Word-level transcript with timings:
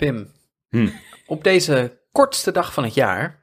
Pim, 0.00 0.30
Hm. 0.70 0.88
op 1.26 1.44
deze 1.44 1.98
kortste 2.12 2.52
dag 2.52 2.72
van 2.72 2.84
het 2.84 2.94
jaar... 2.94 3.38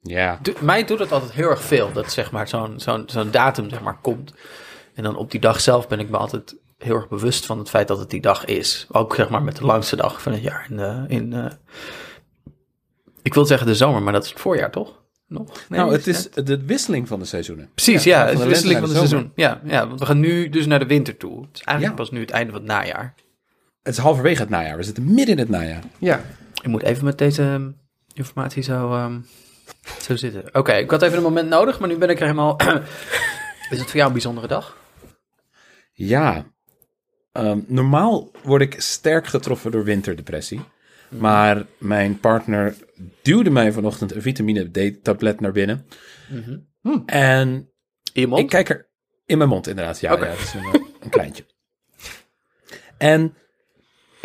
Ja. 0.00 0.38
Do- 0.42 0.52
mij 0.60 0.84
doet 0.84 0.98
het 0.98 1.12
altijd 1.12 1.32
heel 1.32 1.48
erg 1.50 1.62
veel 1.62 1.92
dat 1.92 2.12
zeg 2.12 2.30
maar, 2.30 2.48
zo'n 2.48 2.80
zo'n 2.80 3.02
zo'n 3.06 3.30
datum 3.30 3.70
zeg 3.70 3.80
maar, 3.80 3.98
komt. 4.00 4.34
En 4.94 5.02
dan 5.02 5.16
op 5.16 5.30
die 5.30 5.40
dag 5.40 5.60
zelf 5.60 5.88
ben 5.88 6.00
ik 6.00 6.08
me 6.10 6.16
altijd 6.16 6.56
heel 6.78 6.94
erg 6.94 7.08
bewust 7.08 7.46
van 7.46 7.58
het 7.58 7.68
feit 7.68 7.88
dat 7.88 7.98
het 7.98 8.10
die 8.10 8.20
dag 8.20 8.44
is. 8.44 8.86
Ook 8.90 9.14
zeg 9.14 9.28
maar 9.28 9.42
met 9.42 9.56
de 9.56 9.64
langste 9.64 9.96
dag 9.96 10.22
van 10.22 10.32
het 10.32 10.42
jaar. 10.42 10.66
In, 10.70 10.76
de- 10.76 11.04
in, 11.08 11.32
eh, 11.32 11.52
ik 13.22 13.34
wil 13.34 13.44
zeggen 13.46 13.66
de 13.66 13.74
zomer, 13.74 14.02
maar 14.02 14.12
dat 14.12 14.24
is 14.24 14.30
het 14.30 14.40
voorjaar 14.40 14.70
toch? 14.70 15.02
Nog? 15.28 15.46
Nee, 15.68 15.78
nou, 15.80 15.92
het 15.92 16.06
net- 16.06 16.30
is 16.36 16.44
de 16.44 16.64
wisseling 16.64 17.08
van 17.08 17.18
de 17.18 17.24
seizoenen. 17.24 17.70
Precies, 17.74 18.04
Ja, 18.04 18.10
ja, 18.18 18.18
van 18.18 18.28
het 18.28 18.36
de 18.36 18.42
is 18.42 18.44
de 18.44 18.48
wisseling 18.68 18.78
van 18.80 18.88
het 18.88 19.00
de 19.00 19.06
seizoen. 19.08 19.32
Ja, 19.34 19.60
ja, 19.64 19.86
want 19.88 20.00
we 20.00 20.06
gaan 20.06 20.20
nu 20.20 20.48
dus 20.48 20.66
naar 20.66 20.78
de 20.78 20.86
winter 20.86 21.16
toe. 21.16 21.40
Het 21.46 21.54
is 21.56 21.62
eigenlijk 21.62 21.98
Ja. 21.98 22.04
pas 22.04 22.12
nu 22.14 22.20
het 22.20 22.30
einde 22.30 22.52
van 22.52 22.60
het 22.60 22.70
najaar. 22.70 23.14
Het 23.86 23.94
is 23.94 24.00
halverwege 24.02 24.40
het 24.40 24.50
najaar. 24.50 24.76
We 24.76 24.82
zitten 24.82 25.04
midden 25.04 25.34
in 25.34 25.38
het 25.38 25.48
najaar. 25.48 25.82
Ja. 25.98 26.20
Ik 26.62 26.66
moet 26.66 26.82
even 26.82 27.04
met 27.04 27.18
deze 27.18 27.42
ehm, 27.42 27.70
informatie 28.14 28.62
zo, 28.62 28.92
ehm, 28.92 29.20
zo 30.00 30.16
zitten. 30.16 30.44
Oké, 30.52 30.72
ik 30.72 30.90
had 30.90 31.02
even 31.02 31.16
een 31.16 31.22
moment 31.22 31.48
nodig, 31.48 31.78
maar 31.78 31.88
nu 31.88 31.96
ben 31.96 32.08
ik 32.10 32.16
er 32.16 32.26
helemaal... 32.26 32.56
is 33.70 33.78
het 33.78 33.86
voor 33.86 33.94
jou 33.94 34.06
een 34.06 34.12
bijzondere 34.12 34.46
dag? 34.46 34.76
Ja. 35.92 36.46
Ehm, 37.32 37.58
normaal 37.66 38.30
word 38.42 38.62
ik 38.62 38.80
sterk 38.80 39.26
getroffen 39.26 39.70
door 39.70 39.84
winterdepressie. 39.84 40.60
Maar 41.08 41.64
mijn 41.78 42.20
partner 42.20 42.74
duwde 43.22 43.50
mij 43.50 43.72
vanochtend 43.72 44.14
een 44.14 44.22
vitamine 44.22 44.70
D-tablet 44.70 45.40
naar 45.40 45.52
binnen. 45.52 45.86
En 47.06 47.48
In 48.12 48.20
je 48.20 48.26
mond? 48.26 48.40
ik 48.40 48.48
kijk 48.48 48.68
er 48.68 48.88
in 49.26 49.38
mijn 49.38 49.50
mond, 49.50 49.66
inderdaad. 49.66 50.00
Ja, 50.00 50.12
ja 50.12 50.24
het 50.24 50.38
is 50.38 50.54
een, 50.54 50.64
eh, 50.64 50.80
een 51.00 51.10
kleintje. 51.10 51.44
En 52.98 53.34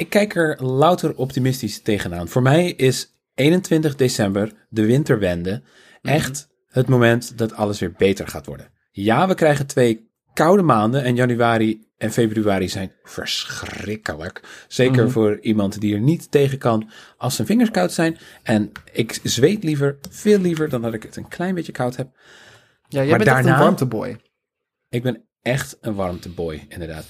ik 0.02 0.10
kijk 0.10 0.36
er 0.36 0.64
louter 0.64 1.16
optimistisch 1.16 1.82
tegenaan. 1.82 2.28
Voor 2.28 2.41
mij 2.41 2.72
is 2.72 3.20
21 3.34 3.96
december, 3.96 4.52
de 4.70 4.86
winterwende, 4.86 5.62
echt 6.02 6.48
het 6.68 6.88
moment 6.88 7.38
dat 7.38 7.54
alles 7.54 7.80
weer 7.80 7.91
beter 7.98 8.27
gaat 8.27 8.46
worden. 8.46 8.72
Ja, 8.91 9.27
we 9.27 9.34
krijgen 9.35 9.68
twee 9.68 10.10
koude 10.34 10.63
maanden 10.63 11.04
en 11.04 11.16
januari 11.16 11.90
en 11.98 12.12
februari 12.12 12.70
zijn 12.70 12.91
verschrikkelijk. 13.04 14.66
Zeker 14.68 15.12
voor 15.12 15.40
iemand 15.40 15.79
die 15.82 15.94
er 15.94 15.99
niet 16.02 16.32
tegen 16.32 16.57
kan 16.57 16.90
als 17.18 17.35
zijn 17.35 17.48
vingers 17.48 17.72
koud 17.72 17.91
zijn. 17.91 18.18
En 18.44 18.72
ik 18.91 19.20
zweet 19.24 19.63
liever, 19.63 19.98
veel 20.10 20.40
liever 20.40 20.70
dan 20.70 20.82
dat 20.82 20.94
ik 20.94 21.04
het 21.04 21.16
een 21.16 21.27
klein 21.27 21.55
beetje 21.55 21.72
koud 21.72 21.96
heb. 21.96 22.07
Ja, 22.88 22.99
jij 22.99 23.07
Maar 23.10 23.18
bent 23.18 23.29
echt 23.29 23.38
daarna- 23.38 23.54
een 23.57 23.63
warmteboy. 23.63 24.18
Ik 24.90 25.04
ben 25.04 25.27
echt 25.41 25.77
een 25.82 25.94
warmteboy, 25.96 26.66
inderdaad. 26.70 27.05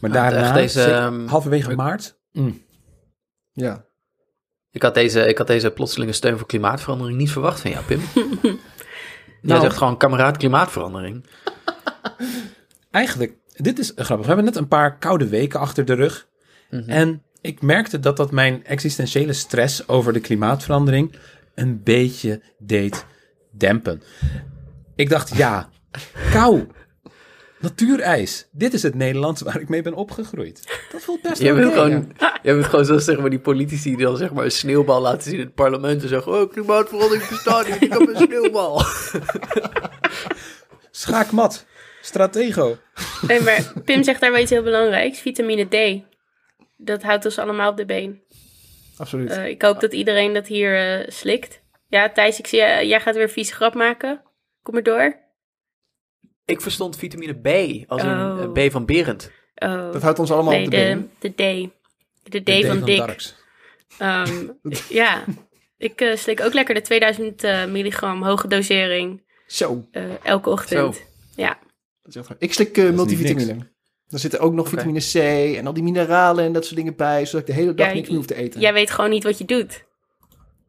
Maar 0.00 0.10
daarna, 0.12 0.52
deze, 0.52 0.82
ehm, 0.84 1.26
halverwege 1.26 1.74
maart, 1.74 2.17
mm, 2.42 2.62
Ja. 3.52 3.86
Ik 4.70 4.82
had, 4.82 4.94
deze, 4.94 5.20
ik 5.26 5.38
had 5.38 5.46
deze 5.46 5.70
plotselinge 5.70 6.12
steun 6.12 6.38
voor 6.38 6.46
klimaatverandering 6.46 7.18
niet 7.18 7.30
verwacht 7.30 7.60
van 7.60 7.70
jou, 7.70 7.84
Pim. 7.84 8.00
Jij 8.42 8.56
Nou. 9.42 9.60
zegt 9.60 9.76
gewoon 9.76 9.96
kameraad 9.96 10.36
klimaatverandering. 10.36 11.24
eigenlijk, 12.90 13.36
dit 13.56 13.78
is 13.78 13.92
grappig. 13.94 14.16
We 14.18 14.26
hebben 14.26 14.44
net 14.44 14.56
een 14.56 14.68
paar 14.68 14.98
koude 14.98 15.28
weken 15.28 15.60
achter 15.60 15.84
de 15.84 15.92
rug. 15.94 16.28
Mhm. 16.70 16.88
En 16.90 17.22
ik 17.40 17.62
merkte 17.62 18.00
dat 18.00 18.16
dat 18.16 18.30
mijn 18.30 18.64
existentiële 18.64 19.32
stress 19.32 19.88
over 19.88 20.12
de 20.12 20.20
klimaatverandering 20.20 21.14
een 21.54 21.82
beetje 21.82 22.42
deed 22.58 23.04
dempen. 23.52 24.02
Ik 24.94 25.08
dacht, 25.08 25.36
ja, 25.36 25.68
kou, 26.32 26.66
natuurijs. 27.60 28.48
Dit 28.52 28.72
is 28.72 28.82
het 28.82 28.94
Nederland 28.94 29.38
waar 29.38 29.60
ik 29.60 29.68
mee 29.68 29.82
ben 29.82 29.94
opgegroeid. 29.94 30.80
Dat 30.92 31.02
voelt 31.02 31.22
best 31.22 31.42
oké. 31.42 31.54
bent 31.54 31.72
gewoon, 31.72 32.12
jij 32.42 32.54
bent 32.54 32.64
gewoon 32.64 32.84
zo, 32.84 32.98
zeg 32.98 33.18
maar, 33.18 33.30
die 33.30 33.38
politici 33.38 33.96
die 33.96 34.04
dan 34.04 34.16
zeg 34.16 34.32
maar 34.32 34.44
een 34.44 34.50
sneeuwbal 34.50 35.00
laten 35.00 35.22
zien 35.22 35.38
in 35.38 35.44
het 35.44 35.54
parlement 35.54 36.02
en 36.02 36.08
zeggen, 36.08 36.32
oh, 36.32 36.50
klimaatverandering 36.50 37.28
bestaat 37.28 37.68
niet, 37.68 37.82
ik 37.82 37.92
heb 37.92 38.08
een 38.08 38.16
sneeuwbal. 38.16 38.82
Schaakmat, 40.90 41.66
stratego. 42.00 42.78
Nee, 43.26 43.40
maar 43.40 43.72
Pim 43.84 44.02
zegt 44.02 44.20
daar 44.20 44.32
wel 44.32 44.40
iets 44.40 44.50
heel 44.50 44.62
belangrijks. 44.62 45.18
Vitamine 45.18 45.64
D. 45.64 46.02
Dat 46.76 47.02
houdt 47.02 47.24
ons 47.24 47.38
allemaal 47.38 47.70
op 47.70 47.76
de 47.76 47.84
been. 47.84 48.22
Absoluut. 48.96 49.30
Eh, 49.30 49.46
ik 49.46 49.62
hoop 49.62 49.80
dat 49.80 49.92
iedereen 49.92 50.34
dat 50.34 50.46
hier 50.46 50.76
eh, 50.76 51.08
slikt. 51.08 51.62
Ja, 51.88 52.10
Thijs, 52.10 52.38
ik 52.38 52.46
zie, 52.46 52.62
eh, 52.62 52.88
jij 52.88 53.00
gaat 53.00 53.14
weer 53.14 53.22
een 53.22 53.30
vieze 53.30 53.54
grap 53.54 53.74
maken. 53.74 54.22
Kom 54.62 54.74
maar 54.74 54.82
door. 54.82 55.27
Ik 56.48 56.60
verstond 56.60 56.96
vitamine 56.96 57.34
B, 57.34 57.84
als 57.90 58.02
Oh. 58.02 58.42
eh, 58.42 58.68
B 58.68 58.70
van 58.72 58.84
Berend. 58.86 59.30
Oh, 59.54 59.92
dat 59.92 60.02
houdt 60.02 60.18
ons 60.18 60.30
allemaal 60.30 60.52
nee, 60.52 60.64
op 60.64 60.70
de 60.70 60.76
de, 60.76 60.82
been. 60.84 61.10
de 61.34 61.68
D. 62.22 62.30
De 62.32 62.40
D, 62.42 62.46
De 62.46 62.66
van, 62.66 62.84
Dick. 62.84 62.96
Darks. 62.98 63.36
Ehm, 63.98 64.46
ja, 64.88 65.24
ik 65.76 66.00
eh, 66.00 66.16
slik 66.16 66.40
ook 66.40 66.52
lekker 66.54 66.74
de 66.74 66.80
2000 66.80 67.44
eh, 67.44 67.64
milligram 67.66 68.22
hoge 68.22 68.48
dosering 68.48 69.22
Zo. 69.46 69.86
eh, 69.90 70.02
elke 70.24 70.50
ochtend. 70.50 70.94
Zo. 70.94 71.02
Ja, 71.36 71.58
Dat 72.02 72.14
is 72.14 72.16
echt 72.16 72.28
waar. 72.28 72.36
Ik 72.40 72.52
slik 72.52 72.78
eh, 72.78 72.84
niet 72.84 72.94
multivitamine. 72.94 73.56
Daar 74.08 74.20
zitten 74.20 74.40
ook 74.40 74.52
nog 74.52 74.68
vitamine 74.68 75.00
C 75.00 75.14
en 75.56 75.66
al 75.66 75.72
die 75.72 75.82
mineralen 75.82 76.44
en 76.44 76.52
dat 76.52 76.64
soort 76.64 76.76
dingen 76.76 76.96
bij, 76.96 77.26
zodat 77.26 77.40
ik 77.48 77.54
de 77.54 77.60
hele 77.60 77.74
dag 77.74 77.86
Ja, 77.88 77.92
niks 77.94 78.08
meer 78.08 78.16
hoef 78.16 78.26
te 78.26 78.34
eten. 78.34 78.60
jij 78.60 78.72
weet 78.72 78.90
gewoon 78.90 79.10
niet 79.10 79.24
wat 79.24 79.38
je 79.38 79.44
doet. 79.44 79.84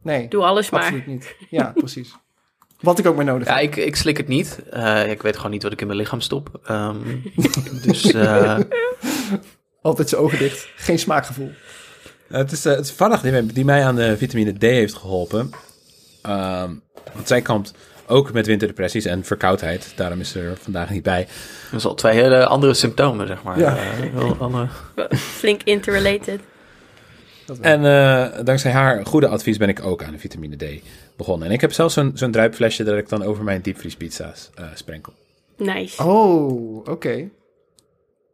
nee, 0.03 0.27
Doe 0.27 0.43
alles 0.43 0.69
maar. 0.69 0.81
absoluut 0.81 1.05
niet. 1.07 1.35
Ja, 1.49 1.71
precies. 1.75 2.15
Wat 2.79 2.99
ik 2.99 3.05
ook 3.07 3.15
maar 3.15 3.25
nodig 3.25 3.47
Ja, 3.47 3.53
heb. 3.55 3.63
ik, 3.63 3.75
ik 3.75 3.95
slik 3.95 4.17
het 4.17 4.27
niet. 4.27 4.59
Eh, 4.71 5.09
ik 5.11 5.21
weet 5.21 5.35
gewoon 5.35 5.51
niet 5.51 5.63
wat 5.63 5.71
ik 5.71 5.81
in 5.81 5.87
mijn 5.87 5.99
lichaam 5.99 6.21
stop. 6.21 6.59
Ehm, 6.65 6.95
dus 7.85 8.11
eh, 8.11 8.57
Altijd 9.81 10.09
zijn 10.09 10.21
ogen 10.21 10.37
dicht. 10.37 10.67
Geen 10.75 10.99
smaakgevoel. 10.99 11.51
Het 12.27 12.51
is, 12.51 12.65
eh, 12.65 12.75
het 12.75 12.85
is 12.85 12.91
Vannacht 12.91 13.23
die, 13.23 13.31
mij- 13.31 13.45
die 13.53 13.65
mij 13.65 13.85
aan 13.85 13.95
de 13.95 14.17
vitamine 14.17 14.53
D 14.57 14.61
heeft 14.61 14.93
geholpen. 14.93 15.49
Ehm, 16.21 16.73
want 17.13 17.27
zij 17.27 17.41
kampt 17.41 17.73
ook 18.07 18.33
met 18.33 18.45
winterdepressies 18.47 19.05
en 19.05 19.23
verkoudheid. 19.23 19.91
Daarom 19.95 20.19
is 20.19 20.29
ze 20.29 20.39
er 20.39 20.57
vandaag 20.61 20.89
niet 20.89 21.03
bij. 21.03 21.27
dat 21.71 21.79
is 21.79 21.85
al 21.85 21.93
twee 21.95 22.13
hele 22.13 22.45
andere 22.45 22.73
symptomen, 22.73 23.27
zeg 23.27 23.43
maar. 23.43 23.59
Ja. 23.59 23.73
Heel 23.75 24.35
andere... 24.39 24.67
Flink 25.15 25.61
interrelated. 25.63 26.39
En 27.61 27.85
eh, 27.85 28.45
dankzij 28.45 28.71
haar 28.71 29.05
goede 29.05 29.27
advies 29.27 29.57
ben 29.57 29.69
ik 29.69 29.83
ook 29.83 30.03
aan 30.03 30.11
de 30.11 30.19
vitamine 30.19 30.55
D 30.55 30.83
begonnen. 31.15 31.47
En 31.47 31.53
ik 31.53 31.61
heb 31.61 31.73
zelfs 31.73 31.93
zo'n 31.93 32.11
zo'n 32.13 32.31
druipflesje 32.31 32.83
dat 32.83 32.97
ik 32.97 33.09
dan 33.09 33.23
over 33.23 33.43
mijn 33.43 33.61
diepvriespizza's 33.61 34.49
eh 34.55 34.65
sprenkel. 34.73 35.13
Nice. 35.57 36.03
Oh, 36.03 36.87
oké. 36.87 37.29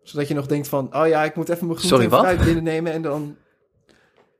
Zodat 0.03 0.27
je 0.27 0.33
nog 0.33 0.45
denkt 0.45 0.67
van, 0.67 0.95
oh 0.95 1.07
ja, 1.07 1.23
ik 1.23 1.35
moet 1.35 1.49
even 1.49 1.67
mijn 1.67 1.79
groente 1.79 1.95
Sorry, 2.03 2.19
fruit 2.19 2.45
binnennemen 2.45 2.91
en 2.91 3.01
dan 3.01 3.35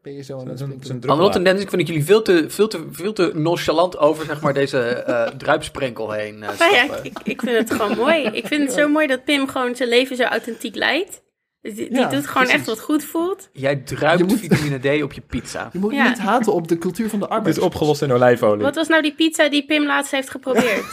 ben 0.02 0.14
je 0.14 0.24
zo 0.24 0.40
aan 0.40 0.48
het 0.48 0.60
Zo'n 0.60 0.80
sprinkelen. 0.82 1.44
Dennis, 1.44 1.62
ik 1.62 1.70
vind 1.70 1.82
dat 1.82 1.88
jullie 1.88 2.06
veel 2.06 2.22
te, 2.22 2.46
veel 2.48 2.68
te, 2.68 2.86
veel 2.92 3.14
te 3.14 3.32
nonchalant 3.34 3.98
over 3.98 4.26
zeg 4.26 4.42
maar, 4.42 4.54
deze 4.54 4.80
eh 4.80 5.28
druipsprenkel 5.28 6.12
heen 6.12 6.44
eh, 6.44 6.60
Nou 6.60 6.74
ja, 6.74 6.96
ik, 7.04 7.20
ik 7.24 7.42
vind 7.42 7.58
het 7.58 7.72
gewoon 7.72 7.98
mooi. 7.98 8.24
Ik 8.24 8.48
vind 8.48 8.62
het 8.62 8.74
zo 8.74 8.88
mooi 8.88 9.08
dat 9.08 9.24
Pim 9.24 9.48
gewoon 9.48 9.76
zijn 9.76 9.90
leven 9.90 10.16
zo 10.16 10.24
authentiek 10.24 10.76
leidt. 10.76 11.22
Dus 11.66 11.76
Die, 11.76 11.90
die 11.90 11.98
Ja, 12.00 12.10
doet 12.10 12.28
gewoon 12.28 12.44
precies. 12.44 12.54
echt 12.54 12.66
wat 12.66 12.80
goed 12.80 13.04
voelt. 13.04 13.50
Jij 13.54 13.76
druipt 13.76 14.20
Je 14.20 14.26
moet- 14.26 14.40
vitamine 14.40 15.00
D 15.00 15.04
op 15.04 15.14
je 15.14 15.22
pizza. 15.22 15.70
Je 15.74 15.80
moet 15.80 15.94
Ja. 15.94 16.10
niet 16.10 16.18
haten 16.18 16.54
op 16.54 16.68
de 16.68 16.78
cultuur 16.78 17.10
van 17.10 17.20
de 17.20 17.26
Het 17.26 17.34
arbeid. 17.34 17.58
is 17.58 17.64
opgelost 17.64 18.02
in 18.02 18.12
olijfolie. 18.12 18.64
Wat 18.64 18.76
was 18.76 18.88
nou 18.88 19.02
die 19.02 19.14
pizza 19.16 19.50
die 19.50 19.66
Pim 19.66 19.86
laatst 19.86 20.12
heeft 20.12 20.30
geprobeerd? 20.30 20.86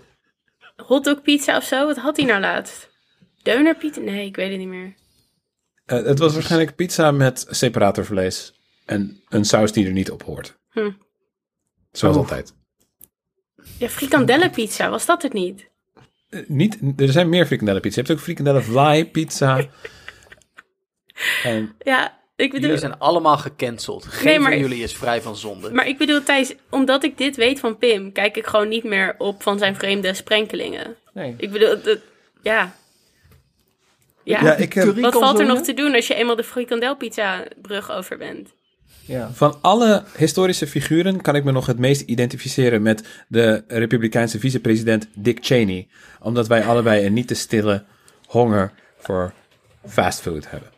Hotdog 0.76 1.22
pizza 1.22 1.56
of 1.56 1.64
zo? 1.64 1.86
Wat 1.86 1.96
had 1.96 2.16
hij 2.16 2.26
nou 2.26 2.40
laatst? 2.40 2.88
Deunerpizza? 3.42 4.00
Nee, 4.00 4.26
ik 4.26 4.36
weet 4.36 4.50
het 4.50 4.58
niet 4.58 4.68
meer. 4.68 4.94
Eh, 5.84 6.02
het 6.04 6.18
was 6.18 6.32
waarschijnlijk 6.32 6.74
pizza 6.76 7.10
met 7.10 7.46
separatorvlees. 7.50 8.52
En 8.84 9.22
een 9.28 9.44
saus 9.44 9.72
die 9.72 9.86
er 9.86 9.92
niet 9.92 10.10
op 10.10 10.22
hoort. 10.22 10.58
Hm. 10.70 10.90
Zoals 11.92 12.16
Oh. 12.16 12.22
altijd. 12.22 12.54
Ja, 13.78 13.88
frikandellenpizza, 13.88 14.90
was 14.90 15.06
dat 15.06 15.22
het 15.22 15.32
niet? 15.32 15.68
Eh, 16.30 16.40
niet, 16.46 16.78
er 16.96 17.08
zijn 17.12 17.28
meer 17.28 17.46
frikandellenpizza. 17.46 18.00
Je 18.00 18.06
hebt 18.06 18.18
ook 18.18 18.24
frikandellen 18.24 18.62
fly 18.62 19.04
pizza. 19.04 19.60
en 21.44 21.74
Ja, 21.78 22.18
ik 22.36 22.50
bedoel... 22.50 22.60
Jullie 22.66 22.78
zijn 22.78 22.98
allemaal 22.98 23.38
gecanceld. 23.38 24.04
Geen 24.04 24.24
Nee, 24.24 24.38
maar- 24.38 24.50
van 24.50 24.60
jullie 24.60 24.82
is 24.82 24.94
vrij 24.94 25.22
van 25.22 25.36
zonde. 25.36 25.70
Maar 25.72 25.86
ik 25.86 25.98
bedoel, 25.98 26.22
Thijs, 26.22 26.54
omdat 26.70 27.04
ik 27.04 27.18
dit 27.18 27.36
weet 27.36 27.60
van 27.60 27.78
Pim, 27.78 28.12
kijk 28.12 28.36
ik 28.36 28.46
gewoon 28.46 28.68
niet 28.68 28.84
meer 28.84 29.14
op 29.18 29.42
van 29.42 29.58
zijn 29.58 29.76
vreemde 29.76 30.14
sprenkelingen. 30.14 30.96
Nee. 31.12 31.34
Ik 31.38 31.50
bedoel, 31.50 31.82
dat, 31.82 31.98
ja. 32.42 32.74
Ja, 34.24 34.42
Ja, 34.44 34.54
ik, 34.54 34.74
eh, 34.74 34.84
wat 34.84 35.12
valt 35.18 35.38
er 35.38 35.46
nog 35.46 35.60
te 35.60 35.74
doen 35.74 35.94
als 35.94 36.06
je 36.06 36.14
eenmaal 36.14 36.36
de 36.36 36.44
frikandelpizza 36.44 37.44
brug 37.62 37.90
over 37.92 38.18
bent? 38.18 38.48
Ja. 39.08 39.30
Van 39.32 39.58
alle 39.60 40.04
historische 40.16 40.66
figuren 40.66 41.20
kan 41.20 41.34
ik 41.34 41.44
me 41.44 41.52
nog 41.52 41.66
het 41.66 41.78
meest 41.78 42.00
identificeren 42.00 42.82
met 42.82 43.24
de 43.28 43.64
Republikeinse 43.68 44.38
vicepresident 44.38 45.08
Dick 45.14 45.38
Cheney. 45.40 45.88
Omdat 46.20 46.46
wij 46.46 46.64
allebei 46.64 47.06
een 47.06 47.12
niet 47.12 47.26
te 47.26 47.34
stille 47.34 47.84
honger 48.26 48.72
voor 48.98 49.32
fastfood 49.86 50.50
hebben. 50.50 50.68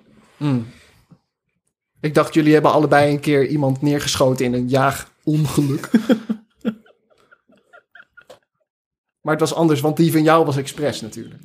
Ik 2.01 2.15
dacht, 2.15 2.35
jullie 2.35 2.53
hebben 2.53 2.73
allebei 2.73 3.13
een 3.13 3.21
keer 3.21 3.47
iemand 3.47 3.83
neergeschoten 3.83 4.45
in 4.45 4.53
een 4.53 4.69
jaagongeluk. 4.69 5.91
maar 9.23 9.33
het 9.33 9.41
was 9.41 9.55
anders, 9.55 9.81
want 9.81 9.97
die 9.97 10.13
van 10.13 10.23
jou 10.23 10.45
was 10.45 10.57
expres 10.57 11.01
natuurlijk. 11.01 11.43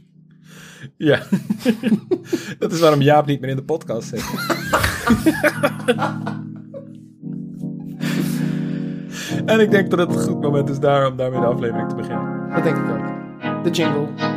Ja, 0.97 1.23
dat 2.59 2.71
is 2.71 2.79
waarom 2.79 3.01
Jaap 3.01 3.25
niet 3.25 3.41
meer 3.41 3.49
in 3.49 3.55
de 3.55 3.63
podcast 3.63 4.07
zit. 4.07 4.23
En 9.45 9.59
ik 9.59 9.71
denk 9.71 9.89
dat 9.89 10.00
het 10.00 10.15
een 10.15 10.21
goed 10.21 10.42
moment 10.42 10.69
is 10.69 10.80
daar 10.80 11.07
om 11.07 11.15
daarmee 11.15 11.39
de 11.39 11.45
aflevering 11.45 11.89
te 11.89 11.95
beginnen. 11.95 12.50
Dat 12.53 12.63
denk 12.63 12.77
ik 12.77 12.89
ook. 12.89 13.63
De 13.63 13.69
jingle. 13.69 14.34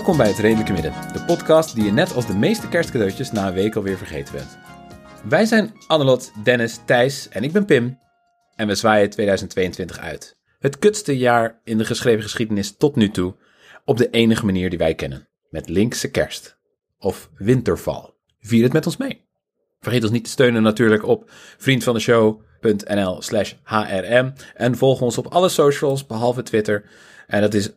Welkom 0.00 0.18
bij 0.18 0.28
Het 0.28 0.38
Redelijke 0.38 0.72
Midden, 0.72 0.92
de 1.12 1.24
podcast 1.24 1.74
die 1.74 1.84
je 1.84 1.92
net 1.92 2.14
als 2.14 2.26
de 2.26 2.34
meeste 2.34 2.68
kerstcadeautjes 2.68 3.32
na 3.32 3.48
een 3.48 3.54
week 3.54 3.76
alweer 3.76 3.96
vergeten 3.96 4.34
bent. 4.34 4.58
Wij 5.28 5.44
zijn 5.44 5.72
Annelot, 5.86 6.32
Dennis, 6.44 6.80
Thijs 6.86 7.28
en 7.28 7.44
ik 7.44 7.52
ben 7.52 7.64
Pim. 7.64 7.98
En 8.56 8.66
we 8.66 8.74
zwaaien 8.74 9.10
2022 9.10 9.98
uit. 9.98 10.38
Het 10.58 10.78
kutste 10.78 11.18
jaar 11.18 11.60
in 11.64 11.78
de 11.78 11.84
geschreven 11.84 12.22
geschiedenis 12.22 12.76
tot 12.76 12.96
nu 12.96 13.10
toe. 13.10 13.34
Op 13.84 13.96
de 13.96 14.10
enige 14.10 14.44
manier 14.44 14.70
die 14.70 14.78
wij 14.78 14.94
kennen. 14.94 15.28
Met 15.50 15.68
linkse 15.68 16.10
kerst. 16.10 16.58
Of 16.98 17.30
winterval. 17.34 18.14
Vier 18.40 18.62
het 18.62 18.72
met 18.72 18.86
ons 18.86 18.96
mee. 18.96 19.24
Vergeet 19.80 20.02
ons 20.02 20.12
niet 20.12 20.24
te 20.24 20.30
steunen 20.30 20.62
natuurlijk 20.62 21.06
op 21.06 21.30
vriendvandeshow.nl 21.58 23.22
slash 23.22 23.54
hrm. 23.62 24.32
En 24.54 24.76
volg 24.76 25.00
ons 25.00 25.18
op 25.18 25.26
alle 25.26 25.48
socials 25.48 26.06
behalve 26.06 26.42
Twitter. 26.42 26.84
En 27.26 27.40
dat 27.40 27.54
is 27.54 27.70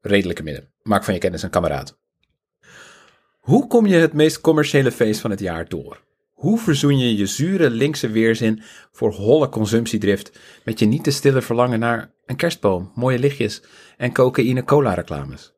redelijke 0.00 0.42
midden. 0.42 0.72
Maak 0.82 1.04
van 1.04 1.14
je 1.14 1.20
kennis 1.20 1.42
een 1.42 1.50
kameraad. 1.50 1.98
Hoe 3.40 3.66
kom 3.66 3.86
je 3.86 3.96
het 3.96 4.12
meest 4.12 4.40
commerciële 4.40 4.92
feest 4.92 5.20
van 5.20 5.30
het 5.30 5.40
jaar 5.40 5.68
door? 5.68 6.00
Hoe 6.30 6.58
verzoen 6.58 6.98
je 6.98 7.16
je 7.16 7.26
zure 7.26 7.70
linkse 7.70 8.08
weerzin 8.08 8.62
voor 8.92 9.12
holle 9.12 9.48
consumptiedrift 9.48 10.38
met 10.64 10.78
je 10.78 10.86
niet 10.86 11.04
te 11.04 11.10
stille 11.10 11.42
verlangen 11.42 11.78
naar 11.78 12.12
een 12.24 12.36
kerstboom, 12.36 12.92
mooie 12.94 13.18
lichtjes 13.18 13.62
en 13.96 14.12
cocaïne-cola 14.12 14.94
reclames? 14.94 15.52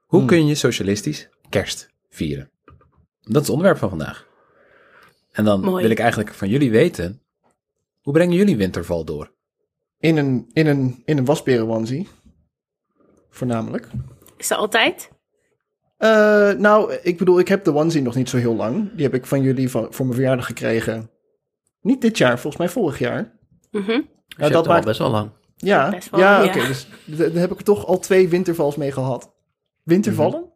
Hoe 0.00 0.24
kun 0.24 0.46
je 0.46 0.54
socialistisch 0.54 1.28
kerst 1.48 1.90
vieren? 2.08 2.50
Dat 3.20 3.34
is 3.34 3.40
het 3.40 3.48
onderwerp 3.48 3.78
van 3.78 3.88
vandaag. 3.88 4.26
En 5.32 5.44
dan 5.44 5.60
Mooi. 5.60 5.82
wil 5.82 5.90
ik 5.90 5.98
eigenlijk 5.98 6.34
van 6.34 6.48
jullie 6.48 6.70
weten, 6.70 7.22
hoe 8.00 8.12
brengen 8.12 8.36
jullie 8.36 8.56
winterval 8.56 9.04
door? 9.04 9.32
In 9.98 10.16
een, 10.16 10.50
in 10.52 10.66
een, 10.66 11.02
in 11.04 11.18
een. 11.18 12.08
Voornamelijk. 13.34 13.88
Is 14.36 14.48
dat 14.48 14.58
altijd? 14.58 15.10
Eh, 15.96 16.50
nou, 16.52 16.92
ik 17.02 17.18
bedoel, 17.18 17.38
ik 17.38 17.48
heb 17.48 17.64
de 17.64 17.74
onesie 17.74 18.02
nog 18.02 18.14
niet 18.14 18.28
zo 18.28 18.36
heel 18.36 18.54
lang. 18.54 18.90
Die 18.94 19.04
heb 19.04 19.14
ik 19.14 19.26
van 19.26 19.42
jullie 19.42 19.70
van, 19.70 19.86
voor 19.90 20.04
mijn 20.06 20.16
verjaardag 20.16 20.46
gekregen. 20.46 21.10
Niet 21.80 22.00
dit 22.00 22.18
jaar, 22.18 22.38
volgens 22.38 22.56
mij 22.56 22.68
vorig 22.68 22.98
jaar. 22.98 23.38
Mhm. 23.70 23.90
Ja, 23.90 23.96
Dus 24.00 24.36
dat 24.36 24.52
dat 24.52 24.66
al 24.66 24.72
maakt, 24.72 24.84
best 24.84 24.98
wel 24.98 25.10
lang. 25.10 25.30
ja, 25.56 25.90
Best 25.90 26.10
wel, 26.10 26.20
ja, 26.20 26.42
ja. 26.42 26.48
oké. 26.48 26.66
dus 26.66 26.84
d- 27.14 27.18
dan 27.18 27.32
heb 27.32 27.50
ik 27.52 27.58
er 27.58 27.64
toch 27.64 27.86
al 27.86 27.98
twee 27.98 28.28
wintervals 28.28 28.76
mee 28.76 28.92
gehad. 28.92 29.32
Wintervallen? 29.82 30.52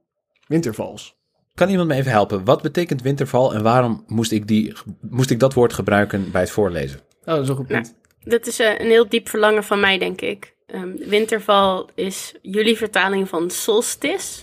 Wintervals. 0.46 1.16
Kan 1.54 1.68
iemand 1.68 1.88
me 1.88 1.94
even 1.94 2.10
helpen? 2.10 2.44
Wat 2.44 2.62
betekent 2.62 3.02
winterval 3.02 3.54
en 3.54 3.62
waarom 3.62 4.04
moest 4.06 4.32
ik, 4.32 4.46
die, 4.48 4.72
moest 5.00 5.30
ik 5.30 5.40
dat 5.40 5.54
woord 5.54 5.72
gebruiken 5.72 6.30
bij 6.30 6.40
het 6.40 6.50
voorlezen? 6.50 7.00
Oh, 7.20 7.24
dat 7.24 7.42
is 7.42 7.48
een 7.48 7.56
goed 7.56 7.68
Nou, 7.68 7.82
punt. 7.82 7.94
Dat 8.20 8.46
is 8.46 8.58
eh, 8.58 8.78
een 8.78 8.86
heel 8.86 9.08
diep 9.08 9.28
verlangen 9.28 9.64
van 9.64 9.80
mij, 9.80 9.98
denk 9.98 10.20
ik. 10.20 10.56
Ehm, 10.68 10.96
winterval 10.96 11.88
is 11.94 12.34
jullie 12.42 12.76
vertaling 12.76 13.28
van 13.28 13.50
solstice. 13.50 14.42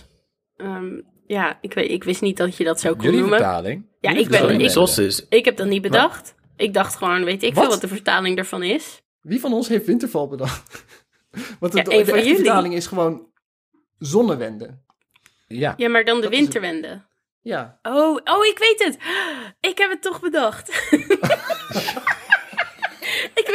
Ehm, 0.56 1.00
ja, 1.26 1.58
ik, 1.60 1.72
weet, 1.74 1.90
ik 1.90 2.04
wist 2.04 2.20
niet 2.20 2.36
dat 2.36 2.56
je 2.56 2.64
dat 2.64 2.80
zo 2.80 2.92
kon 2.94 3.02
Jullie 3.04 3.18
noemen. 3.20 3.38
vertaling? 3.38 3.86
Ja, 4.00 4.08
Jullie 4.10 4.24
ik 4.24 4.30
ben- 4.30 4.60
ik-. 4.60 4.70
Solstice. 4.70 5.26
Ik 5.28 5.44
heb 5.44 5.56
dat 5.56 5.66
niet 5.66 5.82
bedacht. 5.82 6.34
Ik 6.56 6.74
dacht 6.74 6.96
gewoon, 6.96 7.24
weet 7.24 7.42
ik 7.42 7.54
Wat? 7.54 7.62
veel 7.62 7.72
wat 7.72 7.80
de 7.80 7.88
vertaling 7.88 8.38
ervan 8.38 8.62
is. 8.62 9.02
Wie 9.20 9.40
van 9.40 9.52
ons 9.52 9.68
heeft 9.68 9.86
winterval 9.86 10.28
bedacht? 10.28 10.84
Want 11.60 11.72
de, 11.72 11.78
Ja, 11.78 11.84
de, 11.84 11.90
één 11.90 11.98
de 12.04 12.04
van 12.10 12.14
echte 12.18 12.28
jullie. 12.28 12.44
vertaling 12.44 12.74
is 12.74 12.86
gewoon 12.86 13.26
zonnewende. 13.98 14.78
Ja. 15.48 15.74
Ja, 15.76 15.88
maar 15.88 16.04
dan 16.04 16.20
de 16.20 16.28
winterwende. 16.28 17.04
Ja. 17.42 17.78
Oh, 17.82 18.18
oh, 18.24 18.44
ik 18.44 18.58
weet 18.58 18.84
het. 18.84 18.96
Ik 19.70 19.78
heb 19.78 19.90
het 19.90 20.02
toch 20.02 20.20
bedacht. 20.20 20.70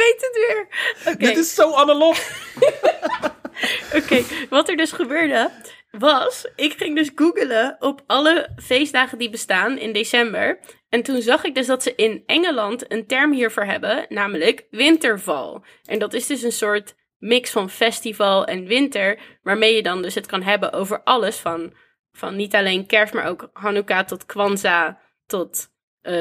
weet 0.02 0.20
het 0.20 0.46
weer. 0.46 0.66
Oké. 1.12 1.24
Dit 1.26 1.36
is 1.36 1.54
zo 1.54 1.74
analog. 1.74 2.18
Oké, 3.98 4.22
wat 4.50 4.68
er 4.68 4.76
dus 4.76 4.92
gebeurde 4.92 5.50
was, 5.90 6.46
ik 6.56 6.72
ging 6.72 6.96
dus 6.96 7.10
googelen 7.14 7.76
op 7.78 8.02
alle 8.06 8.48
feestdagen 8.56 9.18
die 9.18 9.30
bestaan 9.30 9.78
in 9.78 9.92
december. 9.92 10.58
En 10.88 11.02
toen 11.02 11.22
zag 11.22 11.44
ik 11.44 11.54
dus 11.54 11.66
dat 11.66 11.82
ze 11.82 11.94
in 11.94 12.22
Engeland 12.26 12.92
een 12.92 13.06
term 13.06 13.32
hiervoor 13.32 13.64
hebben, 13.64 14.06
namelijk 14.08 14.66
winterval. 14.70 15.64
En 15.84 15.98
dat 15.98 16.14
is 16.14 16.26
dus 16.26 16.42
een 16.42 16.52
soort 16.52 16.94
mix 17.18 17.50
van 17.50 17.70
festival 17.70 18.44
en 18.44 18.66
winter, 18.66 19.18
waarmee 19.42 19.74
je 19.74 19.82
dan 19.82 20.02
dus 20.02 20.14
het 20.14 20.26
kan 20.26 20.42
hebben 20.42 20.72
over 20.72 21.02
alles 21.02 21.36
van, 21.36 21.74
van 22.12 22.36
niet 22.36 22.54
alleen 22.54 22.86
kerst, 22.86 23.14
maar 23.14 23.28
ook 23.28 23.50
Hanukkah 23.52 24.06
tot 24.06 24.26
Kwanzaa 24.26 25.00
tot 25.26 25.68
eh, 26.00 26.12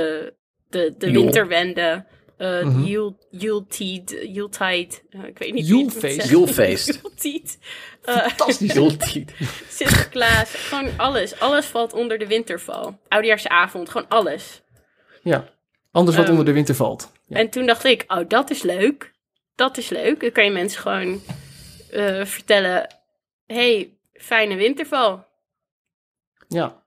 de, 0.69 0.95
de 0.97 1.11
winterwende. 1.11 2.05
Yuletide, 3.31 4.31
Yuletide, 4.31 4.95
eh, 5.09 5.23
ik 5.23 5.37
weet 5.37 5.53
niet 5.53 5.67
je 5.67 5.77
het. 5.77 6.29
Julefeest. 6.29 6.29
Yuletide. 7.01 7.49
Eh, 8.01 8.17
Fantastisch. 8.17 8.73
Sinterklaas, 9.69 10.53
gewoon 10.53 10.89
alles. 10.97 11.39
Alles 11.39 11.65
valt 11.65 11.93
onder 11.93 12.17
de 12.17 12.27
winterval. 12.27 12.99
Oudejaarsavond, 13.07 13.89
gewoon 13.89 14.07
alles. 14.07 14.61
Ja. 15.23 15.49
Anders 15.91 16.15
wat 16.17 16.25
Ehm, 16.25 16.33
onder 16.33 16.45
de 16.45 16.53
winter 16.53 16.75
valt. 16.75 17.11
Ja. 17.27 17.37
En 17.37 17.49
toen 17.49 17.65
dacht 17.65 17.83
ik, 17.83 18.03
oh, 18.07 18.27
dat 18.27 18.49
is 18.49 18.61
leuk. 18.61 19.13
Dat 19.55 19.77
is 19.77 19.89
leuk. 19.89 20.19
Dan 20.19 20.31
kan 20.31 20.43
je 20.43 20.51
mensen 20.51 20.81
gewoon 20.81 21.21
vertellen, 22.25 22.95
hey, 23.45 23.97
fijne 24.13 24.55
winterval. 24.55 25.25
Ja. 26.47 26.80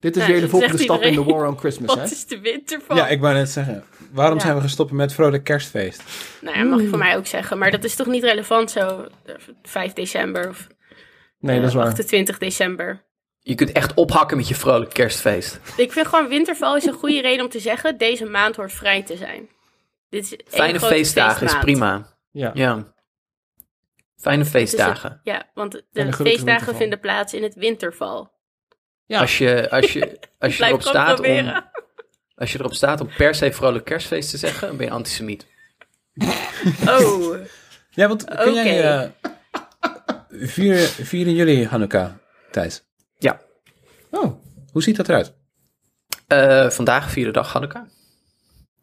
Dit 0.00 0.16
is 0.16 0.22
Nou, 0.22 0.32
weer 0.32 0.40
de 0.40 0.48
volgende 0.48 0.78
stap 0.78 1.02
in 1.02 1.12
de 1.14 1.22
war 1.24 1.46
on 1.48 1.58
Christmas, 1.58 1.88
Wat 1.94 1.98
hè? 1.98 2.04
is 2.14 2.26
de 2.26 2.40
winterval? 2.40 2.96
Ja, 2.96 3.08
ik 3.08 3.20
wou 3.20 3.34
net 3.34 3.48
zeggen. 3.50 3.84
Waarom 4.12 4.36
Ja. 4.38 4.42
zijn 4.44 4.54
we 4.56 4.60
gestopt 4.60 4.90
met 4.90 5.12
vrolijk 5.12 5.44
kerstfeest? 5.44 6.02
Nou 6.40 6.56
ja, 6.56 6.64
mag 6.64 6.80
je 6.80 6.88
van 6.88 6.98
mij 6.98 7.16
ook 7.16 7.26
zeggen. 7.26 7.58
Maar 7.58 7.70
dat 7.70 7.84
is 7.84 7.94
toch 7.94 8.06
niet 8.06 8.22
relevant 8.22 8.70
zo, 8.70 9.06
eh, 9.24 9.34
5 9.62 9.92
december 9.92 10.48
of 10.48 10.66
Nee, 11.38 11.54
eh, 11.54 11.60
dat 11.60 11.70
is 11.70 11.76
waar. 11.76 11.86
28 11.86 12.38
december. 12.38 13.06
Je 13.40 13.54
kunt 13.54 13.72
echt 13.72 13.94
ophakken 13.94 14.36
met 14.36 14.48
je 14.48 14.54
vrolijk 14.54 14.90
kerstfeest. 14.92 15.60
Ik 15.76 15.92
vind 15.92 16.06
gewoon 16.06 16.28
winterval 16.28 16.76
is 16.76 16.84
een 16.84 16.92
goede 16.92 17.20
reden 17.20 17.44
om 17.44 17.50
te 17.50 17.60
zeggen, 17.60 17.98
deze 17.98 18.24
maand 18.24 18.56
hoort 18.56 18.72
vrij 18.72 19.02
te 19.02 19.16
zijn. 19.16 19.48
Dit 20.08 20.22
is 20.32 20.38
Fijne 20.46 20.80
feestdagen 20.80 21.46
is 21.46 21.58
prima. 21.58 22.16
Ja. 22.30 22.50
Ja. 22.54 22.92
Fijne 24.16 24.42
Dus 24.42 24.52
het- 24.52 24.56
feestdagen. 24.62 25.20
ja, 25.22 25.50
want 25.54 25.72
de 25.72 25.82
feestdagen 25.92 26.24
winterval. 26.44 26.74
vinden 26.74 27.00
plaats 27.00 27.34
in 27.34 27.42
het 27.42 27.54
winterval. 27.54 28.36
Ja. 29.08 29.20
Als 29.20 29.38
je, 29.38 29.70
als 29.70 29.92
je, 29.92 30.18
als 30.38 30.56
je 30.56 30.64
erop 30.64 30.82
staat 30.82 31.20
om, 31.20 31.62
als 32.34 32.52
je 32.52 32.58
erop 32.58 32.74
staat 32.74 33.00
om 33.00 33.08
per 33.16 33.34
se 33.34 33.52
vrolijk 33.52 33.84
kerstfeest 33.84 34.30
te 34.30 34.36
zeggen, 34.36 34.68
dan 34.68 34.76
ben 34.76 34.86
je 34.86 34.92
antisemiet. 34.92 35.46
Oh, 36.88 37.36
Ja, 37.90 38.08
want 38.08 38.24
kun 38.24 38.54
jij... 38.54 39.00
eh, 39.00 39.08
vieren, 40.30 40.88
vieren 40.88 41.34
jullie 41.34 41.66
Hanukkah, 41.66 42.12
Thijs? 42.50 42.84
Ja. 43.18 43.40
Oh, 44.10 44.42
Hoe 44.72 44.82
ziet 44.82 44.96
dat 44.96 45.08
eruit? 45.08 45.34
Eh, 46.26 46.70
vandaag 46.70 47.10
vierde 47.10 47.30
dag 47.30 47.52
Hanukkah. 47.52 47.82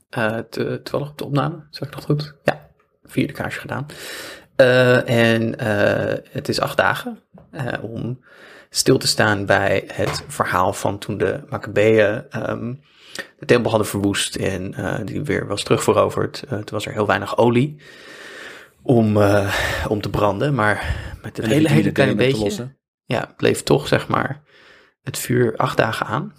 Eh 0.10 0.38
te, 0.38 0.82
toevallig 0.84 1.10
op 1.10 1.18
de 1.18 1.26
opname, 1.26 1.68
zeg 1.70 1.88
ik 1.88 1.94
dat 1.96 2.04
goed? 2.04 2.34
Ja, 2.44 2.70
vierde 3.04 3.34
kaarsje 3.34 3.60
gedaan. 3.60 3.86
Eh, 4.56 5.10
en 5.10 5.58
eh, 5.60 6.18
het 6.32 6.50
is 6.50 6.60
acht 6.60 6.78
dagen 6.78 7.20
eh, 7.52 7.84
om 7.84 8.24
stil 8.76 8.98
te 8.98 9.08
staan 9.08 9.46
bij 9.46 9.84
het 9.94 10.24
verhaal 10.28 10.74
van 10.74 10.98
toen 11.00 11.18
de 11.18 11.44
Maccabeeën 11.50 12.30
ehm, 12.30 12.74
de 13.40 13.46
tempel 13.46 13.70
hadden 13.70 13.88
verwoest 13.88 14.36
en 14.36 14.74
eh, 14.74 15.06
die 15.06 15.22
weer 15.22 15.48
was 15.48 15.64
terugveroverd. 15.64 16.44
Eh, 16.44 16.50
toen 16.50 16.66
was 16.72 16.86
er 16.86 16.92
heel 16.92 17.06
weinig 17.06 17.38
olie 17.38 17.82
om, 18.82 19.18
eh, 19.18 19.56
om 19.88 20.02
te 20.02 20.10
branden, 20.10 20.54
maar 20.54 20.96
met 21.22 21.38
een 21.38 21.44
En 21.44 21.50
hele, 21.50 21.70
hele 21.70 21.92
kleine 21.92 22.16
beetje 22.16 22.76
ja, 23.06 23.34
bleef 23.38 23.64
toch 23.64 23.88
zeg 23.88 24.08
maar 24.08 24.44
het 25.02 25.18
vuur 25.18 25.58
acht 25.58 25.78
dagen 25.78 26.06
aan. 26.06 26.34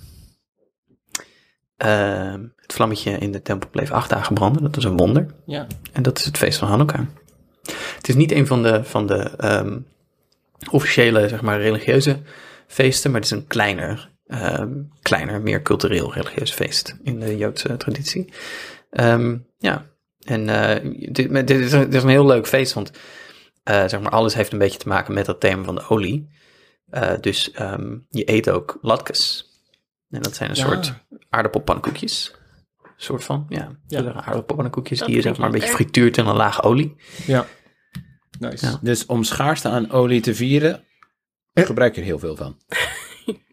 Ehm, 1.76 2.44
het 2.56 2.72
vlammetje 2.72 3.10
in 3.10 3.32
de 3.32 3.42
tempel 3.42 3.70
bleef 3.70 3.90
acht 3.90 4.10
dagen 4.10 4.34
branden. 4.34 4.62
Dat 4.62 4.76
is 4.76 4.84
een 4.84 4.96
wonder. 4.96 5.26
ja. 5.46 5.66
En 5.92 6.02
dat 6.02 6.18
is 6.18 6.24
het 6.24 6.36
feest 6.36 6.58
van 6.58 6.68
Hanukkah. 6.68 7.06
Het 7.96 8.08
is 8.08 8.14
niet 8.14 8.32
een 8.32 8.46
van 8.46 8.62
de, 8.62 8.84
van 8.84 9.06
de 9.06 9.20
ehm, 9.36 9.78
officiële, 10.70 11.28
zeg 11.28 11.42
maar, 11.42 11.60
religieuze 11.60 12.18
feesten, 12.66 13.10
maar 13.10 13.20
het 13.20 13.30
is 13.30 13.36
een 13.38 13.46
kleiner, 13.46 14.12
ehm, 14.26 14.72
kleiner, 15.02 15.40
meer 15.40 15.62
cultureel 15.62 16.12
religieus 16.14 16.50
feest 16.52 16.96
in 17.02 17.20
de 17.20 17.36
Joodse 17.36 17.76
traditie. 17.76 18.32
Ehm, 18.90 19.36
ja, 19.58 19.86
en 20.25 20.48
eh, 20.48 20.90
dit, 21.12 21.46
dit, 21.46 21.50
is 21.50 21.70
dit 21.70 21.94
is 21.94 22.02
een 22.02 22.08
heel 22.08 22.26
leuk 22.26 22.46
feest, 22.46 22.72
want 22.72 22.90
eh, 23.62 23.88
zeg 23.88 24.00
maar, 24.00 24.12
alles 24.12 24.34
heeft 24.34 24.52
een 24.52 24.58
beetje 24.58 24.78
te 24.78 24.88
maken 24.88 25.14
met 25.14 25.26
dat 25.26 25.40
thema 25.40 25.64
van 25.64 25.75
de 25.75 25.88
olie. 25.88 26.28
Eh, 26.90 27.12
dus 27.20 27.50
ehm, 27.50 27.96
je 28.08 28.30
eet 28.30 28.50
ook 28.50 28.78
latkes. 28.82 29.44
En 30.10 30.22
dat 30.22 30.34
zijn 30.36 30.50
een 30.50 30.56
Ja. 30.56 30.64
soort 30.64 30.92
aardappelpannenkoekjes. 31.30 32.34
Soort 32.96 33.25
van, 33.25 33.46
ja, 33.48 33.70
Ja. 33.86 34.12
aardappelpannenkoekjes 34.12 34.98
die 35.00 35.14
je 35.14 35.20
zeg 35.22 35.36
maar 35.36 35.46
een 35.46 35.52
beetje 35.52 35.68
frituurt 35.75 36.16
in 36.16 36.26
een 36.26 36.36
laag 36.36 36.62
olie. 36.62 36.96
Ja. 37.26 37.46
Nice. 38.38 38.66
Ja. 38.66 38.78
Dus 38.82 39.06
om 39.06 39.24
schaarste 39.24 39.68
aan 39.68 39.90
olie 39.90 40.20
te 40.20 40.34
vieren, 40.34 40.84
Eh. 41.52 41.64
gebruik 41.66 41.94
je 41.94 42.00
er 42.00 42.06
heel 42.06 42.18
veel 42.18 42.36
van. 42.36 42.56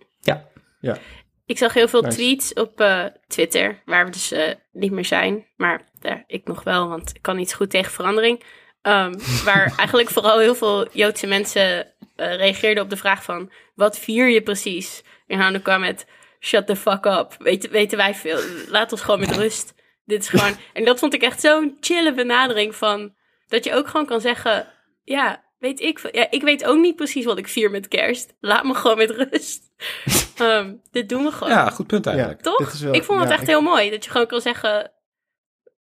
Ja, 0.80 0.98
Ik 1.46 1.58
zag 1.58 1.74
heel 1.74 1.88
veel 1.88 2.02
Nice. 2.02 2.16
tweets 2.18 2.54
op 2.54 2.80
eh, 2.80 3.06
Twitter, 3.28 3.82
waar 3.86 4.06
we 4.06 4.12
dus 4.12 4.32
eh, 4.32 4.54
niet 4.72 4.92
meer 4.92 5.06
zijn. 5.06 5.46
Maar 5.56 5.90
daar, 6.00 6.24
ik 6.28 6.48
nog 6.48 6.64
wel, 6.64 6.90
want 6.90 7.10
ik 7.16 7.22
kan 7.22 7.36
niet 7.36 7.54
goed 7.54 7.70
tegen 7.70 7.92
verandering. 7.92 8.44
Ehm, 8.82 9.14
waar 9.46 9.74
eigenlijk 9.78 10.10
vooral 10.10 10.40
heel 10.40 10.56
veel 10.56 10.88
Joodse 10.92 11.28
mensen 11.28 11.94
reageerden 12.16 12.84
op 12.84 12.90
de 12.90 12.98
vraag 12.98 13.24
van... 13.24 13.52
Wat 13.76 14.00
vier 14.00 14.30
je 14.30 14.42
precies? 14.42 15.04
En 15.28 15.40
Hanukkah 15.40 15.80
met 15.80 16.06
shut 16.40 16.68
the 16.68 16.76
fuck 16.76 17.06
up. 17.06 17.36
Weet, 17.40 17.70
weten 17.70 17.98
wij 17.98 18.16
veel. 18.16 18.40
Laat 18.70 18.92
ons 18.92 19.02
gewoon 19.02 19.20
met 19.20 19.36
rust. 19.42 19.74
Dit 20.06 20.22
is 20.22 20.30
gewoon... 20.30 20.56
En 20.74 20.86
dat 20.86 21.00
vond 21.00 21.14
ik 21.14 21.22
echt 21.22 21.42
zo'n 21.42 21.78
chille 21.80 22.14
benadering 22.14 22.76
van... 22.76 23.14
Dat 23.48 23.64
je 23.64 23.74
ook 23.74 23.88
gewoon 23.88 24.06
kan 24.06 24.22
zeggen... 24.22 24.68
Ja, 25.04 25.44
weet 25.60 25.80
ik. 25.82 26.10
Ja, 26.16 26.28
ik 26.32 26.42
weet 26.42 26.66
ook 26.66 26.78
niet 26.80 26.96
precies 26.96 27.26
wat 27.26 27.38
ik 27.38 27.48
vier 27.48 27.72
met 27.72 27.88
kerst. 27.88 28.34
Laat 28.40 28.64
me 28.64 28.74
gewoon 28.74 28.98
met 28.98 29.10
rust. 29.10 29.62
Ehm, 30.38 30.74
dit 30.92 31.10
doen 31.10 31.24
we 31.24 31.32
gewoon. 31.32 31.54
Ja, 31.54 31.70
goed 31.70 31.88
punt 31.88 32.06
eigenlijk. 32.06 32.42
Toch? 32.42 32.58
dit 32.58 32.74
is 32.74 32.82
wel- 32.82 32.94
ik 32.94 33.04
vond 33.04 33.20
het 33.20 33.28
ja, 33.28 33.34
echt 33.34 33.44
ik- 33.44 33.50
heel 33.50 33.62
mooi. 33.62 33.90
Dat 33.90 34.06
je 34.06 34.12
gewoon 34.12 34.28
kan 34.28 34.42
zeggen... 34.42 34.92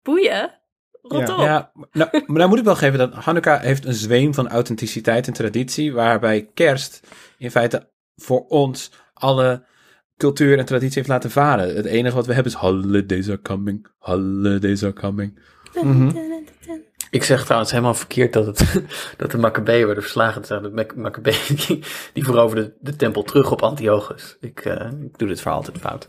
Boeien. 0.03 0.57
Rot 1.01 1.27
Ja. 1.27 1.33
op. 1.35 1.39
Ja, 1.41 1.71
nou, 1.91 2.09
maar 2.25 2.39
dan 2.39 2.49
moet 2.49 2.57
ik 2.57 2.63
wel 2.63 2.75
geven 2.75 2.99
dat 2.99 3.13
Hanukkah 3.13 3.61
heeft 3.61 3.85
een 3.85 3.93
zweem 3.93 4.33
van 4.33 4.47
authenticiteit 4.49 5.27
en 5.27 5.33
traditie, 5.33 5.93
waarbij 5.93 6.49
kerst 6.53 7.07
in 7.37 7.51
feite 7.51 7.89
voor 8.15 8.45
ons 8.47 8.91
alle 9.13 9.65
cultuur 10.17 10.57
en 10.57 10.65
traditie 10.65 10.95
heeft 10.95 11.07
laten 11.07 11.31
varen. 11.31 11.75
Het 11.75 11.85
enige 11.85 12.15
wat 12.15 12.25
we 12.25 12.33
hebben 12.33 12.51
is 12.51 12.57
holidays 12.57 13.27
are 13.27 13.41
coming, 13.41 13.87
holidays 13.97 14.83
are 14.83 14.93
coming. 14.93 15.39
Mhm. 15.73 16.09
Ik 17.09 17.23
zeg 17.23 17.43
trouwens 17.43 17.71
helemaal 17.71 17.93
verkeerd 17.93 18.33
dat, 18.33 18.45
het, 18.45 18.81
dat 19.17 19.31
de 19.31 19.37
Maccabeeën 19.37 19.85
werden 19.85 20.03
verslagen. 20.03 20.37
Het 20.37 20.47
zijn 20.47 20.61
de 20.61 20.69
Mac- 20.69 20.95
Maccabeeën 20.95 21.55
die, 21.67 21.79
die 22.13 22.23
veroverden 22.23 22.73
de 22.79 22.95
tempel 22.95 23.23
terug 23.23 23.51
op 23.51 23.61
Antiochus. 23.61 24.37
Ik, 24.39 24.59
eh, 24.59 24.73
ik 25.01 25.17
doe 25.17 25.27
dit 25.27 25.41
verhaal 25.41 25.57
altijd 25.57 25.77
fout. 25.77 26.07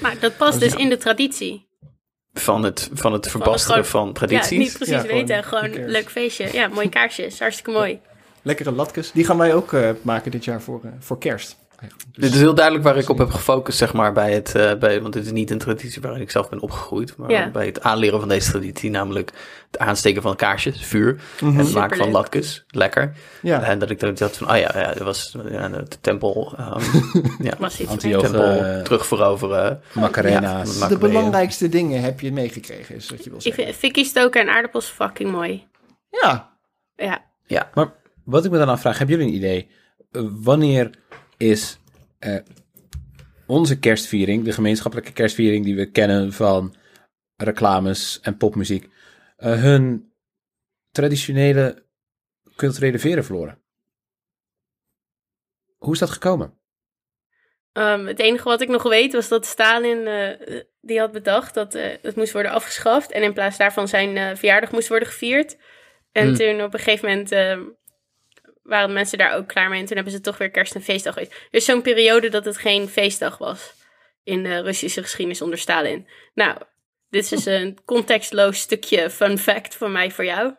Maar 0.00 0.14
dat 0.20 0.36
past 0.36 0.60
dus 0.60 0.74
in 0.74 0.88
de 0.88 0.96
traditie. 0.96 1.64
Van 2.34 2.62
het, 2.62 2.90
van 2.92 3.12
het 3.12 3.30
verbasteren 3.30 3.86
van 3.86 4.12
tradities. 4.12 4.50
Ja, 4.50 4.56
niet 4.58 4.72
precies 4.72 4.94
Ja, 4.94 5.00
gewoon, 5.00 5.16
weten. 5.16 5.44
Gewoon 5.44 5.70
cares? 5.70 5.92
leuk 5.92 6.10
feestje. 6.10 6.48
Ja, 6.52 6.68
mooie 6.68 6.88
kaarsjes. 6.98 7.38
Hartstikke 7.38 7.70
mooi. 7.70 8.00
Lekkere 8.42 8.72
latkes. 8.72 9.12
Die 9.12 9.24
gaan 9.24 9.38
wij 9.38 9.54
ook 9.54 9.72
eh, 9.72 9.90
maken 10.02 10.30
dit 10.30 10.44
jaar 10.44 10.60
voor, 10.62 10.80
eh, 10.84 10.90
voor 10.98 11.18
kerst. 11.18 11.56
Dus- 11.88 12.24
Dit 12.24 12.34
is 12.34 12.40
heel 12.40 12.54
duidelijk 12.54 12.84
waar 12.84 12.96
ik 12.96 13.08
op 13.08 13.18
heb 13.18 13.30
gefocust, 13.30 13.78
zeg 13.78 13.92
maar, 13.92 14.12
bij 14.12 14.32
het, 14.32 14.54
eh, 14.54 14.74
bij, 14.74 15.00
want 15.02 15.12
dit 15.12 15.24
is 15.24 15.30
niet 15.32 15.50
een 15.50 15.58
traditie 15.58 16.02
waarin 16.02 16.20
ik 16.20 16.30
zelf 16.30 16.48
ben 16.48 16.60
opgegroeid, 16.60 17.16
maar 17.16 17.30
Ja. 17.30 17.50
bij 17.50 17.66
het 17.66 17.82
aanleren 17.82 18.18
van 18.20 18.28
deze 18.28 18.50
traditie, 18.50 18.90
namelijk 18.90 19.32
het 19.70 19.78
aansteken 19.80 20.22
van 20.22 20.36
kaarsjes, 20.36 20.84
vuur, 20.84 21.20
Mhm. 21.40 21.58
en 21.58 21.64
het 21.64 21.74
maken 21.74 21.96
van 21.96 22.10
latkes, 22.10 22.64
lekker. 22.68 23.12
Ja. 23.42 23.62
En 23.62 23.78
dat 23.78 23.90
ik 23.90 24.00
dan 24.00 24.14
dacht 24.14 24.36
van, 24.36 24.50
oh 24.50 24.56
ja, 24.56 24.70
ja 24.74 24.86
dat 24.92 24.98
was 25.02 25.36
ja, 25.50 25.68
de 25.68 25.86
tempel, 26.00 26.54
ehm, 26.56 26.80
ja, 27.48 27.68
tempel 27.96 28.42
eh, 28.42 28.82
terugveroveren. 28.82 29.80
Macarena's. 29.92 30.78
Ja, 30.78 30.88
de 30.88 30.98
belangrijkste 30.98 31.68
dingen 31.68 32.00
heb 32.02 32.20
je 32.20 32.32
meegekregen, 32.32 32.94
is 32.94 33.10
wat 33.10 33.24
je 33.24 33.30
wil 33.30 33.38
Ik 33.38 33.44
zeggen. 33.44 33.64
vind 33.64 33.76
fikkie 33.76 34.04
stoken 34.04 34.40
en 34.40 34.48
aardappels 34.48 34.86
fucking 34.86 35.30
mooi. 35.30 35.66
Ja. 36.10 36.54
Ja. 37.46 37.70
Maar 37.74 37.92
wat 38.24 38.44
ik 38.44 38.50
me 38.50 38.58
dan 38.58 38.68
afvraag, 38.68 38.98
hebben 38.98 39.16
jullie 39.16 39.32
een 39.32 39.38
idee? 39.38 39.70
Eh, 40.12 40.22
wanneer 40.42 40.90
is 41.36 41.78
eh, 42.18 42.38
onze 43.46 43.78
kerstviering, 43.78 44.44
de 44.44 44.52
gemeenschappelijke 44.52 45.12
kerstviering 45.12 45.64
die 45.64 45.76
we 45.76 45.90
kennen 45.90 46.32
van 46.32 46.74
reclames 47.36 48.20
en 48.22 48.36
popmuziek, 48.36 48.88
eh, 49.36 49.60
hun 49.62 50.12
traditionele 50.90 51.84
culturele 52.56 52.98
veren 52.98 53.24
verloren? 53.24 53.58
Hoe 55.76 55.92
is 55.92 55.98
dat 55.98 56.10
gekomen? 56.10 56.58
Ehm, 57.72 58.06
het 58.06 58.18
enige 58.18 58.48
wat 58.48 58.60
ik 58.60 58.68
nog 58.68 58.82
weet 58.82 59.12
was 59.12 59.28
dat 59.28 59.46
Stalin 59.46 60.06
eh, 60.06 60.60
die 60.80 60.98
had 60.98 61.12
bedacht 61.12 61.54
dat 61.54 61.72
het 62.02 62.16
moest 62.16 62.32
worden 62.32 62.50
afgeschaft. 62.52 63.10
En 63.10 63.22
in 63.22 63.32
plaats 63.32 63.56
daarvan 63.56 63.88
zijn 63.88 64.36
verjaardag 64.36 64.72
moest 64.72 64.88
worden 64.88 65.08
gevierd. 65.08 65.56
En 66.12 66.26
Hmm. 66.26 66.36
toen 66.36 66.62
op 66.62 66.74
een 66.74 66.80
gegeven 66.80 67.08
moment 67.08 67.32
ehm, 67.32 67.62
waren 68.66 68.92
mensen 68.92 69.18
daar 69.18 69.34
ook 69.34 69.48
klaar 69.48 69.68
mee. 69.68 69.80
En 69.80 69.86
toen 69.86 69.94
hebben 69.96 70.12
ze 70.14 70.20
toch 70.20 70.38
weer 70.38 70.50
kerst 70.50 70.74
en 70.74 70.82
feestdag. 70.82 71.14
geweest. 71.14 71.32
Er 71.32 71.38
is 71.50 71.64
zo'n 71.64 71.82
periode 71.82 72.28
dat 72.28 72.44
het 72.44 72.58
geen 72.58 72.88
feestdag 72.88 73.38
was 73.38 73.74
in 74.24 74.42
de 74.42 74.60
Russische 74.60 75.02
geschiedenis 75.02 75.42
onder 75.42 75.58
Stalin. 75.58 76.06
Nou, 76.34 76.58
dit 77.10 77.22
is 77.22 77.28
dus 77.28 77.44
een 77.46 77.78
contextloos 77.84 78.58
stukje 78.58 79.10
fun 79.10 79.38
fact 79.38 79.74
van 79.74 79.92
mij 79.92 80.10
voor 80.10 80.24
jou. 80.24 80.54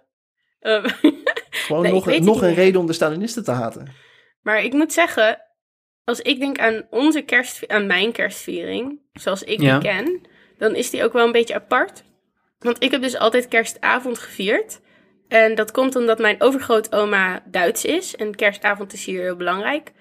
Ehm, 0.60 0.88
Gewoon 1.50 1.82
Nee, 1.82 1.92
nog, 1.92 2.20
nog 2.20 2.42
een 2.42 2.54
reden 2.54 2.80
om 2.82 2.88
de 2.88 2.94
Stalinisten 2.94 3.44
te 3.44 3.52
haten. 3.52 3.94
Maar 4.42 4.64
ik 4.64 4.74
moet 4.74 4.94
zeggen, 4.94 5.42
als 6.04 6.22
ik 6.22 6.40
denk 6.40 6.60
aan 6.60 6.88
onze 6.90 7.22
kerst, 7.22 7.68
aan 7.68 7.86
mijn 7.88 8.12
kerstviering, 8.12 9.00
zoals 9.14 9.44
ik 9.44 9.62
Ja. 9.62 9.80
die 9.80 9.90
ken, 9.90 10.22
dan 10.58 10.76
is 10.76 10.90
die 10.90 11.04
ook 11.04 11.14
wel 11.14 11.26
een 11.26 11.32
beetje 11.32 11.56
apart. 11.56 12.04
Want 12.60 12.84
ik 12.84 12.92
heb 12.92 13.02
dus 13.02 13.18
altijd 13.18 13.48
kerstavond 13.48 14.18
gevierd. 14.20 14.80
En 15.28 15.56
dat 15.56 15.72
komt 15.72 15.96
omdat 15.96 16.20
mijn 16.20 16.42
overgrootoma 16.42 17.42
Duits 17.46 17.86
is. 17.86 18.16
En 18.16 18.36
kerstavond 18.36 18.94
is 18.94 19.06
hier 19.06 19.22
heel 19.22 19.36
belangrijk. 19.36 19.92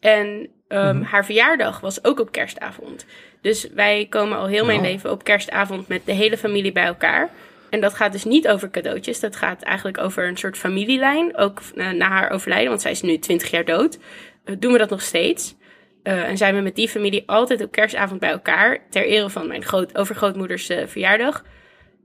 En 0.00 0.48
ehm, 0.68 1.02
haar 1.02 1.24
verjaardag 1.24 1.80
was 1.80 2.04
ook 2.04 2.20
op 2.20 2.32
kerstavond. 2.32 3.06
Dus 3.40 3.68
wij 3.74 4.06
komen 4.10 4.38
al 4.38 4.46
heel 4.46 4.64
mijn 4.64 4.78
Oh. 4.78 4.84
leven 4.84 5.10
op 5.10 5.24
kerstavond 5.24 5.88
met 5.88 6.06
de 6.06 6.12
hele 6.12 6.36
familie 6.38 6.72
bij 6.72 6.84
elkaar. 6.84 7.30
En 7.70 7.80
dat 7.80 7.94
gaat 7.94 8.12
dus 8.12 8.24
niet 8.24 8.48
over 8.48 8.70
cadeautjes. 8.70 9.20
Dat 9.20 9.36
gaat 9.36 9.62
eigenlijk 9.62 9.98
over 9.98 10.26
een 10.28 10.36
soort 10.36 10.58
familielijn. 10.58 11.36
Ook 11.36 11.60
eh, 11.76 11.90
na 11.90 12.08
haar 12.08 12.30
overlijden, 12.30 12.68
want 12.68 12.80
zij 12.82 12.90
is 12.90 13.02
nu 13.02 13.18
20 13.18 13.50
jaar 13.50 13.64
dood. 13.64 13.98
eh, 14.44 14.54
doen 14.58 14.72
we 14.72 14.78
dat 14.78 14.90
nog 14.90 15.02
steeds. 15.02 15.54
Eh, 16.02 16.28
en 16.28 16.36
zijn 16.36 16.54
we 16.54 16.60
met 16.60 16.76
die 16.76 16.88
familie 16.88 17.22
altijd 17.26 17.62
op 17.62 17.72
kerstavond 17.72 18.20
bij 18.20 18.30
elkaar. 18.30 18.78
Ter 18.90 19.04
ere 19.06 19.30
van 19.30 19.46
mijn 19.46 19.64
groot, 19.64 19.98
overgrootmoeders 19.98 20.70
verjaardag. 20.86 21.44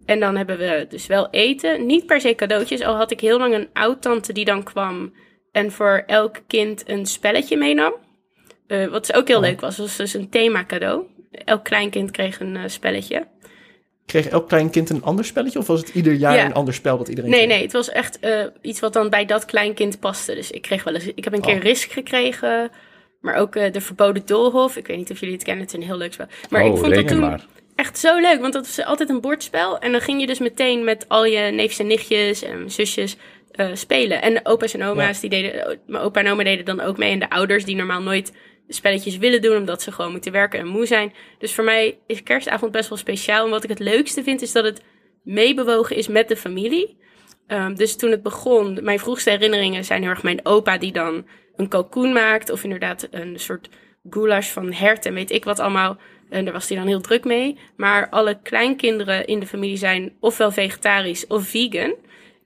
En 0.08 0.20
dan 0.20 0.36
hebben 0.36 0.58
we 0.58 0.86
dus 0.90 1.08
wel 1.08 1.28
eten. 1.32 1.86
Niet 1.86 2.06
per 2.06 2.22
se 2.22 2.36
cadeautjes. 2.36 2.82
Al 2.82 2.96
had 2.96 3.12
ik 3.12 3.20
heel 3.20 3.38
lang 3.38 3.54
een 3.54 3.68
oud-tante 3.74 4.34
die 4.34 4.46
dan 4.46 4.64
kwam. 4.64 5.14
En 5.52 5.72
voor 5.72 6.04
elk 6.08 6.36
kind 6.48 6.90
een 6.90 7.06
spelletje 7.06 7.58
meenam. 7.58 7.94
Eh, 8.68 8.86
wat 8.88 9.06
dus 9.08 9.16
ook 9.16 9.28
heel 9.28 9.40
leuk 9.40 9.62
was. 9.62 9.78
was 9.78 9.96
dus 9.98 10.14
een 10.14 10.30
thema 10.30 10.66
cadeau. 10.66 11.04
Elk 11.32 11.64
kleinkind 11.64 12.12
kreeg 12.12 12.40
een 12.40 12.56
eh, 12.58 12.64
spelletje. 12.68 13.28
Kreeg 14.06 14.28
elk 14.28 14.48
klein 14.48 14.70
kind 14.70 14.90
een 14.90 15.04
ander 15.04 15.26
spelletje? 15.26 15.60
Of 15.60 15.68
was 15.68 15.80
het 15.80 15.90
ieder 15.90 16.14
jaar 16.14 16.36
Ja. 16.36 16.46
een 16.46 16.54
ander 16.54 16.74
spel 16.74 16.98
dat 16.98 17.08
iedereen 17.08 17.30
Nee, 17.32 17.40
kreeg? 17.40 17.54
nee, 17.54 17.64
het 17.64 17.72
was 17.74 17.90
echt 17.90 18.20
eh, 18.20 18.46
iets 18.62 18.80
wat 18.80 18.94
dan 18.94 19.10
bij 19.10 19.26
dat 19.26 19.46
kleinkind 19.46 20.00
paste. 20.00 20.36
Dus 20.36 20.52
ik 20.52 20.62
kreeg 20.62 20.84
wel 20.84 20.94
eens. 20.94 21.06
Ik 21.16 21.24
heb 21.24 21.34
een 21.34 21.42
keer 21.42 21.56
Oh. 21.56 21.62
Risk 21.62 21.92
gekregen. 21.92 22.72
Maar 23.22 23.36
ook 23.36 23.56
eh, 23.56 23.72
de 23.72 23.82
Verboden 23.82 24.26
Doolhof. 24.26 24.76
Ik 24.78 24.88
weet 24.88 24.98
niet 24.98 25.12
of 25.12 25.20
jullie 25.20 25.36
het 25.36 25.44
kennen. 25.44 25.64
Het 25.64 25.74
is 25.74 25.80
een 25.80 25.86
heel 25.88 25.98
leuk 25.98 26.14
spel. 26.14 26.26
Maar 26.50 26.62
oh, 26.64 26.68
ik 26.68 26.78
vond 26.78 26.94
dat 26.96 27.08
toen 27.08 27.18
rekenbaar. 27.18 27.46
Echt 27.78 28.00
zo 28.00 28.20
leuk. 28.20 28.42
Want 28.42 28.54
dat 28.54 28.66
was 28.66 28.86
altijd 28.86 29.10
een 29.10 29.22
bordspel. 29.22 29.80
En 29.80 29.92
dan 29.92 30.02
ging 30.02 30.20
je 30.22 30.28
dus 30.28 30.40
meteen 30.40 30.84
met 30.84 31.06
al 31.08 31.26
je 31.26 31.52
neefjes 31.52 31.80
en 31.80 31.88
nichtjes 31.88 32.44
en 32.44 32.72
zusjes 32.72 33.18
eh, 33.52 33.70
spelen. 33.74 34.22
En 34.22 34.34
de 34.34 34.40
opa's 34.44 34.74
en 34.74 34.84
oma's, 34.84 35.20
die 35.20 35.30
deden, 35.30 35.80
mijn 35.86 36.04
opa 36.04 36.20
en 36.20 36.32
oma 36.32 36.44
deden 36.44 36.66
dan 36.66 36.80
ook 36.80 36.98
mee. 36.98 37.12
En 37.12 37.20
de 37.20 37.30
ouders 37.30 37.66
die 37.66 37.76
normaal 37.76 38.02
nooit 38.02 38.34
spelletjes 38.68 39.18
willen 39.18 39.42
doen, 39.42 39.58
omdat 39.58 39.82
ze 39.82 39.92
gewoon 39.92 40.12
moeten 40.12 40.32
werken 40.32 40.60
en 40.60 40.68
moe 40.68 40.86
zijn. 40.86 41.14
Dus 41.38 41.54
voor 41.54 41.64
mij 41.64 41.98
is 42.08 42.24
kerstavond 42.24 42.72
best 42.72 42.90
wel 42.90 42.98
speciaal. 42.98 43.46
En 43.46 43.52
wat 43.52 43.64
ik 43.64 43.70
het 43.70 43.80
leukste 43.80 44.24
vind, 44.24 44.42
is 44.42 44.52
dat 44.52 44.64
het 44.64 44.82
meebewogen 45.24 45.96
is 45.96 46.08
met 46.08 46.28
de 46.28 46.38
familie. 46.38 46.98
Ehm, 47.48 47.76
dus 47.76 47.96
toen 47.96 48.12
het 48.12 48.24
begon, 48.24 48.80
mijn 48.82 49.00
vroegste 49.00 49.30
herinneringen 49.30 49.86
zijn 49.86 50.02
heel 50.02 50.10
erg 50.10 50.24
mijn 50.24 50.46
opa 50.46 50.78
die 50.78 50.92
dan 50.92 51.28
een 51.56 51.68
kalkoen 51.68 52.14
maakt. 52.14 52.50
Of 52.50 52.64
inderdaad 52.64 53.08
een 53.12 53.40
soort 53.40 53.70
goulash 54.10 54.50
van 54.50 54.74
hert 54.74 55.06
en 55.06 55.14
weet 55.14 55.32
ik 55.32 55.44
wat 55.44 55.60
allemaal. 55.60 55.98
En 56.30 56.44
daar 56.44 56.54
was 56.54 56.70
hij 56.70 56.78
dan 56.78 56.88
heel 56.88 57.02
druk 57.02 57.24
mee. 57.26 57.58
Maar 57.76 58.10
alle 58.10 58.38
kleinkinderen 58.44 59.26
in 59.28 59.40
de 59.40 59.48
familie 59.48 59.78
zijn 59.78 60.14
ofwel 60.20 60.52
vegetarisch 60.52 61.28
of 61.28 61.48
vegan. 61.48 61.94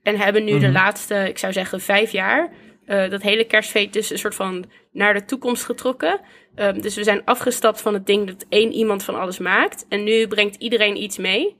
En 0.02 0.16
hebben 0.18 0.44
nu 0.44 0.58
de 0.58 0.70
laatste, 0.72 1.28
ik 1.28 1.38
zou 1.38 1.52
zeggen, 1.52 1.80
vijf 1.80 2.10
jaar... 2.12 2.50
eh, 2.86 3.10
dat 3.10 3.22
hele 3.22 3.44
kerstfeest 3.44 3.92
dus 3.92 4.10
een 4.10 4.18
soort 4.18 4.34
van 4.34 4.64
naar 4.92 5.14
de 5.14 5.24
toekomst 5.24 5.64
getrokken. 5.64 6.20
Ehm, 6.54 6.80
dus 6.80 6.94
we 6.94 7.04
zijn 7.04 7.22
afgestapt 7.24 7.80
van 7.80 7.94
het 7.94 8.06
ding 8.06 8.26
dat 8.26 8.44
één 8.48 8.72
iemand 8.72 9.02
van 9.04 9.14
alles 9.20 9.38
maakt. 9.38 9.86
En 9.88 10.04
nu 10.04 10.26
brengt 10.28 10.56
iedereen 10.56 11.02
iets 11.02 11.18
mee. 11.18 11.56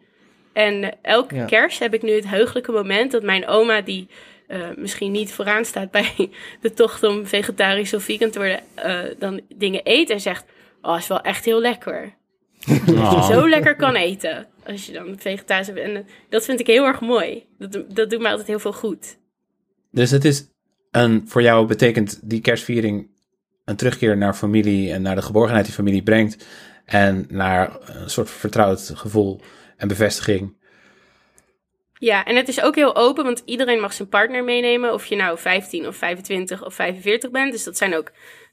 En 0.53 0.97
elke 1.03 1.35
Ja. 1.35 1.45
kerst 1.45 1.79
heb 1.79 1.95
ik 1.95 2.03
nu 2.03 2.13
het 2.13 2.29
heugelijke 2.29 2.73
moment 2.73 3.11
dat 3.13 3.23
mijn 3.23 3.47
oma, 3.47 3.81
die 3.81 4.09
eh, 4.47 4.61
misschien 4.77 5.13
niet 5.13 5.33
vooraan 5.33 5.65
staat 5.65 5.91
bij 5.91 6.15
de 6.61 6.73
tocht 6.73 7.03
om 7.03 7.27
vegetarisch 7.27 7.95
of 7.95 8.03
vegan 8.03 8.31
te 8.31 8.39
worden, 8.39 8.61
eh, 8.75 9.01
dan 9.19 9.41
dingen 9.55 9.81
eet 9.85 10.11
en 10.11 10.21
zegt: 10.21 10.45
Oh, 10.83 10.97
is 10.99 11.07
wel 11.07 11.21
echt 11.21 11.45
heel 11.45 11.61
lekker. 11.61 12.15
Oh. 12.89 13.29
zo 13.29 13.49
lekker 13.49 13.77
kan 13.77 13.95
eten. 13.95 14.47
Als 14.67 14.87
je 14.87 14.93
dan 14.93 15.15
vegetarisch 15.19 15.73
bent. 15.73 15.79
En 15.79 15.97
eh, 15.97 16.03
dat 16.29 16.45
vind 16.45 16.61
ik 16.61 16.67
heel 16.67 16.85
erg 16.85 17.01
mooi. 17.01 17.47
Dat, 17.59 17.73
dat 17.73 18.11
doet 18.11 18.21
mij 18.21 18.31
altijd 18.31 18.49
heel 18.49 18.59
veel 18.59 18.73
goed. 18.73 19.19
Dus 19.91 20.11
het 20.11 20.25
is 20.25 20.49
een, 20.91 21.25
voor 21.27 21.43
jou 21.43 21.67
betekent 21.67 22.21
die 22.23 22.41
kerstviering 22.41 23.11
een 23.65 23.77
terugkeer 23.77 24.17
naar 24.17 24.35
familie 24.35 24.93
en 24.93 25.03
naar 25.03 25.15
de 25.15 25.23
geborgenheid 25.23 25.65
die 25.65 25.75
familie 25.75 26.03
brengt. 26.03 26.47
En 26.85 27.27
naar 27.29 27.77
een 27.87 28.11
soort 28.11 28.31
vertrouwd 28.31 28.93
gevoel 28.95 29.41
en 29.77 29.89
bevestiging. 29.89 30.55
Ja, 31.95 32.25
en 32.25 32.37
het 32.37 32.49
is 32.49 32.61
ook 32.61 32.75
heel 32.75 32.97
open, 32.97 33.25
want 33.25 33.43
iedereen 33.45 33.81
mag 33.81 33.93
zijn 33.93 34.09
partner 34.09 34.45
meenemen. 34.45 34.93
Of 34.93 35.07
je 35.07 35.17
nou 35.17 35.39
15 35.39 35.87
of 35.87 35.97
25 35.97 36.65
of 36.65 36.75
45 36.75 37.31
bent. 37.31 37.53
Dus 37.53 37.65
dat 37.65 37.77
zijn 37.77 37.97
ook 37.97 38.13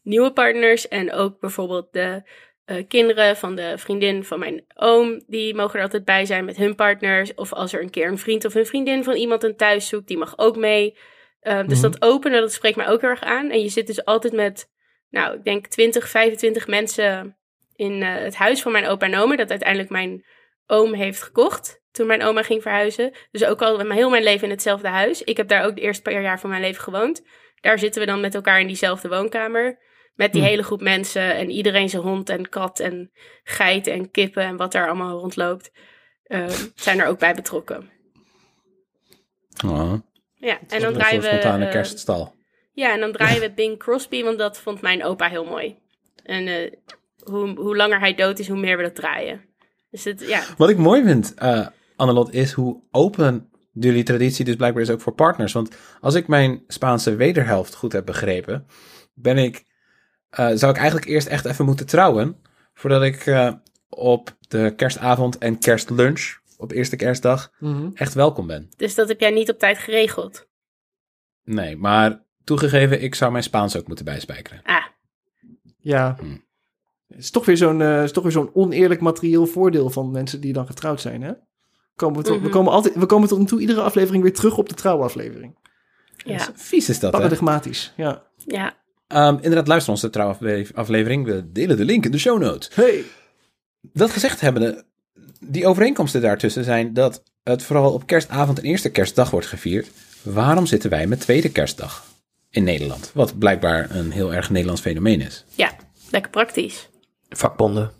nieuwe 0.09 0.31
partners. 0.33 0.87
En 0.87 1.13
ook 1.13 1.39
bijvoorbeeld 1.39 1.87
de 1.93 2.21
eh, 2.65 2.87
kinderen 2.87 3.37
van 3.37 3.55
de 3.55 3.77
vriendin 3.77 4.23
van 4.23 4.39
mijn 4.39 4.65
oom. 4.75 5.23
Die 5.27 5.55
mogen 5.55 5.75
er 5.77 5.83
altijd 5.85 6.05
bij 6.05 6.25
zijn 6.25 6.45
met 6.45 6.57
hun 6.57 6.75
partners. 6.75 7.33
Of 7.33 7.53
als 7.53 7.73
er 7.73 7.81
een 7.81 7.89
keer 7.89 8.07
een 8.07 8.17
vriend 8.17 8.45
of 8.45 8.55
een 8.55 8.65
vriendin 8.65 9.03
van 9.03 9.13
iemand 9.15 9.43
een 9.43 9.55
thuis 9.55 9.87
zoekt, 9.87 10.07
die 10.07 10.17
mag 10.17 10.37
ook 10.37 10.55
mee. 10.57 10.97
Uh, 11.43 11.67
dus 11.67 11.81
Mhm. 11.81 11.91
dat 11.91 12.01
openen, 12.01 12.41
dat 12.41 12.53
spreekt 12.53 12.75
mij 12.77 12.87
ook 12.87 13.01
heel 13.01 13.09
erg 13.09 13.21
aan. 13.23 13.49
En 13.49 13.61
je 13.61 13.69
zit 13.69 13.87
dus 13.87 14.05
altijd 14.05 14.33
met, 14.33 14.69
nou, 15.09 15.35
ik 15.37 15.43
denk 15.43 15.67
20, 15.67 16.09
25 16.09 16.67
mensen 16.67 17.37
in 17.75 18.01
eh, 18.03 18.13
het 18.15 18.35
huis 18.35 18.61
van 18.61 18.71
mijn 18.71 18.87
opa 18.87 19.05
en 19.05 19.17
oma. 19.17 19.35
Dat 19.35 19.49
uiteindelijk 19.49 19.89
mijn 19.89 20.25
oom 20.67 20.93
heeft 20.93 21.21
gekocht 21.23 21.81
toen 21.91 22.07
mijn 22.07 22.23
oma 22.23 22.43
ging 22.43 22.61
verhuizen. 22.61 23.11
Dus 23.31 23.45
ook 23.45 23.61
al 23.61 23.75
mijn- 23.77 23.91
heel 23.91 24.09
mijn 24.09 24.23
leven 24.23 24.43
in 24.43 24.49
hetzelfde 24.53 24.87
huis. 24.87 25.23
Ik 25.23 25.37
heb 25.37 25.47
daar 25.47 25.65
ook 25.65 25.75
de 25.75 25.81
eerste 25.81 26.01
paar 26.01 26.21
jaar 26.21 26.39
van 26.39 26.49
mijn 26.49 26.61
leven 26.61 26.81
gewoond. 26.83 27.25
Daar 27.61 27.79
zitten 27.79 28.01
we 28.01 28.07
dan 28.07 28.19
met 28.21 28.35
elkaar 28.35 28.59
in 28.59 28.67
diezelfde 28.67 29.07
woonkamer. 29.09 29.87
Met 30.19 30.33
die 30.33 30.41
Hm. 30.41 30.47
hele 30.47 30.63
groep 30.63 30.81
mensen 30.81 31.35
en 31.35 31.49
iedereen 31.49 31.89
zijn 31.89 32.01
hond 32.01 32.29
en 32.29 32.49
kat 32.49 32.79
en 32.79 33.11
geiten 33.43 33.93
en 33.93 34.11
kippen 34.11 34.43
en 34.43 34.57
wat 34.57 34.71
daar 34.71 34.87
allemaal 34.87 35.19
rondloopt. 35.19 35.71
eh, 36.23 36.47
zijn 36.75 36.99
er 36.99 37.07
ook 37.07 37.19
bij 37.19 37.33
betrokken. 37.35 37.89
Oh, 39.65 39.93
Ja, 40.35 40.59
en 40.67 40.81
dan 40.81 40.93
draaien 40.93 41.21
we. 41.21 41.27
spontane 41.27 41.65
eh, 41.65 41.71
kerststal. 41.71 42.35
ja, 42.73 42.93
en 42.93 42.99
dan 42.99 43.11
draaien 43.11 43.41
we 43.41 43.51
Bing 43.51 43.77
Crosby, 43.79 44.23
want 44.23 44.37
dat 44.37 44.57
vond 44.59 44.81
mijn 44.81 45.03
opa 45.03 45.27
heel 45.29 45.45
mooi. 45.45 45.75
En 46.23 46.47
eh, 46.47 46.71
hoe, 47.23 47.49
hoe 47.59 47.75
langer 47.75 47.99
hij 47.99 48.15
dood 48.15 48.39
is, 48.39 48.47
hoe 48.47 48.59
meer 48.59 48.77
we 48.77 48.83
dat 48.83 48.95
draaien. 48.95 49.41
Dus 49.91 50.03
het, 50.03 50.21
ja, 50.27 50.43
Wat 50.57 50.69
ik 50.69 50.77
mooi 50.77 51.03
vind, 51.03 51.33
eh 51.33 51.67
Annelot, 51.95 52.33
is 52.33 52.51
hoe 52.51 52.81
open 52.91 53.49
jullie 53.73 54.03
traditie 54.03 54.45
dus 54.45 54.55
blijkbaar 54.55 54.83
is 54.83 54.89
ook 54.89 55.01
voor 55.01 55.13
partners. 55.13 55.53
Want 55.53 55.75
als 56.01 56.15
ik 56.15 56.27
mijn 56.27 56.63
Spaanse 56.67 57.15
wederhelft 57.15 57.75
goed 57.75 57.93
heb 57.93 58.05
begrepen, 58.05 58.65
ben 59.13 59.37
ik, 59.37 59.63
zou 60.29 60.71
ik 60.71 60.77
eigenlijk 60.77 61.05
eerst 61.07 61.27
echt 61.27 61.45
even 61.45 61.65
moeten 61.65 61.85
trouwen, 61.85 62.41
voordat 62.73 63.03
ik 63.03 63.25
eh, 63.25 63.53
op 63.89 64.37
de 64.47 64.73
kerstavond 64.75 65.37
en 65.37 65.59
kerstlunch, 65.59 66.37
op 66.57 66.71
eerste 66.71 66.95
kerstdag, 66.95 67.51
Mhm. 67.59 67.89
echt 67.93 68.13
welkom 68.13 68.47
ben. 68.47 68.69
dus 68.77 68.95
dat 68.95 69.07
heb 69.07 69.19
jij 69.19 69.31
niet 69.31 69.49
op 69.49 69.59
tijd 69.59 69.77
geregeld. 69.77 70.47
Nee, 71.43 71.77
maar 71.77 72.23
toegegeven, 72.43 73.01
ik 73.01 73.15
zou 73.15 73.31
mijn 73.31 73.43
Spaans 73.43 73.75
ook 73.77 73.87
moeten 73.87 74.05
bijspijkeren. 74.05 74.61
Ah, 74.63 74.85
Ja. 75.81 76.15
Hm. 76.19 76.37
Het 77.07 77.17
is 77.19 77.31
toch 77.31 77.45
weer 77.45 77.57
zo'n 77.57 77.81
eh, 77.81 78.03
is 78.03 78.11
toch 78.11 78.23
weer 78.23 78.31
zo'n 78.31 78.49
oneerlijk 78.53 79.01
materieel 79.01 79.45
voordeel 79.45 79.89
van 79.89 80.11
mensen 80.11 80.41
die 80.41 80.53
dan 80.53 80.65
getrouwd 80.65 81.01
zijn, 81.01 81.21
hè? 81.21 81.31
Komen 81.95 82.17
we, 82.17 82.23
tot- 82.23 82.35
we, 82.37 82.41
Mhm. 82.43 82.51
komen 82.51 82.71
altijd, 82.71 82.95
we 82.95 83.05
komen 83.05 83.27
tot 83.27 83.39
nu 83.39 83.45
toe 83.45 83.59
iedere 83.59 83.81
aflevering 83.81 84.23
weer 84.23 84.33
terug 84.33 84.57
op 84.57 84.69
de 84.69 84.75
trouwaflevering. 84.75 85.57
ja, 86.25 86.49
Vies 86.55 86.89
is 86.89 86.99
dat, 86.99 87.11
hè? 87.11 87.17
Paradigmatisch, 87.17 87.93
ja. 87.95 88.23
ja. 88.45 88.77
Ehm, 89.09 89.35
inderdaad, 89.35 89.67
luister 89.67 89.91
ons 89.91 90.01
de 90.01 90.09
trouwaflevering. 90.09 91.25
We 91.25 91.51
delen 91.51 91.77
de 91.77 91.85
link 91.85 92.05
in 92.05 92.11
de 92.11 92.17
show 92.17 92.39
notes. 92.39 92.69
Hey! 92.73 93.03
Dat 93.81 94.11
gezegd 94.11 94.41
hebbende, 94.41 94.85
die 95.39 95.67
overeenkomsten 95.67 96.21
daartussen 96.21 96.63
zijn 96.63 96.93
dat 96.93 97.23
het 97.43 97.63
vooral 97.63 97.93
op 97.93 98.07
kerstavond 98.07 98.57
en 98.57 98.63
eerste 98.63 98.89
kerstdag 98.89 99.29
wordt 99.29 99.47
gevierd. 99.47 99.87
Waarom 100.21 100.65
zitten 100.65 100.89
wij 100.89 101.07
met 101.07 101.19
tweede 101.19 101.51
kerstdag 101.51 102.05
in 102.49 102.63
Nederland? 102.63 103.11
Wat 103.13 103.37
blijkbaar 103.37 103.95
een 103.95 104.11
heel 104.11 104.33
erg 104.33 104.49
Nederlands 104.49 104.81
fenomeen 104.81 105.21
is. 105.21 105.45
Ja, 105.55 105.71
lekker 106.11 106.31
praktisch. 106.31 106.89
Vakbonden. 107.29 107.91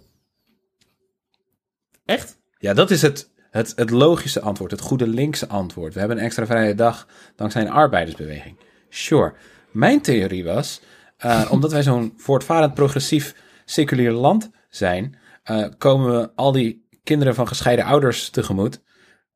Echt? 2.06 2.38
Ja, 2.58 2.74
dat 2.74 2.92
is 2.92 3.02
het, 3.02 3.30
het, 3.52 3.74
het 3.76 3.90
logische 3.90 4.42
antwoord, 4.42 4.72
het 4.72 4.82
goede 4.82 5.08
linkse 5.08 5.48
antwoord. 5.48 5.94
We 5.94 6.00
hebben 6.00 6.18
een 6.18 6.24
extra 6.24 6.46
vrije 6.46 6.76
dag 6.76 7.08
dankzij 7.36 7.62
een 7.62 7.72
arbeidersbeweging. 7.72 8.58
Sure. 8.90 9.34
Mijn 9.72 10.02
theorie 10.02 10.44
was, 10.44 10.82
eh, 11.20 11.48
omdat 11.52 11.72
wij 11.72 11.84
zo'n 11.84 12.14
voortvarend 12.18 12.74
progressief 12.74 13.36
seculier 13.66 14.12
land 14.12 14.52
zijn, 14.70 15.18
eh, 15.44 15.66
komen 15.78 16.20
we 16.20 16.32
al 16.36 16.52
die 16.52 16.88
kinderen 17.04 17.36
van 17.36 17.48
gescheiden 17.48 17.86
ouders 17.86 18.30
tegemoet. 18.30 18.84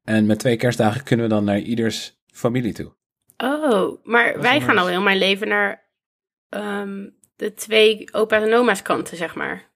En 0.04 0.26
met 0.26 0.40
twee 0.40 0.56
kerstdagen 0.56 1.04
kunnen 1.04 1.26
we 1.26 1.34
dan 1.34 1.44
naar 1.44 1.60
ieders 1.60 2.22
familie 2.26 2.74
toe. 2.74 2.94
Oh, 3.38 4.06
maar 4.06 4.42
wij 4.42 4.62
gaan 4.62 4.78
al 4.78 4.88
heel 4.88 5.02
mijn 5.02 5.18
leven 5.18 5.48
naar 5.48 5.92
ehm, 6.50 7.10
de 7.36 7.54
twee 7.54 8.14
opa's 8.14 8.44
en 8.44 8.54
oma's 8.54 8.82
kanten, 8.82 9.18
zeg 9.18 9.36
maar. 9.36 9.72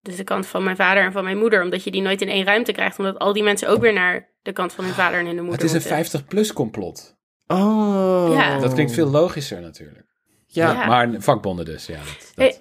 Dus 0.00 0.16
de 0.16 0.24
kant 0.24 0.46
van 0.46 0.64
mijn 0.64 0.76
vader 0.76 1.02
en 1.02 1.12
van 1.12 1.24
mijn 1.24 1.38
moeder. 1.38 1.62
Omdat 1.62 1.84
je 1.84 1.90
die 1.90 2.02
nooit 2.02 2.22
in 2.22 2.28
één 2.28 2.44
ruimte 2.44 2.72
krijgt. 2.72 2.98
Omdat 2.98 3.18
al 3.18 3.32
die 3.32 3.42
mensen 3.42 3.68
ook 3.68 3.80
weer 3.80 3.92
naar 3.92 4.28
de 4.42 4.52
kant 4.52 4.72
van 4.72 4.84
hun 4.84 4.94
vader 4.94 5.18
en 5.18 5.26
hun 5.26 5.34
moeder 5.34 5.52
Het 5.52 5.74
is 5.74 5.84
een 5.84 5.96
moeten. 5.96 6.22
50-plus 6.22 6.52
complot. 6.52 7.16
Oh. 7.46 8.30
Ja. 8.32 8.58
Dat 8.58 8.72
klinkt 8.72 8.92
veel 8.92 9.10
logischer 9.10 9.60
natuurlijk. 9.60 10.13
Ja. 10.54 10.72
Ja. 10.72 10.86
Maar 10.86 11.22
vakbonden 11.22 11.64
dus, 11.64 11.86
ja. 11.86 11.96
Dat, 11.96 12.04
dat- 12.06 12.34
Hey, 12.34 12.58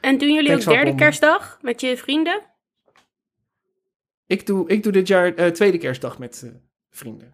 En 0.00 0.18
doen 0.18 0.34
jullie 0.34 0.56
ook 0.56 0.64
derde 0.64 0.94
kerstdag 0.94 1.58
met 1.62 1.80
je 1.80 1.96
vrienden? 1.96 2.42
Ik, 4.26 4.46
doe, 4.46 4.68
ik 4.68 4.82
doe 4.82 4.92
dit 4.92 5.08
jaar 5.08 5.34
eh, 5.34 5.50
tweede 5.50 5.78
kerstdag 5.78 6.18
met 6.18 6.42
eh, 6.44 6.50
vrienden. 6.90 7.32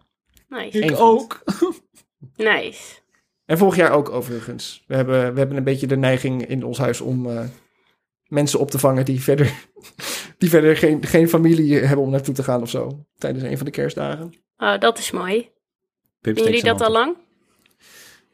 Nice. 0.49 0.79
Ik 0.79 0.99
ook. 0.99 1.43
Nice. 2.35 2.99
En 3.45 3.57
vorig 3.57 3.75
jaar 3.75 3.91
ook 3.91 4.09
overigens. 4.09 4.83
We 4.87 4.95
hebben, 4.95 5.33
we 5.33 5.39
hebben 5.39 5.57
een 5.57 5.63
beetje 5.63 5.87
de 5.87 5.97
neiging 5.97 6.45
in 6.45 6.63
ons 6.63 6.77
huis 6.77 7.01
om 7.01 7.29
eh, 7.29 7.43
mensen 8.27 8.59
op 8.59 8.71
te 8.71 8.79
vangen 8.79 9.05
die 9.05 9.21
verder, 9.21 9.53
die 10.37 10.49
verder 10.49 10.77
geen, 10.77 11.03
geen 11.05 11.29
familie 11.29 11.75
hebben 11.77 12.05
om 12.05 12.11
naartoe 12.11 12.33
te 12.33 12.43
gaan 12.43 12.61
of 12.61 12.69
zo. 12.69 13.05
Tijdens 13.17 13.43
een 13.43 13.57
van 13.57 13.65
de 13.65 13.71
kerstdagen. 13.71 14.33
Oh, 14.57 14.79
dat 14.79 14.97
is 14.97 15.11
mooi. 15.11 15.49
Doen 16.21 16.33
jullie 16.33 16.63
dat 16.63 16.81
al 16.81 16.91
lang? 16.91 17.17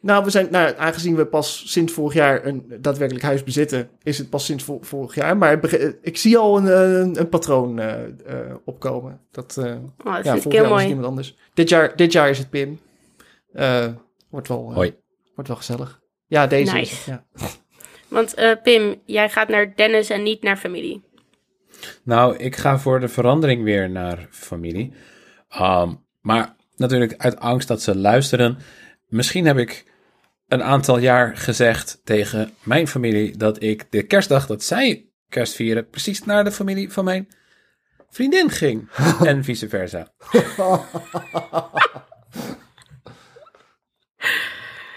Nou, 0.02 0.24
we 0.24 0.30
zijn, 0.30 0.48
nou, 0.52 0.74
aangezien 0.78 1.16
we 1.16 1.26
pas 1.26 1.64
sinds 1.72 1.94
vorig 1.94 2.14
jaar 2.14 2.46
een 2.46 2.74
daadwerkelijk 2.80 3.26
huis 3.26 3.44
bezitten, 3.44 3.90
is 4.04 4.18
het 4.18 4.30
pas 4.30 4.46
sinds 4.46 4.64
vo- 4.64 4.78
vorig 4.82 5.16
jaar. 5.16 5.38
Maar 5.38 5.60
ik 6.02 6.18
zie 6.18 6.38
al 6.38 6.58
een, 6.58 6.66
een, 7.02 7.20
een 7.20 7.30
patroon 7.30 7.80
eh, 7.80 8.04
eh, 8.04 8.56
opkomen. 8.66 9.20
Dat, 9.32 9.58
eh, 9.58 9.66
Oh, 9.66 10.14
dat 10.16 10.16
ja, 10.16 10.22
vind 10.22 10.36
ik 10.36 10.42
vorig 10.42 10.44
heel 10.44 10.52
jaar 10.54 10.62
was 10.62 10.70
mooi. 10.70 10.82
het 10.82 10.90
iemand 10.90 11.08
anders. 11.08 11.36
Dit 11.54 11.70
jaar, 11.70 11.96
dit 11.96 12.12
jaar 12.12 12.30
is 12.30 12.38
het 12.38 12.50
Pim. 12.50 12.80
Eh, 13.54 13.88
wordt, 14.30 14.48
wel, 14.48 14.68
eh, 14.70 14.76
Hoi. 14.76 14.96
wordt 15.36 15.50
wel 15.50 15.58
gezellig. 15.58 16.00
Ja, 16.28 16.48
deze 16.48 16.74
Nice. 16.74 16.92
is 16.92 17.06
het, 17.06 17.06
ja. 17.06 17.26
Want 18.08 18.34
eh, 18.34 18.52
Pim, 18.64 19.02
jij 19.06 19.30
gaat 19.30 19.48
naar 19.48 19.76
Dennis 19.76 20.10
en 20.10 20.24
niet 20.24 20.42
naar 20.42 20.58
familie. 20.58 21.04
Nou, 22.04 22.36
ik 22.38 22.56
ga 22.56 22.80
voor 22.80 23.00
de 23.00 23.08
verandering 23.08 23.64
weer 23.64 23.90
naar 23.90 24.28
familie. 24.30 24.94
Ehm, 25.50 25.94
maar 26.22 26.56
natuurlijk 26.76 27.14
uit 27.18 27.40
angst 27.40 27.68
dat 27.68 27.82
ze 27.82 27.96
luisteren. 27.98 28.58
Misschien 29.08 29.46
heb 29.46 29.58
ik 29.58 29.90
een 30.52 30.64
aantal 30.64 30.98
jaar 30.98 31.38
gezegd 31.38 32.02
tegen 32.04 32.54
mijn 32.64 32.88
familie 32.88 33.38
dat 33.38 33.64
ik 33.64 33.86
de 33.92 34.04
kerstdag 34.04 34.46
dat 34.48 34.64
zij 34.64 35.10
kerst 35.30 35.56
vieren, 35.56 35.90
precies 35.90 36.24
naar 36.24 36.44
de 36.44 36.52
familie 36.52 36.92
van 36.92 37.04
mijn 37.04 37.28
vriendin 38.10 38.50
ging. 38.50 38.90
en 39.26 39.44
vice 39.44 39.70
versa. 39.70 40.08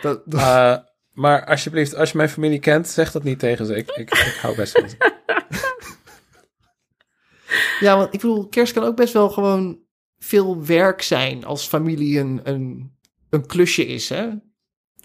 Dat, 0.02 0.22
dat- 0.26 0.40
Eh, 0.40 0.76
maar 1.12 1.46
alsjeblieft, 1.46 1.94
als 1.94 2.10
je 2.10 2.16
mijn 2.16 2.28
familie 2.28 2.58
kent, 2.58 2.88
zeg 2.88 3.12
dat 3.12 3.22
niet 3.22 3.38
tegen 3.38 3.66
ze. 3.66 3.74
Ik, 3.76 3.90
ik, 3.90 4.10
ik 4.10 4.38
hou 4.42 4.56
best 4.56 4.78
van 4.78 4.88
ze. 4.88 4.96
ja, 7.86 7.96
want 7.96 8.14
ik 8.14 8.20
bedoel, 8.20 8.48
kerst 8.48 8.72
kan 8.72 8.82
ook 8.84 8.96
best 8.96 9.12
wel 9.12 9.30
gewoon 9.30 9.78
veel 10.18 10.64
werk 10.64 11.02
zijn 11.02 11.44
als 11.44 11.66
familie 11.66 12.18
een, 12.18 12.40
een, 12.44 12.92
een 13.30 13.46
klusje 13.46 13.86
is, 13.86 14.08
hè? 14.08 14.28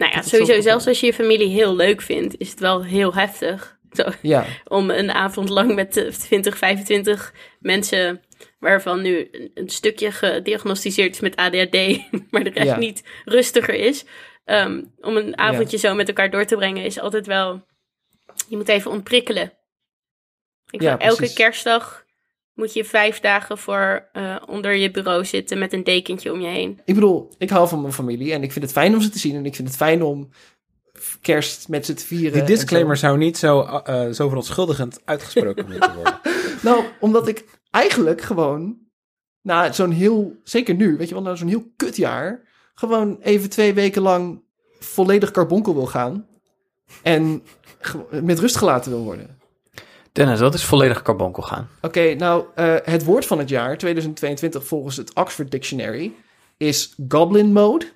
Nou 0.00 0.12
ja, 0.12 0.22
sowieso, 0.22 0.60
zelfs 0.60 0.86
als 0.86 1.00
je 1.00 1.06
je 1.06 1.14
familie 1.14 1.48
heel 1.48 1.76
leuk 1.76 2.00
vindt, 2.02 2.38
is 2.38 2.50
het 2.50 2.60
wel 2.60 2.84
heel 2.84 3.14
heftig. 3.14 3.78
Zo, 3.92 4.04
Ja, 4.22 4.46
om 4.64 4.90
een 4.90 5.10
avond 5.10 5.48
lang 5.48 5.74
met 5.74 5.96
eh, 5.96 6.08
20, 6.10 6.58
25 6.58 7.34
mensen, 7.60 8.22
waarvan 8.58 9.02
nu 9.02 9.28
een, 9.54 9.68
stukje 9.68 10.12
gediagnosticeerd 10.12 11.14
is 11.14 11.20
met 11.20 11.36
ADHD, 11.36 11.98
maar 12.30 12.44
de 12.44 12.50
rest 12.50 12.66
Ja. 12.66 12.76
niet 12.76 13.02
rustiger 13.24 13.74
is. 13.74 14.04
ehm, 14.44 14.82
om 15.00 15.16
een 15.16 15.38
avondje 15.38 15.76
zo 15.78 15.94
met 15.94 16.08
elkaar 16.08 16.30
door 16.30 16.44
te 16.44 16.56
brengen, 16.56 16.84
is 16.84 16.98
altijd 17.00 17.26
wel. 17.26 17.66
Je 18.48 18.56
moet 18.56 18.68
even 18.68 18.90
ontprikkelen. 18.90 19.52
Ik 20.70 20.82
Ja, 20.82 20.98
elke 20.98 21.32
kerstdag 21.32 22.04
moet 22.54 22.72
je 22.72 22.84
vijf 22.84 23.20
dagen 23.20 23.58
voor 23.58 24.08
eh, 24.12 24.36
onder 24.46 24.76
je 24.76 24.90
bureau 24.90 25.24
zitten 25.24 25.58
met 25.58 25.72
een 25.72 25.84
dekentje 25.84 26.32
om 26.32 26.40
je 26.40 26.48
heen. 26.48 26.80
ik 26.84 26.94
bedoel, 26.94 27.32
ik 27.38 27.50
hou 27.50 27.68
van 27.68 27.80
mijn 27.80 27.92
familie 27.92 28.32
en 28.32 28.42
ik 28.42 28.52
vind 28.52 28.64
het 28.64 28.74
fijn 28.74 28.94
om 28.94 29.00
ze 29.00 29.08
te 29.08 29.18
zien 29.18 29.34
en 29.34 29.46
ik 29.46 29.54
vind 29.54 29.68
het 29.68 29.76
fijn 29.76 30.02
om 30.02 30.28
kerst 31.20 31.68
met 31.68 31.86
ze 31.86 31.94
te 31.94 32.04
vieren. 32.04 32.32
Die 32.32 32.42
disclaimer 32.42 32.96
zo. 32.96 33.06
zou 33.06 33.18
niet 33.18 33.38
zo, 33.38 33.60
eh, 33.62 34.10
zo 34.10 34.28
verontschuldigend 34.28 35.00
uitgesproken 35.04 35.66
moeten 35.70 35.94
worden. 35.94 36.20
Nou, 36.62 36.84
omdat 37.00 37.28
ik 37.28 37.44
eigenlijk 37.70 38.20
gewoon, 38.20 38.78
na 39.42 39.72
zo'n 39.72 39.90
heel, 39.90 40.36
zeker 40.44 40.74
nu, 40.74 40.96
weet 40.96 41.08
je 41.08 41.14
wel, 41.14 41.22
na 41.22 41.34
zo'n 41.34 41.48
heel 41.48 41.72
kutjaar, 41.76 42.42
gewoon 42.74 43.18
even 43.20 43.50
twee 43.50 43.74
weken 43.74 44.02
lang 44.02 44.42
volledig 44.78 45.30
carbonkel 45.30 45.74
wil 45.74 45.86
gaan. 45.86 46.26
en 47.02 47.42
met 48.22 48.38
rust 48.38 48.56
gelaten 48.56 48.90
wil 48.90 49.02
worden. 49.02 49.39
Dennis, 50.12 50.40
wat 50.40 50.54
is 50.54 50.64
volledig 50.64 51.02
carbonkel 51.02 51.42
gaan? 51.42 51.68
Oké, 51.80 52.14
nou, 52.14 52.44
eh, 52.54 52.74
het 52.82 53.04
woord 53.04 53.26
van 53.26 53.38
het 53.38 53.48
jaar 53.48 53.78
2022 53.78 54.64
volgens 54.66 54.96
het 54.96 55.14
Oxford 55.14 55.50
Dictionary 55.50 56.12
is 56.56 56.94
goblin 57.08 57.52
mode. 57.52 57.86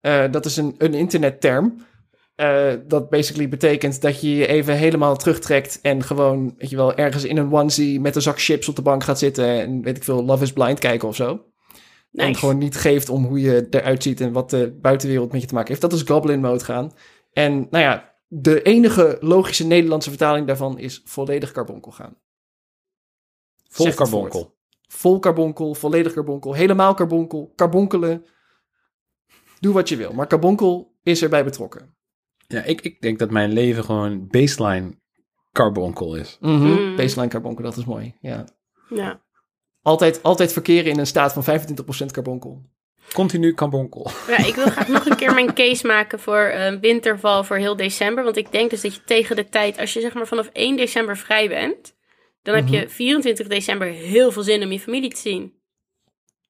Eh, 0.00 0.24
dat 0.30 0.44
is 0.44 0.56
een, 0.56 0.74
een 0.78 0.94
internetterm. 0.94 1.86
Eh, 2.34 2.72
dat 2.86 3.10
basically 3.10 3.48
betekent 3.48 4.00
dat 4.00 4.20
je 4.20 4.36
je 4.36 4.46
even 4.46 4.76
helemaal 4.76 5.16
terugtrekt 5.16 5.78
en 5.82 6.02
gewoon, 6.02 6.54
weet 6.58 6.70
je 6.70 6.76
wel, 6.76 6.94
ergens 6.94 7.24
in 7.24 7.36
een 7.36 7.52
onesie 7.52 8.00
met 8.00 8.16
een 8.16 8.22
zak 8.22 8.40
chips 8.40 8.68
op 8.68 8.76
de 8.76 8.82
bank 8.82 9.04
gaat 9.04 9.18
zitten 9.18 9.46
en 9.60 9.82
weet 9.82 9.96
ik 9.96 10.04
veel, 10.04 10.24
Love 10.24 10.42
is 10.42 10.52
Blind 10.52 10.78
kijken 10.78 11.08
of 11.08 11.16
zo. 11.16 11.44
En 12.12 12.26
Nice. 12.26 12.38
gewoon 12.38 12.58
niet 12.58 12.76
geeft 12.76 13.08
om 13.08 13.24
hoe 13.24 13.40
je 13.40 13.66
eruit 13.70 14.02
ziet 14.02 14.20
en 14.20 14.32
wat 14.32 14.50
de 14.50 14.78
buitenwereld 14.80 15.32
met 15.32 15.40
je 15.40 15.46
te 15.46 15.54
maken 15.54 15.68
heeft. 15.68 15.80
Dat 15.80 15.92
is 15.92 16.02
goblin 16.02 16.40
mode 16.40 16.64
gaan. 16.64 16.92
En 17.32 17.66
nou 17.70 17.84
ja, 17.84 18.11
de 18.34 18.62
enige 18.62 19.16
logische 19.20 19.66
Nederlandse 19.66 20.08
vertaling 20.08 20.46
daarvan 20.46 20.78
is 20.78 21.02
volledig 21.04 21.52
carbonkel 21.52 21.92
gaan. 21.92 22.16
Vol 23.68 24.06
woord. 24.10 24.50
Vol 24.88 25.18
carbonkel, 25.18 25.74
volledig 25.74 26.12
carbonkel, 26.12 26.52
helemaal 26.52 26.94
carbonkel, 26.94 27.52
carbonkelen. 27.56 28.24
Doe 29.60 29.72
wat 29.72 29.88
je 29.88 29.96
wil. 29.96 30.12
Maar 30.12 30.26
carbonkel 30.26 30.98
is 31.02 31.22
erbij 31.22 31.44
betrokken. 31.44 31.96
Ja, 32.46 32.62
ik, 32.62 32.80
ik 32.80 33.00
denk 33.00 33.18
dat 33.18 33.30
mijn 33.30 33.52
leven 33.52 33.84
gewoon 33.84 34.26
baseline 34.26 35.00
carbonkel 35.52 36.14
is. 36.14 36.36
Mm. 36.40 36.96
Baseline 36.96 37.30
carbonkel, 37.30 37.64
dat 37.64 37.76
is 37.76 37.84
mooi. 37.84 38.16
Ja. 38.20 38.44
Ja. 38.88 39.22
Altijd, 39.82 40.22
altijd 40.22 40.52
verkeren 40.52 40.90
in 40.90 40.98
een 40.98 41.06
staat 41.06 41.32
van 41.32 41.60
25% 42.04 42.06
carbonkel. 42.06 42.70
Continu 43.12 43.54
carbonkel. 43.54 44.10
ja, 44.28 44.38
ik 44.46 44.54
wil 44.54 44.66
graag 44.66 44.88
nog 44.88 45.06
een 45.06 45.16
keer 45.16 45.34
mijn 45.34 45.54
case 45.54 45.86
maken 45.86 46.20
voor 46.20 46.40
eh, 46.42 46.76
winterval 46.80 47.44
voor 47.44 47.56
heel 47.56 47.76
december. 47.76 48.24
Want 48.24 48.36
ik 48.36 48.52
denk 48.52 48.70
dus 48.70 48.80
dat 48.80 48.94
je 48.94 49.04
tegen 49.04 49.36
de 49.36 49.48
tijd, 49.48 49.78
als 49.78 49.92
je 49.92 50.00
zeg 50.00 50.14
maar 50.14 50.26
vanaf 50.26 50.48
1 50.52 50.76
december 50.76 51.16
vrij 51.16 51.48
bent, 51.48 51.94
dan 52.42 52.54
heb 52.54 52.66
je 52.68 52.88
24 52.88 53.46
december 53.46 53.88
heel 53.88 54.32
veel 54.32 54.42
zin 54.42 54.62
om 54.62 54.72
je 54.72 54.80
familie 54.80 55.10
te 55.10 55.20
zien. 55.20 55.54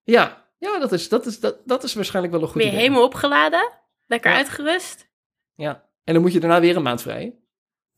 Ja, 0.05 0.47
ja 0.59 0.79
dat, 0.79 0.93
is, 0.93 1.09
dat, 1.09 1.27
is, 1.27 1.41
dat, 1.41 1.57
dat 1.65 1.83
is 1.85 1.95
waarschijnlijk 1.95 2.35
wel 2.35 2.43
een 2.43 2.49
goed 2.49 2.57
Ben 2.57 2.67
je 2.67 2.73
idee. 2.73 2.83
helemaal 2.85 3.05
opgeladen, 3.07 3.73
lekker 4.07 4.31
Ja. 4.31 4.37
uitgerust. 4.37 5.09
Ja. 5.55 5.85
En 6.05 6.13
dan 6.15 6.23
moet 6.23 6.33
je 6.33 6.41
daarna 6.41 6.61
weer 6.61 6.77
een 6.77 6.83
maand 6.83 7.03
vrij. 7.03 7.35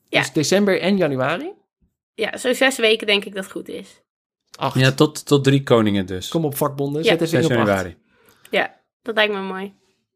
Ja. 0.09 0.21
Dus 0.21 0.33
december 0.33 0.81
en 0.81 0.97
januari. 0.97 1.53
Ja, 2.15 2.37
zo 2.37 2.53
zes 2.53 2.77
weken 2.77 3.07
denk 3.07 3.25
ik 3.25 3.35
dat 3.35 3.51
goed 3.51 3.69
is. 3.69 4.03
Acht. 4.59 4.79
Ja, 4.79 4.93
tot, 4.93 5.27
tot 5.27 5.45
drie 5.45 5.63
koningen 5.63 6.07
dus. 6.07 6.29
Kom 6.29 6.45
op 6.45 6.57
vakbonden, 6.57 7.03
Ja. 7.03 7.09
zet 7.09 7.21
eens 7.21 7.33
in 7.33 7.43
6 7.43 7.51
op 7.51 7.57
acht. 7.57 7.67
januari. 7.69 7.97
Ja, 8.55 8.81
dat 9.03 9.15
lijkt 9.15 9.33
me 9.33 9.41
mooi. 9.41 9.75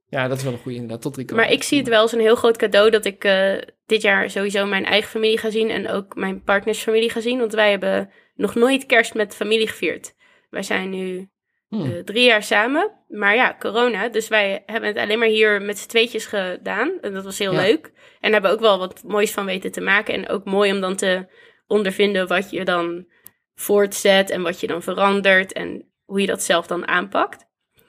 Ja, 0.08 0.28
dat 0.28 0.36
is 0.36 0.42
wel 0.44 0.52
een 0.52 0.58
goede 0.58 0.76
inderdaad. 0.76 1.02
Tot 1.02 1.14
drie 1.14 1.34
Maar 1.34 1.52
ik 1.52 1.62
zie 1.62 1.78
het 1.78 1.88
wel 1.88 2.00
als 2.00 2.12
een 2.12 2.20
heel 2.20 2.34
groot 2.36 2.56
cadeau 2.56 2.90
dat 2.90 3.04
ik 3.04 3.24
eh, 3.24 3.52
dit 3.86 4.02
jaar 4.02 4.30
sowieso 4.30 4.66
mijn 4.66 4.84
eigen 4.84 5.10
familie 5.10 5.38
ga 5.38 5.50
zien 5.50 5.70
en 5.70 5.88
ook 5.88 6.14
mijn 6.14 6.42
partners 6.42 6.78
familie 6.82 7.10
ga 7.10 7.20
zien. 7.20 7.38
Want 7.38 7.52
wij 7.52 7.70
hebben 7.70 8.10
nog 8.34 8.54
nooit 8.54 8.86
kerst 8.86 9.14
met 9.14 9.34
familie 9.34 9.68
gevierd. 9.68 10.14
Wij 10.50 10.62
zijn 10.62 10.90
nu 10.90 11.28
Hmm. 11.68 11.92
eh, 11.92 11.98
drie 12.04 12.24
jaar 12.24 12.42
samen. 12.42 12.90
Maar 13.08 13.34
ja, 13.34 13.56
corona. 13.58 14.08
Dus 14.08 14.28
wij 14.28 14.62
hebben 14.66 14.88
het 14.88 14.98
alleen 14.98 15.18
maar 15.18 15.28
hier 15.28 15.62
met 15.62 15.78
z'n 15.78 15.88
tweetjes 15.88 16.26
gedaan. 16.26 16.92
En 17.00 17.12
dat 17.12 17.24
was 17.24 17.38
heel 17.38 17.52
Ja. 17.52 17.60
leuk. 17.60 17.92
En 18.20 18.32
hebben 18.32 18.50
ook 18.50 18.60
wel 18.60 18.78
wat 18.78 19.02
moois 19.06 19.30
van 19.32 19.44
weten 19.46 19.72
te 19.72 19.80
maken. 19.80 20.14
En 20.14 20.28
ook 20.28 20.44
mooi 20.44 20.72
om 20.72 20.80
dan 20.80 20.96
te 20.96 21.26
ondervinden 21.66 22.26
wat 22.26 22.50
je 22.50 22.64
dan 22.64 23.06
voortzet 23.54 24.30
en 24.30 24.42
wat 24.42 24.60
je 24.60 24.66
dan 24.66 24.82
verandert. 24.82 25.52
En 25.52 25.92
hoe 26.04 26.20
je 26.20 26.26
dat 26.26 26.42
zelf 26.42 26.66
dan 26.66 26.88
aanpakt. 26.88 27.46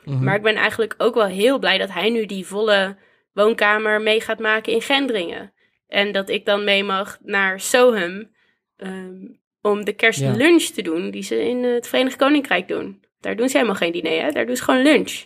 Mhm. 0.10 0.24
Maar 0.24 0.36
ik 0.36 0.41
ben 0.41 0.56
eigenlijk 0.56 0.95
ook 0.98 1.13
wel 1.15 1.26
heel 1.26 1.60
blij 1.60 1.78
dat 1.78 1.93
hij 1.93 2.10
nu 2.10 2.26
die 2.26 2.45
volle 2.45 2.98
woonkamer 3.34 4.02
mee 4.02 4.22
gaat 4.22 4.39
maken 4.39 4.74
in 4.74 4.82
Gendringen. 4.82 5.54
En 5.88 6.12
dat 6.12 6.30
ik 6.30 6.45
dan 6.45 6.63
mee 6.63 6.84
mag 6.84 7.17
naar 7.22 7.60
Soham 7.60 8.30
ehm, 8.78 9.15
om 9.62 9.86
de 9.86 9.93
kerstlunch 9.93 10.63
te 10.63 10.82
doen 10.82 11.12
die 11.12 11.24
ze 11.24 11.48
in 11.50 11.63
het 11.63 11.88
Verenigd 11.88 12.15
Koninkrijk 12.15 12.67
doen. 12.67 13.04
Daar 13.19 13.36
doen 13.36 13.50
ze 13.50 13.56
helemaal 13.58 13.78
geen 13.78 13.91
diner, 13.91 14.24
hè? 14.24 14.32
Daar 14.32 14.45
doen 14.45 14.56
ze 14.56 14.63
gewoon 14.63 14.82
lunch. 14.82 15.26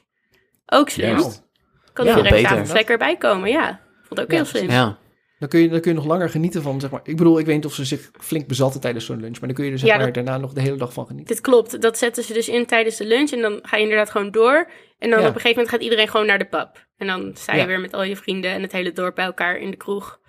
Ook 0.65 0.89
slim. 0.89 1.09
Juist. 1.09 1.43
Kan 1.93 2.05
Ja, 2.05 2.11
iedereen 2.11 2.31
beter. 2.33 2.49
s'avonds 2.49 2.71
lekker 2.73 2.97
bijkomen, 2.97 3.49
ja. 3.49 3.79
Vond 4.03 4.19
ook 4.21 4.29
Ja, 4.31 4.35
heel 4.35 4.45
slim. 4.45 4.69
Ja. 4.69 4.97
Dan 5.43 5.51
kun, 5.51 5.61
je, 5.61 5.69
dan 5.69 5.79
kun 5.79 5.91
je 5.91 5.97
nog 5.97 6.05
langer 6.07 6.29
genieten 6.29 6.61
van, 6.61 6.79
zeg 6.79 6.89
maar... 6.91 6.99
Ik 7.03 7.17
bedoel, 7.17 7.39
ik 7.39 7.45
weet 7.45 7.55
niet 7.55 7.65
of 7.65 7.73
ze 7.73 7.85
zich 7.85 8.11
flink 8.19 8.47
bezatten 8.47 8.81
tijdens 8.81 9.05
zo'n 9.05 9.19
lunch. 9.19 9.39
Maar 9.39 9.47
dan 9.47 9.53
kun 9.53 9.65
je 9.65 9.71
er 9.71 9.77
zeg 9.79 9.89
Ja, 9.89 9.95
maar 9.95 10.05
dat- 10.05 10.13
daarna 10.13 10.37
nog 10.37 10.53
de 10.53 10.61
hele 10.61 10.77
dag 10.77 10.93
van 10.93 11.05
genieten. 11.05 11.35
Dit 11.35 11.43
klopt. 11.43 11.81
Dat 11.81 11.97
zetten 11.97 12.23
ze 12.23 12.33
dus 12.33 12.49
in 12.49 12.65
tijdens 12.65 12.97
de 12.97 13.05
lunch. 13.05 13.31
En 13.31 13.41
dan 13.41 13.59
ga 13.61 13.77
je 13.77 13.83
inderdaad 13.83 14.09
gewoon 14.09 14.31
door. 14.31 14.69
En 14.99 15.09
dan 15.09 15.19
Ja. 15.19 15.27
op 15.27 15.35
een 15.35 15.41
gegeven 15.41 15.49
moment 15.49 15.69
gaat 15.69 15.81
iedereen 15.81 16.07
gewoon 16.07 16.25
naar 16.25 16.39
de 16.39 16.45
pub. 16.45 16.85
En 16.97 17.07
dan 17.07 17.31
sta 17.33 17.53
je 17.53 17.59
Ja. 17.59 17.67
weer 17.67 17.79
met 17.79 17.93
al 17.93 18.03
je 18.03 18.15
vrienden 18.15 18.51
en 18.51 18.61
het 18.61 18.71
hele 18.71 18.91
dorp 18.91 19.15
bij 19.15 19.25
elkaar 19.25 19.57
in 19.57 19.71
de 19.71 19.77
kroeg. 19.77 20.19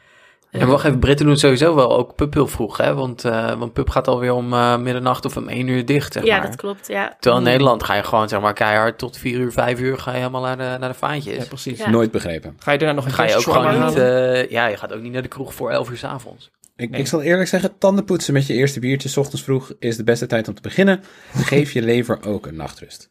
En 0.61 0.67
wacht 0.67 0.85
even, 0.85 0.99
Britten 0.99 1.27
doen 1.27 1.37
sowieso 1.37 1.75
wel 1.75 1.97
ook 1.97 2.15
pub 2.15 2.35
heel 2.35 2.47
vroeg, 2.47 2.77
hè? 2.77 2.95
Want, 2.95 3.25
eh 3.25 3.55
want 3.55 3.73
pub 3.73 3.91
gaat 3.91 4.09
alweer 4.09 4.33
om 4.33 4.53
eh, 4.53 4.77
middernacht 4.77 5.25
of 5.25 5.37
om 5.37 5.49
één 5.49 5.69
uur 5.69 5.85
dicht, 5.85 6.13
zeg 6.13 6.25
ja, 6.25 6.39
maar. 6.39 6.47
dat 6.47 6.57
klopt. 6.57 6.89
Ja. 6.89 7.17
Terwijl 7.21 7.43
in 7.43 7.49
Nederland 7.49 7.83
ga 7.83 7.95
je 7.95 8.03
gewoon, 8.03 8.29
zeg 8.29 8.41
maar, 8.41 8.53
keihard 8.53 8.99
tot 8.99 9.19
vier 9.19 9.39
uur, 9.39 9.53
vijf 9.53 9.81
uur 9.81 9.99
ga 9.99 10.11
je 10.11 10.17
helemaal 10.17 10.43
naar 10.43 10.57
de, 10.57 10.77
naar 10.79 10.89
de 10.89 10.95
vaantjes. 10.95 11.37
Ja, 11.37 11.45
precies. 11.45 11.79
Ja. 11.79 11.91
Nooit 11.91 12.11
begrepen. 12.11 12.57
Ga 12.59 12.73
je 12.73 12.79
daarna 12.79 12.95
nog 12.95 13.05
een 13.05 13.11
ga 13.13 13.25
je 13.25 13.37
ook 13.37 13.43
gewoon 13.43 13.87
niet, 13.87 13.97
eh, 13.97 14.51
ja, 14.51 14.67
je 14.67 14.77
gaat 14.77 14.93
ook 14.93 15.03
niet 15.03 15.13
naar 15.13 15.23
de 15.23 15.29
kroeg 15.29 15.55
voor 15.55 15.71
elf 15.71 15.91
uur 15.91 15.97
's 15.97 16.05
avonds. 16.05 16.51
Ik, 16.77 16.91
Nee. 16.91 17.01
ik 17.01 17.07
zal 17.07 17.23
eerlijk 17.23 17.49
zeggen, 17.49 17.79
tanden 17.79 18.05
poetsen 18.05 18.33
met 18.33 18.47
je 18.47 18.55
eerste 18.55 18.81
biertje 18.81 19.09
's 19.09 19.17
ochtends 19.17 19.43
vroeg 19.43 19.73
is 19.79 19.97
de 19.97 20.05
beste 20.05 20.27
tijd 20.27 20.49
om 20.49 20.55
te 20.55 20.63
beginnen. 20.63 21.03
Geef 21.35 21.73
je 21.73 21.83
lever 21.83 22.19
ook 22.27 22.47
een 22.47 22.57
nachtrust. 22.57 23.09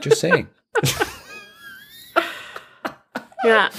Just 0.00 0.18
saying. 0.18 0.46
ja. 3.42 3.70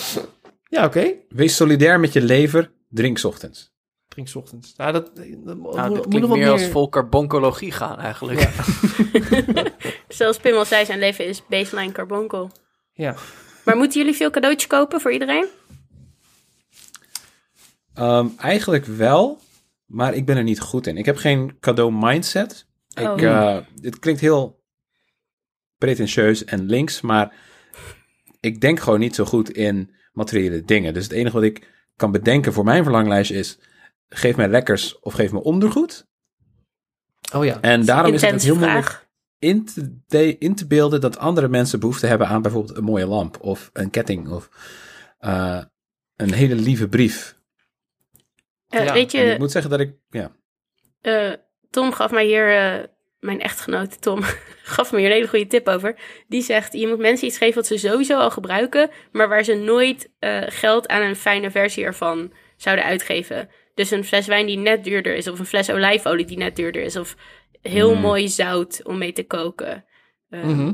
Ja, 0.69 0.85
oké. 0.85 1.13
Wees 1.29 1.55
solidair 1.55 1.99
met 1.99 2.13
je 2.13 2.21
lever. 2.21 2.71
Drink 2.91 3.17
's 3.17 3.23
ochtends. 3.23 3.71
Drink 4.07 4.27
's 4.27 4.35
ochtends. 4.35 4.75
Nou, 4.75 4.91
dat, 4.91 5.11
Nou, 5.15 5.89
moet 5.89 6.07
klinkt 6.07 6.27
meer 6.27 6.51
als 6.51 6.65
vol 6.65 6.89
carboncologie 6.89 7.71
gaan, 7.71 7.99
eigenlijk. 7.99 8.39
Ja. 8.39 8.51
Zoals 10.07 10.37
Pim 10.37 10.55
al 10.55 10.65
zei, 10.65 10.85
zijn 10.85 10.99
leven 10.99 11.25
is 11.25 11.47
baseline 11.47 11.91
carbonkel. 11.91 12.51
Ja. 12.93 13.15
Maar 13.65 13.77
moeten 13.77 13.99
jullie 13.99 14.15
veel 14.15 14.29
cadeautjes 14.29 14.69
kopen 14.69 15.01
voor 15.01 15.11
iedereen? 15.11 15.47
Ehm, 17.93 18.27
eigenlijk 18.37 18.85
wel, 18.85 19.39
maar 19.85 20.13
ik 20.13 20.25
ben 20.25 20.37
er 20.37 20.43
niet 20.43 20.59
goed 20.59 20.87
in. 20.87 20.97
Ik 20.97 21.05
heb 21.05 21.17
geen 21.17 21.59
cadeau 21.59 21.91
mindset. 21.93 22.65
Oh. 23.01 23.11
Ik, 23.11 23.21
eh, 23.21 23.57
dit 23.75 23.99
klinkt 23.99 24.21
heel 24.21 24.63
pretentieus 25.77 26.45
en 26.45 26.65
links, 26.65 27.01
maar 27.01 27.35
ik 28.39 28.61
denk 28.61 28.79
gewoon 28.79 28.99
niet 28.99 29.15
zo 29.15 29.25
goed 29.25 29.49
in 29.49 29.95
materiële 30.13 30.65
dingen. 30.65 30.93
Dus 30.93 31.03
het 31.03 31.11
enige 31.11 31.35
wat 31.35 31.43
ik 31.43 31.70
kan 32.01 32.11
bedenken 32.11 32.53
voor 32.53 32.63
mijn 32.63 32.83
verlanglijstje 32.83 33.35
is: 33.35 33.59
geef 34.09 34.35
mij 34.35 34.47
lekkers 34.47 34.99
of 34.99 35.13
geef 35.13 35.31
me 35.31 35.43
ondergoed. 35.43 36.07
Oh 37.35 37.45
ja. 37.45 37.61
En 37.61 37.85
daarom 37.85 38.13
is 38.13 38.21
het 38.21 38.43
heel 38.43 38.55
moeilijk 38.55 39.09
in 39.39 39.65
te, 39.65 39.97
de- 40.07 40.37
in 40.37 40.55
te 40.55 40.67
beelden 40.67 41.01
dat 41.01 41.17
andere 41.17 41.47
mensen 41.47 41.79
behoefte 41.79 42.07
hebben 42.07 42.27
aan 42.27 42.41
bijvoorbeeld 42.41 42.77
een 42.77 42.83
mooie 42.83 43.05
lamp 43.07 43.39
of 43.41 43.69
een 43.73 43.89
ketting 43.89 44.29
of 44.29 44.49
eh, 45.17 45.63
een 46.15 46.33
hele 46.33 46.55
lieve 46.55 46.87
brief. 46.89 47.39
Eh, 48.67 48.85
Ja, 48.85 48.93
weet 48.93 49.13
En 49.13 49.21
ik 49.21 49.31
je, 49.31 49.35
moet 49.39 49.51
zeggen 49.51 49.71
dat 49.71 49.79
ik, 49.79 49.95
ja, 50.09 50.31
eh, 51.01 51.31
Tom 51.69 51.91
gaf 51.93 52.11
mij 52.11 52.25
hier, 52.25 52.57
eh, 52.57 52.83
mijn 53.21 53.41
echtgenoot 53.41 54.01
Tom, 54.01 54.19
gaf 54.75 54.91
me 54.91 54.97
hier 54.97 55.07
een 55.07 55.13
hele 55.13 55.27
goede 55.27 55.47
tip 55.47 55.67
over. 55.67 55.95
Die 56.27 56.41
zegt, 56.41 56.73
je 56.73 56.87
moet 56.87 56.97
mensen 56.99 57.27
iets 57.27 57.37
geven 57.37 57.55
wat 57.55 57.67
ze 57.67 57.77
sowieso 57.77 58.17
al 58.19 58.31
gebruiken, 58.31 58.89
maar 59.11 59.29
waar 59.29 59.43
ze 59.43 59.53
nooit 59.53 60.09
eh, 60.19 60.41
geld 60.45 60.87
aan 60.87 61.01
een 61.01 61.15
fijne 61.15 61.51
versie 61.51 61.83
ervan 61.83 62.33
zouden 62.57 62.85
uitgeven. 62.85 63.49
Dus 63.75 63.91
een 63.91 64.03
fles 64.05 64.27
wijn 64.27 64.45
die 64.45 64.57
net 64.57 64.83
duurder 64.83 65.15
is, 65.15 65.27
of 65.27 65.39
een 65.39 65.45
fles 65.45 65.69
olijfolie 65.71 66.25
die 66.25 66.37
net 66.37 66.55
duurder 66.55 66.81
is, 66.81 66.95
of 66.95 67.15
heel 67.61 67.95
Mm. 67.95 68.01
mooi 68.01 68.27
zout 68.27 68.81
om 68.83 68.97
mee 68.97 69.11
te 69.13 69.23
koken. 69.23 69.85
Eh, 70.29 70.43
Mhm. 70.43 70.73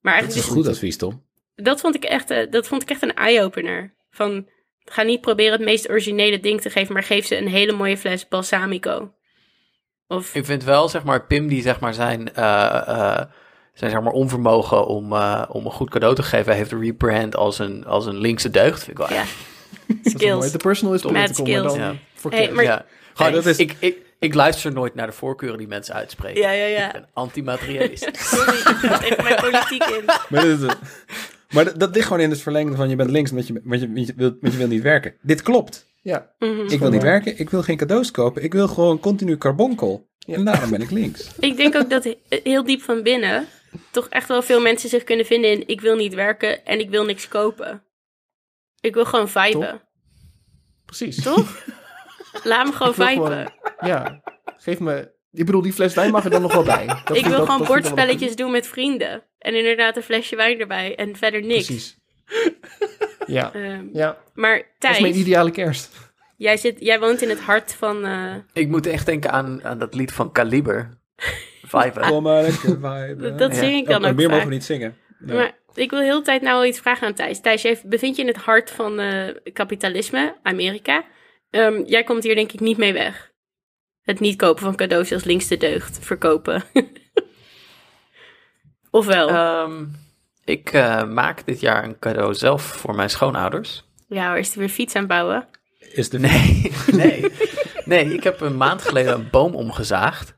Maar 0.00 0.20
dat 0.20 0.28
is 0.28 0.34
dus- 0.34 0.46
een 0.46 0.52
goed 0.52 0.66
advies, 0.68 0.96
Tom. 0.96 1.24
dat 1.54 1.80
vond 1.80 1.94
ik 1.94 2.04
echt, 2.04 2.30
eh, 2.30 2.50
dat 2.50 2.66
vond 2.68 2.82
ik 2.82 2.90
echt 2.90 3.02
een 3.02 3.14
eye-opener. 3.14 3.94
Van, 4.10 4.48
ga 4.84 5.02
niet 5.02 5.20
proberen 5.20 5.52
het 5.52 5.60
meest 5.60 5.88
originele 5.90 6.40
ding 6.40 6.60
te 6.60 6.70
geven, 6.70 6.92
maar 6.94 7.02
geef 7.02 7.26
ze 7.26 7.36
een 7.36 7.48
hele 7.48 7.72
mooie 7.72 7.96
fles 7.96 8.28
balsamico. 8.28 9.14
Of, 10.08 10.34
Ik 10.34 10.44
vind 10.44 10.64
wel, 10.64 10.88
zeg 10.88 11.04
maar, 11.04 11.26
Pim 11.26 11.48
die 11.48 11.62
zeg 11.62 11.80
maar 11.80 11.94
zijn, 11.94 12.34
eh, 12.34 12.88
eh, 12.88 13.20
zijn 13.74 13.90
zeg 13.90 14.00
maar 14.00 14.12
onvermogen 14.12 14.86
om, 14.86 15.12
eh, 15.12 15.42
om 15.48 15.64
een 15.64 15.70
goed 15.72 15.90
cadeau 15.90 16.14
te 16.14 16.22
geven, 16.22 16.54
heeft 16.54 16.72
rebrand 16.72 17.36
als 17.36 17.58
een, 17.58 17.84
als 17.86 18.06
een 18.06 18.16
linkse 18.18 18.50
deugd. 18.50 18.84
Vind 18.84 18.98
ik 19.00 19.06
wel 19.08 19.16
ja, 19.18 19.24
skills. 20.02 20.50
De 20.50 20.58
personal 20.58 20.94
is 20.94 21.02
dan 21.02 21.28
skills. 21.34 21.74
Ja. 21.74 21.94
voor 22.14 22.30
Hey, 22.30 22.40
kerst. 22.40 22.54
maar- 22.54 22.64
ja. 22.64 22.84
Gewoon, 23.14 23.32
dat 23.32 23.46
is- 23.46 23.58
ik, 23.58 23.76
ik, 23.78 23.96
ik 24.18 24.34
luister 24.34 24.72
nooit 24.72 24.94
naar 24.94 25.06
de 25.06 25.12
voorkeuren 25.12 25.58
die 25.58 25.68
mensen 25.68 25.94
uitspreken. 25.94 26.40
Ja, 26.42 26.50
ja, 26.50 26.64
Ik 26.66 26.76
ja. 26.78 26.90
ben 26.92 27.06
anti-materialist. 27.12 28.08
Sorry, 28.34 28.56
ik 28.56 28.62
ga 28.64 29.02
even 29.02 29.24
mijn 29.24 29.36
politiek 29.40 29.84
in. 29.84 30.04
Maar, 30.28 30.58
dat, 30.58 30.78
maar 31.50 31.64
dat, 31.64 31.80
dat 31.80 31.94
ligt 31.94 32.06
gewoon 32.06 32.22
in 32.22 32.30
het 32.30 32.40
verlengde 32.40 32.76
van 32.76 32.88
je 32.88 32.96
bent 32.96 33.10
links, 33.10 33.30
want 33.30 33.46
je, 33.46 33.60
want 33.64 33.80
je, 33.80 33.92
want 33.92 34.06
je, 34.06 34.12
wilt, 34.16 34.34
want 34.40 34.52
je 34.52 34.58
wil 34.58 34.68
niet 34.68 34.82
werken. 34.82 35.14
Dit 35.22 35.42
klopt. 35.42 35.86
Ja. 36.06 36.34
Mhm. 36.38 36.66
Ik 36.68 36.78
wil 36.78 36.90
niet 36.90 37.02
werken, 37.02 37.38
ik 37.38 37.50
wil 37.50 37.62
geen 37.62 37.76
cadeaus 37.76 38.10
kopen, 38.10 38.42
ik 38.42 38.52
wil 38.52 38.68
gewoon 38.68 39.00
continu 39.00 39.36
carbonkel. 39.38 40.08
En 40.26 40.44
daarom 40.44 40.70
ben 40.70 40.80
ik 40.80 40.90
links. 40.90 41.30
Ik 41.40 41.56
denk 41.56 41.74
ook 41.74 41.90
dat 41.90 42.04
he- 42.04 42.18
heel 42.42 42.64
diep 42.64 42.82
van 42.82 43.02
binnen 43.02 43.46
toch 43.90 44.08
echt 44.08 44.28
wel 44.28 44.42
veel 44.42 44.60
mensen 44.60 44.88
zich 44.88 45.04
kunnen 45.04 45.26
vinden 45.26 45.50
in 45.50 45.68
ik 45.68 45.80
wil 45.80 45.96
niet 45.96 46.14
werken 46.14 46.64
en 46.64 46.80
ik 46.80 46.90
wil 46.90 47.04
niks 47.04 47.28
kopen. 47.28 47.82
Ik 48.80 48.94
wil 48.94 49.04
gewoon 49.04 49.28
viben. 49.28 49.82
Precies. 50.84 51.22
Toch? 51.22 51.64
Laat 52.44 52.66
me 52.66 52.72
gewoon 52.72 52.94
gewoon- 52.94 53.52
Ja, 53.80 54.22
geef 54.56 54.78
me... 54.80 55.14
Ik 55.32 55.46
bedoel, 55.46 55.62
die 55.62 55.72
fles 55.72 55.94
wijn 55.94 56.10
mag 56.10 56.24
er 56.24 56.30
dan 56.30 56.42
nog 56.42 56.52
wel 56.52 56.62
bij. 56.64 56.86
Dat 57.04 57.16
ik 57.16 57.26
wil 57.26 57.36
dat- 57.38 57.46
gewoon 57.50 57.66
bordspelletjes 57.66 58.36
doen 58.36 58.50
met 58.50 58.66
vrienden. 58.66 59.22
En 59.38 59.54
inderdaad 59.54 59.96
een 59.96 60.02
flesje 60.02 60.36
wijn 60.36 60.60
erbij. 60.60 60.94
En 60.96 61.16
verder 61.16 61.40
niks. 61.42 61.66
Precies. 61.66 61.98
Ja, 63.26 63.52
Ehm, 63.52 63.84
ja. 63.92 64.16
maar 64.34 64.56
Dat 64.78 64.90
is 64.90 65.00
mijn 65.00 65.12
Thijs, 65.12 65.24
ideale 65.24 65.50
kerst. 65.50 65.96
jij, 66.36 66.56
zit, 66.56 66.76
jij 66.80 67.00
woont 67.00 67.22
in 67.22 67.28
het 67.28 67.40
hart 67.40 67.74
van... 67.74 68.04
eh, 68.04 68.34
Ik 68.52 68.68
moet 68.68 68.86
echt 68.86 69.06
denken 69.06 69.30
aan, 69.30 69.64
aan 69.64 69.78
dat 69.78 69.94
lied 69.94 70.12
van 70.12 70.32
Kaliber. 70.32 70.98
Vibe. 71.62 72.00
Kom 72.00 72.22
maar 72.22 72.42
lekker 72.42 72.58
viben. 72.68 73.36
dat 73.36 73.52
Ja. 73.54 73.58
zing 73.58 73.74
ik 73.76 73.82
Oh, 73.84 73.88
dan 73.88 74.00
maar 74.00 74.10
ook 74.10 74.16
meer 74.16 74.24
vaak. 74.24 74.34
mogen 74.34 74.48
we 74.48 74.54
niet 74.54 74.64
zingen. 74.64 74.96
Nee. 75.18 75.36
Maar 75.36 75.58
ik 75.74 75.90
wil 75.90 76.00
heel 76.00 76.18
de 76.18 76.24
tijd 76.24 76.42
nou 76.42 76.54
wel 76.54 76.66
iets 76.66 76.80
vragen 76.80 77.06
aan 77.06 77.14
Thijs. 77.14 77.40
Thijs, 77.40 77.62
jij 77.62 77.80
bevindt 77.84 78.16
je 78.16 78.22
in 78.22 78.28
het 78.28 78.36
hart 78.36 78.70
van 78.70 78.98
eh, 78.98 79.34
kapitalisme, 79.52 80.36
Amerika. 80.42 81.04
Ehm, 81.50 81.82
jij 81.86 82.04
komt 82.04 82.22
hier 82.22 82.34
denk 82.34 82.52
ik 82.52 82.60
niet 82.60 82.76
mee 82.76 82.92
weg. 82.92 83.32
Het 84.02 84.20
niet 84.20 84.36
kopen 84.36 84.62
van 84.62 84.76
cadeaus 84.76 85.12
als 85.12 85.24
linkste 85.24 85.56
deugd 85.56 85.98
verkopen. 86.04 86.62
Ofwel? 88.90 89.28
Ehm, 89.28 89.84
ik 90.46 90.72
eh, 90.72 91.04
maak 91.04 91.46
dit 91.46 91.60
jaar 91.60 91.84
een 91.84 91.98
cadeau 91.98 92.34
zelf 92.34 92.62
voor 92.62 92.94
mijn 92.94 93.10
schoonouders. 93.10 93.84
ja, 94.08 94.34
is 94.34 94.48
hij 94.48 94.58
weer 94.58 94.68
fiets 94.68 94.94
aan 94.94 95.06
bouwen? 95.06 95.48
Is 95.78 96.08
de 96.08 96.18
Nee, 96.18 96.72
nee. 96.92 97.32
Nee, 97.84 98.14
ik 98.14 98.24
heb 98.24 98.40
een 98.40 98.56
maand 98.56 98.82
geleden 98.82 99.14
een 99.14 99.28
boom 99.30 99.54
omgezaagd. 99.54 100.36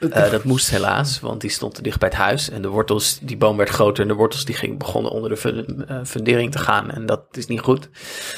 Eh, 0.00 0.30
dat 0.30 0.44
moest 0.44 0.70
helaas, 0.70 1.20
want 1.20 1.40
die 1.40 1.50
stond 1.50 1.74
te 1.74 1.82
dicht 1.82 1.98
bij 1.98 2.08
het 2.08 2.18
huis. 2.18 2.50
En 2.50 2.62
de 2.62 2.68
wortels, 2.68 3.18
die 3.22 3.36
boom 3.36 3.56
werd 3.56 3.68
groter 3.68 4.02
en 4.02 4.08
de 4.08 4.14
wortels 4.14 4.44
die 4.44 4.54
ging, 4.54 4.78
begonnen 4.78 5.12
onder 5.12 5.30
de 5.30 5.84
eh, 5.88 6.00
fundering 6.04 6.52
te 6.52 6.58
gaan. 6.58 6.90
En 6.90 7.06
dat 7.06 7.24
is 7.30 7.46
niet 7.46 7.60
goed. 7.60 7.88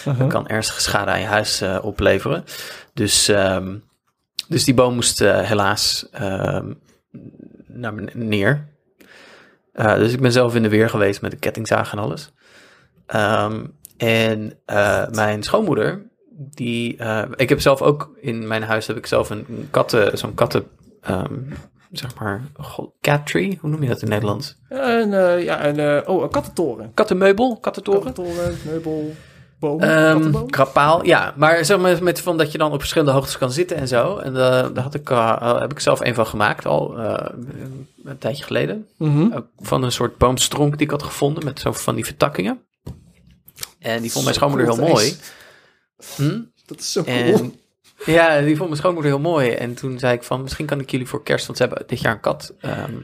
Dat 0.05 0.27
kan 0.27 0.49
ernstige 0.49 0.81
schade 0.81 1.11
aan 1.11 1.21
je 1.21 1.27
huis 1.27 1.61
eh, 1.61 1.79
opleveren. 1.83 2.45
Dus, 2.95 3.29
ehm, 3.29 3.77
dus 4.49 4.65
die 4.65 4.75
boom 4.75 4.95
moest 4.95 5.21
eh, 5.21 5.41
helaas 5.41 6.09
ehm, 6.11 6.73
naar 7.67 7.95
neer. 8.13 8.69
Eh, 9.73 9.95
dus 9.95 10.13
ik 10.13 10.21
ben 10.21 10.33
zelf 10.33 10.55
in 10.55 10.63
de 10.63 10.69
weer 10.69 10.91
geweest 10.91 11.23
met 11.23 11.31
de 11.31 11.37
kettingzaag 11.37 11.93
en 11.93 11.99
alles. 11.99 12.33
Ehm, 13.07 13.65
en 13.97 14.59
eh, 14.65 15.09
mijn 15.09 15.43
schoonmoeder, 15.43 16.11
die, 16.31 16.97
eh, 16.97 17.23
ik 17.37 17.49
heb 17.49 17.61
zelf 17.61 17.83
ook 17.83 18.11
in 18.21 18.47
mijn 18.47 18.63
huis 18.63 18.87
heb 18.87 18.97
ik 18.97 19.07
zelf 19.07 19.31
een, 19.31 19.45
een 19.49 19.69
katten, 19.71 20.19
zo'n 20.19 20.35
katten, 20.35 20.65
ehm, 21.01 21.35
zeg 21.91 22.15
maar, 22.19 22.43
cat 23.01 23.27
tree, 23.27 23.59
hoe 23.61 23.71
noem 23.71 23.83
je 23.83 23.89
dat 23.89 24.03
in 24.03 24.03
het 24.03 24.11
Nederlands? 24.11 24.59
En, 24.69 25.13
eh, 25.13 25.45
ja, 25.45 25.59
en, 25.59 25.79
eh, 25.79 26.09
oh, 26.09 26.23
een 26.23 26.31
kattentoren. 26.31 26.95
Kattenmeubel, 26.95 27.59
kattentoren. 27.61 28.03
Kattentoren, 28.03 28.57
meubel, 28.67 29.13
boom, 29.61 29.81
Ehm 29.81 30.47
krapaal, 30.47 31.05
ja. 31.05 31.35
Maar 31.37 31.65
zeg 31.65 31.79
maar 31.79 32.03
met 32.03 32.21
van 32.21 32.37
dat 32.37 32.53
je 32.53 32.59
dan 32.59 32.73
op 32.73 32.79
verschillende 32.79 33.13
hoogtes 33.13 33.39
kan 33.39 33.53
zitten 33.53 33.77
en 33.77 33.89
zo. 33.89 34.17
En 34.17 34.37
eh, 34.37 34.69
daar 34.75 34.83
had 34.83 34.95
ik, 34.95 35.11
eh, 35.11 35.61
heb 35.61 35.71
ik 35.71 35.81
zelf 35.81 36.01
een 36.01 36.15
van 36.15 36.27
gemaakt 36.27 36.67
al 36.67 36.99
eh, 36.99 37.27
een 38.05 38.19
tijdje 38.19 38.45
geleden. 38.45 38.89
Mhm. 38.97 39.41
Van 39.59 39.83
een 39.83 39.93
soort 39.93 40.19
boomstronk 40.19 40.73
die 40.73 40.87
ik 40.87 40.91
had 40.91 41.03
gevonden 41.03 41.45
met 41.45 41.61
zo 41.61 41.73
van 41.73 41.95
die 41.95 42.05
vertakkingen. 42.05 42.65
En 43.79 44.03
die 44.03 44.13
vond 44.13 44.25
mijn 44.25 44.37
schoonmoeder 44.37 44.75
heel 44.75 44.87
mooi. 44.87 45.17
Hm? 46.17 46.41
Dat 46.67 46.81
is 46.81 46.93
zo 46.93 47.03
cool. 47.03 47.59
Ja, 48.07 48.41
die 48.41 48.57
vond 48.57 48.69
mijn 48.69 48.81
schoonmoeder 48.81 49.11
heel 49.11 49.21
mooi. 49.21 49.51
En 49.51 49.75
toen 49.75 49.99
zei 49.99 50.15
ik 50.15 50.23
van, 50.23 50.43
misschien 50.43 50.67
kan 50.67 50.81
ik 50.81 50.91
jullie 50.91 51.09
voor 51.09 51.23
kerst, 51.23 51.47
want 51.47 51.59
ze 51.59 51.65
hebben 51.65 51.85
dit 51.87 52.01
jaar 52.01 52.13
een 52.13 52.21
kat 52.21 52.55
ehm, 52.61 52.95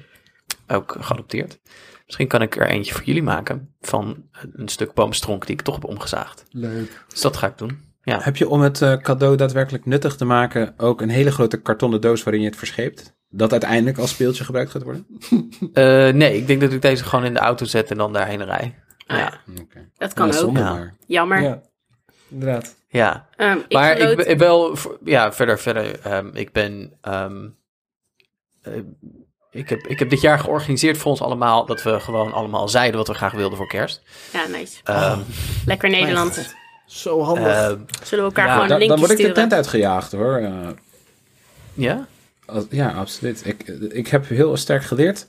ook 0.68 0.96
geadopteerd. 1.00 1.58
Misschien 2.06 2.28
kan 2.28 2.42
ik 2.42 2.56
er 2.56 2.66
eentje 2.66 2.94
voor 2.94 3.04
jullie 3.04 3.22
maken 3.22 3.74
van 3.80 4.24
een 4.52 4.68
stuk 4.68 4.92
boomstronk 4.94 5.46
die 5.46 5.54
ik 5.54 5.62
toch 5.62 5.74
heb 5.74 5.84
omgezaagd. 5.84 6.44
Leuk. 6.50 7.04
Dus 7.08 7.20
dat 7.20 7.36
ga 7.36 7.46
ik 7.46 7.58
doen. 7.58 7.84
Ja. 8.02 8.18
Heb 8.22 8.36
je 8.36 8.48
om 8.48 8.60
het 8.60 8.82
eh, 8.82 8.96
cadeau 8.96 9.36
daadwerkelijk 9.36 9.84
nuttig 9.86 10.16
te 10.16 10.24
maken 10.24 10.74
ook 10.76 11.00
een 11.00 11.08
hele 11.08 11.30
grote 11.32 11.60
kartonnen 11.62 12.00
doos 12.00 12.22
waarin 12.22 12.42
je 12.42 12.48
het 12.48 12.58
verscheept? 12.58 13.14
Dat 13.28 13.50
uiteindelijk 13.52 13.98
als 13.98 14.10
speeltje 14.10 14.44
gebruikt 14.44 14.70
gaat 14.70 14.82
worden? 14.82 15.06
Eh, 15.72 16.08
nee, 16.12 16.36
ik 16.36 16.46
denk 16.46 16.60
dat 16.60 16.72
ik 16.72 16.82
deze 16.82 17.04
gewoon 17.04 17.24
in 17.24 17.34
de 17.34 17.40
auto 17.40 17.64
zet 17.64 17.90
en 17.90 17.96
dan 17.96 18.12
daarheen 18.12 18.44
rij. 18.44 18.74
Ah, 19.06 19.16
Ja, 19.18 19.40
Oké. 19.62 19.88
Dat 19.94 20.12
kan 20.12 20.28
Ja, 20.32 20.38
ook. 20.40 20.56
Ja. 20.56 20.92
Jammer. 21.06 21.42
Ja, 21.42 21.60
inderdaad. 22.28 22.76
ja. 22.88 23.28
Ehm, 23.36 23.58
ik 23.68 23.72
Maar 23.72 23.98
ik, 23.98 24.16
ben- 24.16 24.30
ik 24.30 24.38
wel, 24.38 24.76
ja, 25.04 25.32
verder, 25.32 25.58
verder. 25.58 26.00
ehm, 26.00 26.30
ik 26.32 26.52
ben, 26.52 26.92
ehm, 27.00 27.48
eh, 28.62 28.72
ik, 29.56 29.68
heb, 29.68 29.86
ik 29.86 29.98
heb 29.98 30.10
dit 30.10 30.20
jaar 30.20 30.38
georganiseerd 30.38 30.98
voor 30.98 31.10
ons 31.10 31.20
allemaal 31.22 31.66
dat 31.66 31.82
we 31.82 32.00
gewoon 32.00 32.32
allemaal 32.32 32.68
zeiden 32.68 32.96
wat 32.96 33.08
we 33.08 33.14
graag 33.14 33.32
wilden 33.32 33.56
voor 33.58 33.68
kerst. 33.68 34.02
Ja, 34.32 34.46
nice. 34.46 34.76
Ehm, 34.84 35.18
Lekker 35.66 35.90
Nederland. 35.90 36.54
Zo 36.86 37.20
handig. 37.22 37.46
ehm, 37.46 37.78
Zullen 38.02 38.24
we 38.24 38.30
elkaar 38.30 38.46
Ja, 38.46 38.52
gewoon 38.52 38.68
Da- 38.68 38.80
een 38.80 38.88
dan 38.88 38.98
word 38.98 39.10
ik 39.10 39.16
de 39.16 39.32
tent 39.32 39.52
uitgejaagd 39.52 40.12
hoor. 40.12 40.36
Eh, 40.36 40.68
ja? 41.74 42.06
ja, 42.70 42.90
absoluut. 42.92 43.46
Ik, 43.46 43.62
ik 43.90 44.08
heb 44.08 44.28
heel 44.28 44.56
sterk 44.56 44.84
geleerd 44.84 45.26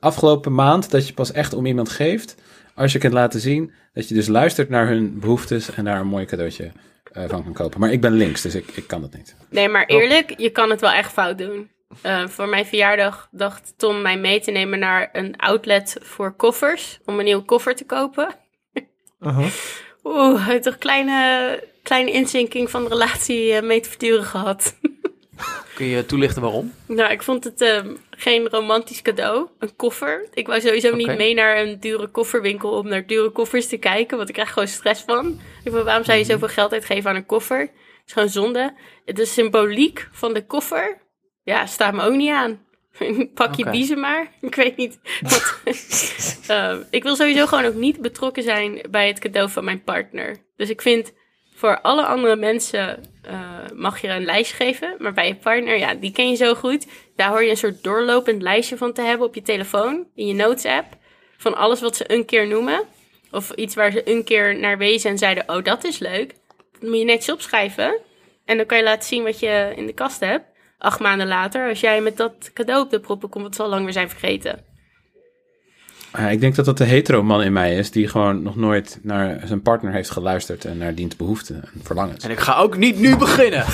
afgelopen 0.00 0.54
maand 0.54 0.90
dat 0.90 1.06
je 1.06 1.12
pas 1.14 1.32
echt 1.32 1.52
om 1.54 1.66
iemand 1.66 1.88
geeft 1.88 2.34
als 2.74 2.92
je 2.92 2.98
kunt 2.98 3.12
laten 3.12 3.40
zien 3.40 3.72
dat 3.94 4.08
je 4.08 4.14
dus 4.14 4.26
luistert 4.28 4.68
naar 4.68 4.86
hun 4.86 5.18
behoeftes 5.20 5.74
en 5.74 5.84
daar 5.84 6.00
een 6.00 6.06
mooi 6.06 6.24
cadeautje 6.24 6.72
eh, 7.12 7.24
van 7.28 7.42
kan 7.44 7.52
kopen. 7.52 7.80
Maar 7.80 7.92
ik 7.92 8.00
ben 8.00 8.12
links, 8.12 8.42
dus 8.42 8.54
ik, 8.54 8.70
ik 8.74 8.86
kan 8.86 9.00
dat 9.00 9.14
niet. 9.14 9.34
Nee, 9.50 9.68
maar 9.68 9.84
eerlijk, 9.86 10.34
je 10.36 10.50
kan 10.50 10.70
het 10.70 10.80
wel 10.80 10.90
echt 10.92 11.12
fout 11.12 11.38
doen. 11.38 11.70
Eh, 12.00 12.28
voor 12.28 12.48
mijn 12.48 12.66
verjaardag 12.66 13.28
dacht 13.30 13.74
Tom 13.76 14.02
mij 14.02 14.18
mee 14.18 14.40
te 14.40 14.50
nemen 14.50 14.78
naar 14.78 15.08
een 15.12 15.36
outlet 15.36 15.96
voor 16.02 16.32
koffers. 16.32 16.98
Om 17.04 17.18
een 17.18 17.24
nieuwe 17.24 17.44
koffer 17.44 17.74
te 17.74 17.84
kopen. 17.84 18.28
Uh-huh. 19.20 19.46
Oeh, 20.04 20.44
hij 20.44 20.52
heeft 20.52 20.64
toch 20.64 20.78
kleine, 20.78 21.68
kleine 21.82 22.10
inzinking 22.10 22.70
van 22.70 22.82
de 22.82 22.88
relatie 22.88 23.52
eh, 23.52 23.62
mee 23.62 23.80
te 23.80 23.88
verduren 23.88 24.24
gehad. 24.24 24.74
Kun 25.74 25.86
je 25.86 26.06
toelichten 26.06 26.42
waarom? 26.42 26.72
nou, 26.86 27.12
ik 27.12 27.22
vond 27.22 27.44
het 27.44 27.60
ehm, 27.60 27.94
geen 28.10 28.48
romantisch 28.48 29.02
cadeau. 29.02 29.48
Een 29.58 29.76
koffer. 29.76 30.28
Ik 30.32 30.46
wou 30.46 30.60
sowieso 30.60 30.94
niet 30.94 31.16
mee 31.16 31.34
naar 31.34 31.58
een 31.58 31.80
dure 31.80 32.06
kofferwinkel 32.06 32.70
om 32.70 32.88
naar 32.88 33.06
dure 33.06 33.30
koffers 33.30 33.66
te 33.66 33.76
kijken. 33.76 34.16
Want 34.16 34.28
ik 34.28 34.34
krijg 34.34 34.52
gewoon 34.52 34.68
stress 34.68 35.02
van. 35.02 35.40
Ik 35.64 35.72
dacht, 35.72 35.84
waarom 35.84 36.04
zou 36.04 36.18
je 36.18 36.24
zoveel 36.24 36.48
geld 36.48 36.72
uitgeven 36.72 37.10
aan 37.10 37.16
een 37.16 37.26
koffer? 37.26 37.60
Het 37.60 37.70
is 38.06 38.12
gewoon 38.12 38.28
zonde. 38.28 38.74
De 39.04 39.24
symboliek 39.26 40.08
van 40.12 40.34
de 40.34 40.46
koffer, 40.46 41.01
ja, 41.42 41.66
staat 41.66 41.94
me 41.94 42.02
ook 42.02 42.16
niet 42.16 42.30
aan. 42.30 42.60
Pak 43.34 43.54
je 43.54 43.62
Oké. 43.62 43.70
biezen 43.70 44.00
maar. 44.00 44.32
Ik 44.40 44.54
weet 44.54 44.76
niet. 44.76 44.98
Wat, 45.20 45.60
Ehm, 46.46 46.82
ik 46.90 47.02
wil 47.02 47.16
sowieso 47.16 47.46
gewoon 47.46 47.64
ook 47.64 47.74
niet 47.74 48.00
betrokken 48.00 48.42
zijn 48.42 48.86
bij 48.90 49.06
het 49.06 49.18
cadeau 49.18 49.50
van 49.50 49.64
mijn 49.64 49.82
partner. 49.82 50.36
Dus 50.56 50.70
ik 50.70 50.82
vind 50.82 51.12
voor 51.54 51.80
alle 51.80 52.04
andere 52.06 52.36
mensen 52.36 53.04
eh, 53.22 53.70
mag 53.74 54.00
je 54.00 54.08
een 54.08 54.24
lijst 54.24 54.52
geven. 54.52 54.94
Maar 54.98 55.12
bij 55.12 55.26
je 55.26 55.34
partner, 55.34 55.78
ja, 55.78 55.94
die 55.94 56.12
ken 56.12 56.30
je 56.30 56.36
zo 56.36 56.54
goed. 56.54 56.86
Daar 57.16 57.28
hoor 57.28 57.42
je 57.42 57.50
een 57.50 57.56
soort 57.56 57.82
doorlopend 57.82 58.42
lijstje 58.42 58.76
van 58.76 58.92
te 58.92 59.02
hebben 59.02 59.26
op 59.26 59.34
je 59.34 59.42
telefoon. 59.42 60.06
In 60.14 60.26
je 60.26 60.34
notes 60.34 60.64
app. 60.64 60.86
Van 61.36 61.56
alles 61.56 61.80
wat 61.80 61.96
ze 61.96 62.12
een 62.12 62.24
keer 62.24 62.46
noemen. 62.46 62.84
Of 63.30 63.50
iets 63.50 63.74
waar 63.74 63.90
ze 63.90 64.10
een 64.10 64.24
keer 64.24 64.56
naar 64.56 64.78
wezen 64.78 65.10
en 65.10 65.18
zeiden, 65.18 65.48
oh 65.48 65.64
dat 65.64 65.84
is 65.84 65.98
leuk. 65.98 66.34
Dat 66.72 66.82
moet 66.82 66.98
je 66.98 67.04
netjes 67.04 67.34
opschrijven. 67.34 67.98
En 68.44 68.56
dan 68.56 68.66
kan 68.66 68.78
je 68.78 68.84
laten 68.84 69.08
zien 69.08 69.22
wat 69.22 69.40
je 69.40 69.72
in 69.76 69.86
de 69.86 69.92
kast 69.92 70.20
hebt. 70.20 70.44
Acht 70.82 71.00
maanden 71.00 71.26
later, 71.26 71.68
als 71.68 71.80
jij 71.80 72.00
met 72.00 72.16
dat 72.16 72.50
cadeau 72.54 72.84
op 72.84 72.90
de 72.90 73.00
proppen 73.00 73.28
komt, 73.28 73.44
het 73.44 73.54
zal 73.54 73.68
lang 73.68 73.84
weer 73.84 73.92
zijn 73.92 74.08
vergeten. 74.08 74.60
Ja, 76.12 76.28
ik 76.28 76.40
denk 76.40 76.54
dat 76.54 76.64
dat 76.64 76.78
de 76.78 76.84
hetero 76.84 77.22
man 77.22 77.42
in 77.42 77.52
mij 77.52 77.76
is 77.76 77.90
die 77.90 78.08
gewoon 78.08 78.42
nog 78.42 78.56
nooit 78.56 78.98
naar 79.02 79.40
zijn 79.44 79.62
partner 79.62 79.92
heeft 79.92 80.10
geluisterd 80.10 80.64
en 80.64 80.78
naar 80.78 80.94
dient 80.94 81.16
behoeften 81.16 81.54
en 81.74 81.80
verlangens. 81.82 82.24
En 82.24 82.30
ik 82.30 82.40
ga 82.40 82.56
ook 82.56 82.76
niet 82.76 82.98
nu 82.98 83.16
beginnen. 83.16 83.64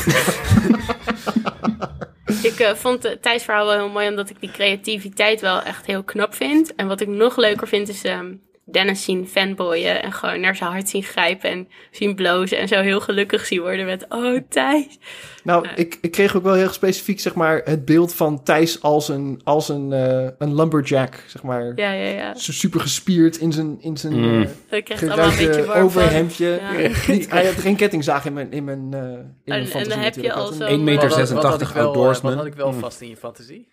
Ik 2.42 2.58
eh, 2.58 2.74
vond 2.74 3.02
het 3.02 3.22
Thijs 3.22 3.42
verhaal 3.42 3.66
wel 3.66 3.76
heel 3.76 3.88
mooi, 3.88 4.08
omdat 4.08 4.30
ik 4.30 4.40
die 4.40 4.50
creativiteit 4.50 5.40
wel 5.40 5.62
echt 5.62 5.86
heel 5.86 6.02
knap 6.02 6.34
vind. 6.34 6.74
En 6.74 6.86
wat 6.86 7.00
ik 7.00 7.08
nog 7.08 7.36
leuker 7.36 7.68
vind, 7.68 7.88
is 7.88 8.04
ehm, 8.04 8.34
Dennis 8.70 9.04
zien 9.04 9.26
fanboyen 9.28 10.02
en 10.02 10.12
gewoon 10.12 10.40
naar 10.40 10.56
zijn 10.56 10.70
hart 10.70 10.88
zien 10.88 11.02
grijpen 11.02 11.50
en 11.50 11.68
zien 11.90 12.14
blozen 12.14 12.58
en 12.58 12.68
zo 12.68 12.80
heel 12.80 13.00
gelukkig 13.00 13.46
zien 13.46 13.60
worden 13.60 13.86
met, 13.86 14.06
oh 14.08 14.38
Thijs. 14.48 14.98
Nou, 15.44 15.66
ik, 15.74 15.98
ik 16.00 16.10
kreeg 16.10 16.36
ook 16.36 16.42
wel 16.42 16.54
heel 16.54 16.68
specifiek, 16.72 17.20
zeg 17.20 17.34
maar, 17.34 17.60
het 17.64 17.84
beeld 17.84 18.14
van 18.14 18.42
Thijs 18.42 18.82
als 18.82 19.08
een, 19.08 19.40
als 19.44 19.68
een, 19.68 19.92
eh, 19.92 20.28
een 20.38 20.54
lumberjack, 20.54 21.24
zeg 21.26 21.42
maar. 21.42 21.72
Ja, 21.76 21.92
ja, 21.92 22.08
ja. 22.10 22.34
Zo 22.34 22.52
super 22.52 22.80
gespierd 22.80 23.36
in 23.36 23.52
zijn, 23.52 23.76
in 23.80 23.96
zijn 23.96 24.12
Mm. 24.18 24.46
eh, 24.68 25.82
overhemdje. 25.82 26.60
Ja. 26.60 26.90
Niet, 27.12 27.30
hij 27.30 27.46
had 27.46 27.54
geen 27.54 27.76
kettingzaag 27.76 28.24
in 28.26 28.32
mijn, 28.32 28.52
in 28.52 28.64
mijn, 28.64 28.88
eh 28.92 29.00
in 29.00 29.34
mijn 29.44 29.60
en 29.60 29.66
fantasie 29.66 29.88
dan 29.88 29.98
heb 29.98 30.14
je 30.14 30.32
al 30.32 30.36
Hij 30.38 30.44
had 30.44 30.54
zo- 30.54 30.62
een- 30.64 30.68
1 30.70 30.84
meter 30.84 31.08
Wat 31.08 31.18
had- 31.18 31.28
wat 31.28 31.42
had 31.42 31.42
86 31.42 31.68
ik 31.68 31.74
wel, 31.74 31.84
outdoorsman. 31.84 32.30
Wat 32.34 32.40
had 32.42 32.50
ik 32.52 32.58
wel 32.58 32.72
Mm. 32.72 32.78
vast 32.78 33.00
in 33.00 33.08
je 33.08 33.16
fantasie? 33.16 33.68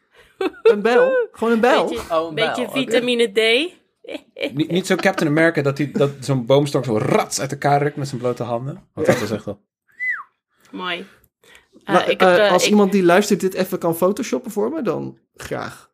Een 0.64 0.82
bijl. 0.82 1.28
Gewoon 1.32 1.54
een 1.54 1.60
bijl. 1.60 1.88
Beetje, 1.88 2.16
Oh, 2.16 2.30
een 2.30 2.36
beetje 2.36 2.68
vitamine 2.72 3.32
D. 3.32 3.72
Niet, 4.54 4.72
niet 4.72 4.86
zo 4.88 4.96
Captain 4.96 5.30
America 5.30 5.62
dat, 5.62 5.78
die, 5.78 5.92
dat 5.92 6.12
zo'n 6.20 6.46
boomstok 6.46 6.86
zo 6.86 6.98
rats 6.98 7.40
uit 7.40 7.52
elkaar 7.52 7.82
rukt 7.82 7.96
met 7.96 8.08
zijn 8.08 8.22
blote 8.22 8.44
handen. 8.44 8.88
Want 8.94 9.08
dat 9.08 9.20
was 9.20 9.32
echt 9.32 9.46
wel... 9.46 9.62
Mooi. 10.72 11.06
Eh, 11.84 11.94
Maar, 11.94 12.10
ik 12.10 12.20
heb, 12.20 12.30
eh, 12.30 12.46
eh, 12.46 12.52
als 12.52 12.64
ik- 12.64 12.70
iemand 12.70 12.92
die 12.92 13.04
luistert 13.04 13.40
dit 13.40 13.54
even 13.54 13.80
kan 13.80 13.96
photoshoppen 13.96 14.52
voor 14.52 14.70
me, 14.72 14.82
dan 14.82 15.18
graag. 15.36 15.94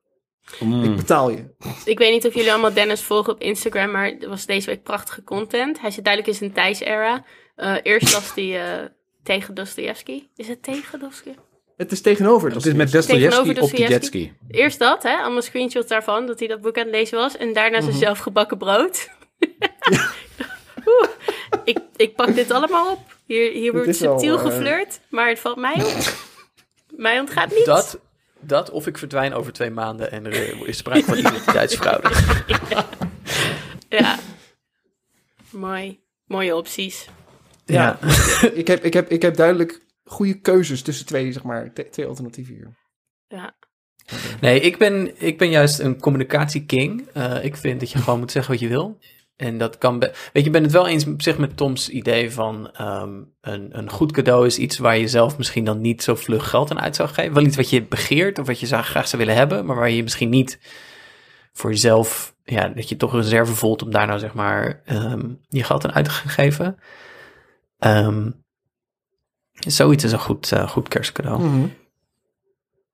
Mm. 0.59 0.83
Ik 0.83 0.95
betaal 0.95 1.29
je. 1.29 1.55
Ik 1.85 1.97
weet 1.97 2.11
niet 2.11 2.25
of 2.27 2.33
jullie 2.33 2.51
allemaal 2.51 2.73
Dennis 2.73 3.01
volgen 3.01 3.33
op 3.33 3.41
Instagram, 3.41 3.91
maar 3.91 4.11
er 4.19 4.29
was 4.29 4.45
deze 4.45 4.65
week 4.65 4.83
prachtige 4.83 5.23
content. 5.23 5.81
Hij 5.81 5.91
zit 5.91 6.03
duidelijk 6.03 6.33
in 6.33 6.39
zijn 6.39 6.53
Thijs-era. 6.53 7.25
Eh, 7.55 7.75
eerst 7.83 8.13
was 8.13 8.33
die 8.33 8.57
eh, 8.57 8.85
tegen 9.23 9.53
Dostoevsky. 9.53 10.27
Is 10.35 10.47
het 10.47 10.63
tegen 10.63 10.99
Dostoevsky? 10.99 11.41
Het 11.81 11.91
is 11.91 12.01
tegenover. 12.01 12.51
Het 12.53 12.65
is 12.65 12.73
met 12.73 12.91
Dostoevsky 12.91 13.37
op 13.39 13.45
de 13.45 13.53
Dostoevsky. 13.53 13.91
jetski. 13.91 14.33
Eerst 14.49 14.79
dat, 14.79 15.03
hè? 15.03 15.15
Allemaal 15.15 15.41
screenshots 15.41 15.87
daarvan, 15.87 16.25
dat 16.25 16.39
hij 16.39 16.47
dat 16.47 16.61
boek 16.61 16.77
aan 16.77 16.83
het 16.83 16.91
lezen 16.91 17.17
was. 17.17 17.37
En 17.37 17.53
daarna 17.53 17.77
Mhm. 17.77 17.85
zijn 17.85 17.97
zelfgebakken 17.97 18.57
brood. 18.57 19.09
Oeh, 20.87 21.09
ik, 21.63 21.77
ik 21.95 22.15
pak 22.15 22.35
dit 22.35 22.51
allemaal 22.51 22.91
op. 22.91 22.99
Hier, 23.25 23.51
hier 23.51 23.71
wordt 23.71 23.97
wel, 23.99 24.19
subtiel 24.19 24.37
eh, 24.37 24.45
geflirt, 24.45 24.99
maar 25.09 25.29
het 25.29 25.39
valt 25.39 25.57
mij 25.57 25.73
op. 25.83 26.13
mij 27.05 27.19
ontgaat 27.19 27.49
niet. 27.55 27.65
Dat, 27.65 27.99
dat 28.39 28.69
of 28.69 28.87
ik 28.87 28.97
verdwijn 28.97 29.33
over 29.33 29.53
twee 29.53 29.69
maanden 29.69 30.11
en 30.11 30.25
er 30.25 30.67
is 30.67 30.77
sprake 30.77 31.03
van 31.03 31.17
identiteitsfraude. 31.17 32.09
Ja. 33.89 34.19
Mooi. 35.49 35.99
Mooie 36.27 36.55
opties. 36.55 37.07
Ja. 37.65 37.99
ik, 38.53 38.67
heb, 38.67 38.83
ik, 38.83 38.93
heb, 38.93 39.09
ik 39.09 39.21
heb 39.21 39.35
duidelijk 39.35 39.81
goede 40.11 40.39
keuzes 40.39 40.81
tussen 40.81 41.05
twee, 41.05 41.31
zeg 41.31 41.43
maar, 41.43 41.73
twee 41.91 42.05
alternatieven 42.05 42.53
hier. 42.53 42.77
Ja. 43.27 43.55
Nee, 44.41 44.59
ik 44.59 44.77
ben, 44.77 45.21
ik 45.21 45.37
ben 45.37 45.49
juist 45.49 45.79
een 45.79 45.99
communicatieking. 45.99 47.07
Eh 47.13 47.43
ik 47.43 47.55
vind 47.55 47.79
dat 47.79 47.91
je 47.91 47.97
gewoon 47.97 48.19
moet 48.19 48.31
zeggen 48.31 48.51
wat 48.51 48.61
je 48.61 48.67
wil. 48.67 48.99
En 49.35 49.57
dat 49.57 49.77
kan... 49.77 49.99
be- 49.99 50.11
Weet 50.11 50.29
je, 50.33 50.43
ik 50.43 50.51
ben 50.51 50.63
het 50.63 50.71
wel 50.71 50.87
eens 50.87 51.05
zeg, 51.17 51.37
met 51.37 51.57
Toms 51.57 51.89
idee 51.89 52.31
van... 52.31 52.71
ehm, 52.71 53.21
een, 53.41 53.77
een 53.77 53.89
goed 53.89 54.11
cadeau 54.11 54.45
is 54.45 54.57
iets 54.57 54.77
waar 54.77 54.97
je 54.97 55.07
zelf 55.07 55.37
misschien 55.37 55.65
dan 55.65 55.81
niet 55.81 56.03
zo 56.03 56.15
vlug 56.15 56.49
geld 56.49 56.71
aan 56.71 56.81
uit 56.81 56.95
zou 56.95 57.09
geven. 57.09 57.33
Wel 57.33 57.43
iets 57.43 57.55
wat 57.55 57.69
je 57.69 57.83
begeert 57.83 58.39
of 58.39 58.47
wat 58.47 58.59
je 58.59 58.65
zou, 58.67 58.83
graag 58.83 59.07
zou 59.07 59.21
willen 59.21 59.37
hebben... 59.39 59.65
maar 59.65 59.75
waar 59.75 59.89
je 59.89 60.03
misschien 60.03 60.29
niet 60.29 60.59
voor 61.51 61.69
jezelf... 61.69 62.35
Ja, 62.43 62.67
dat 62.67 62.89
je 62.89 62.95
toch 62.97 63.13
een 63.13 63.21
reserve 63.21 63.53
voelt 63.53 63.81
om 63.81 63.91
daar 63.91 64.07
nou 64.07 64.19
zeg 64.19 64.33
maar 64.33 64.81
ehm, 64.85 65.29
je 65.47 65.63
geld 65.63 65.85
aan 65.85 65.93
uit 65.93 66.05
te 66.05 66.11
gaan 66.11 66.29
geven. 66.31 66.77
Ehm, 67.79 68.29
zoiets 69.67 70.03
is 70.03 70.11
een 70.11 70.19
goed, 70.19 70.51
eh, 70.51 70.67
goed 70.69 70.87
kerstcadeau. 70.87 71.41
Mhm. 71.43 71.67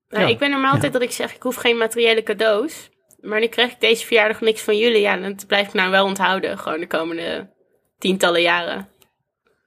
Nou, 0.08 0.22
Ja. 0.24 0.26
Ik 0.28 0.38
ben 0.38 0.50
normaal 0.50 0.72
altijd 0.72 0.92
dat 0.92 1.02
ik 1.02 1.10
zeg, 1.10 1.34
ik 1.34 1.42
hoef 1.42 1.54
geen 1.56 1.76
materiële 1.76 2.22
cadeaus. 2.22 2.90
Maar 3.20 3.40
nu 3.40 3.46
krijg 3.46 3.72
ik 3.72 3.80
deze 3.80 4.06
verjaardag 4.06 4.40
niks 4.40 4.60
van 4.60 4.76
jullie. 4.78 5.00
Ja, 5.00 5.16
dat 5.16 5.46
blijf 5.46 5.66
ik 5.66 5.72
nou 5.72 5.90
wel 5.90 6.04
onthouden. 6.04 6.58
Gewoon 6.58 6.80
de 6.80 6.86
komende 6.86 7.50
tientallen 7.98 8.42
jaren. 8.42 8.88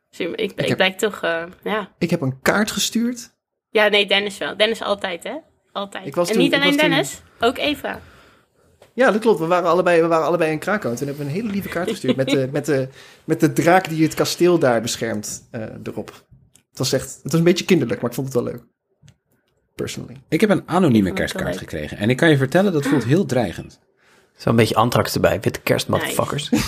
Dus 0.09 0.19
ik, 0.19 0.35
ik, 0.35 0.51
ik 0.55 0.67
heb- 0.67 0.77
blijk 0.77 0.97
toch, 0.97 1.21
eh, 1.21 1.43
ja. 1.63 1.91
Ik 1.97 2.09
heb 2.09 2.21
een 2.21 2.41
kaart 2.41 2.71
gestuurd. 2.71 3.33
Ja, 3.69 3.87
nee, 3.87 4.05
Dennis 4.05 4.37
wel. 4.37 4.57
Dennis 4.57 4.81
altijd, 4.81 5.23
hè? 5.23 5.35
Altijd. 5.71 6.05
Ik 6.05 6.15
was 6.15 6.27
en 6.27 6.33
toen- 6.33 6.43
niet 6.43 6.53
ik 6.53 6.59
alleen 6.59 6.77
toen- 6.77 6.89
Dennis, 6.89 7.21
ook 7.39 7.57
Eva. 7.57 7.99
Ja, 8.93 9.11
dat 9.11 9.21
klopt. 9.21 9.39
We 9.39 9.45
waren 9.47 9.69
allebei, 9.69 10.01
we 10.01 10.07
waren 10.07 10.25
allebei 10.25 10.51
in 10.51 10.59
Krakau. 10.59 10.95
Toen 10.95 11.07
hebben 11.07 11.25
we 11.25 11.31
een 11.31 11.37
hele 11.37 11.51
lieve 11.51 11.69
kaart 11.69 11.89
gestuurd 11.89 12.15
met 12.15 12.29
de, 12.29 12.49
met 12.51 12.65
de, 12.65 12.87
met 13.23 13.39
de 13.39 13.53
draak 13.53 13.89
die 13.89 14.03
het 14.03 14.13
kasteel 14.13 14.59
daar 14.59 14.81
beschermt 14.81 15.47
eh, 15.51 15.61
erop. 15.83 16.23
Het 16.81 16.91
was 16.91 17.01
echt, 17.01 17.19
het 17.23 17.31
was 17.31 17.39
een 17.39 17.45
beetje 17.45 17.65
kinderlijk, 17.65 18.01
maar 18.01 18.09
ik 18.09 18.15
vond 18.15 18.33
het 18.33 18.43
wel 18.43 18.53
leuk. 18.53 18.63
Personally. 19.75 20.21
Ik 20.27 20.41
heb 20.41 20.49
een 20.49 20.63
anonieme 20.65 21.13
kerstkaart 21.13 21.57
gekregen. 21.57 21.97
En 21.97 22.09
ik 22.09 22.17
kan 22.17 22.29
je 22.29 22.37
vertellen, 22.37 22.73
dat 22.73 22.85
voelt 22.85 23.03
heel 23.03 23.25
dreigend. 23.25 23.79
Zo'n 24.37 24.55
beetje 24.55 24.75
antrax 24.75 25.13
erbij. 25.13 25.39
Witte 25.39 25.61
kerst, 25.61 25.87
motherfuckers. 25.87 26.49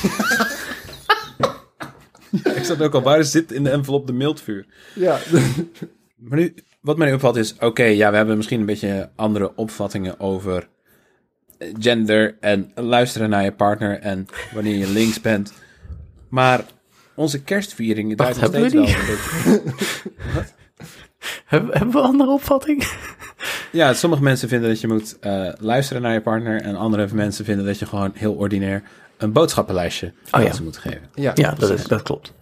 ik 2.58 2.63
zat 2.63 2.82
ook 2.82 2.93
al, 2.93 3.02
waar 3.02 3.23
zit 3.23 3.52
in 3.52 3.63
de 3.63 3.69
envelop 3.69 4.08
de 4.08 4.13
mildvuur? 4.13 4.65
Ja, 4.95 5.19
Maar 6.30 6.39
nu, 6.39 6.54
wat 6.82 6.97
mij 6.97 7.08
nu 7.08 7.13
opvalt 7.13 7.36
is, 7.36 7.56
oké, 7.60 7.84
ja, 7.84 8.10
we 8.10 8.15
hebben 8.15 8.38
misschien 8.38 8.60
een 8.60 8.65
beetje 8.65 9.10
andere 9.15 9.56
opvattingen 9.56 10.19
over 10.19 10.67
eh, 11.58 11.73
gender 11.80 12.38
en 12.39 12.71
luisteren 12.76 13.30
naar 13.30 13.43
je 13.43 13.52
partner 13.52 13.99
en 13.99 14.26
wanneer 14.54 14.76
je 14.76 14.88
links 14.88 15.21
bent. 15.21 15.54
Maar 16.30 16.65
onze 17.15 17.43
kerstviering 17.43 18.17
draait 18.17 18.41
nog 18.41 18.52
Wacht, 18.52 18.69
steeds 18.69 18.73
hebben 18.73 18.95
wel 18.95 18.95
beetje... 18.95 19.71
Hebben, 21.45 21.91
we 21.91 21.97
een 21.97 22.06
andere 22.06 22.32
opvatting? 22.32 22.91
Ja, 23.71 23.93
sommige 23.93 24.23
mensen 24.23 24.49
vinden 24.49 24.69
dat 24.69 24.82
je 24.82 24.88
moet 24.88 25.19
eh, 25.19 25.49
luisteren 25.60 26.02
naar 26.02 26.13
je 26.13 26.21
partner 26.21 26.62
en 26.62 26.76
andere 26.76 27.08
mensen 27.13 27.45
vinden 27.45 27.65
dat 27.65 27.80
je 27.80 27.86
gewoon 27.86 28.12
heel 28.13 28.34
ordinair 28.34 28.84
een 29.17 29.32
boodschappenlijstje 29.32 30.13
aan 30.30 30.41
Oh 30.41 30.47
ja. 30.47 30.54
ze 30.54 30.63
moet 30.63 30.78
geven. 30.78 31.10
ja, 31.13 31.32
Ja, 31.36 31.52
dat, 31.52 31.69
is, 31.69 31.88
dat 31.88 32.02
klopt. 32.02 32.34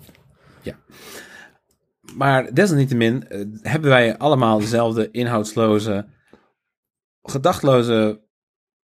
Maar 2.16 2.54
desalniettemin 2.54 3.28
eh, 3.28 3.46
hebben 3.62 3.90
wij 3.90 4.18
allemaal 4.18 4.60
dezelfde 4.60 5.12
inhoudsloze, 5.12 6.06
gedachtloze 7.24 8.22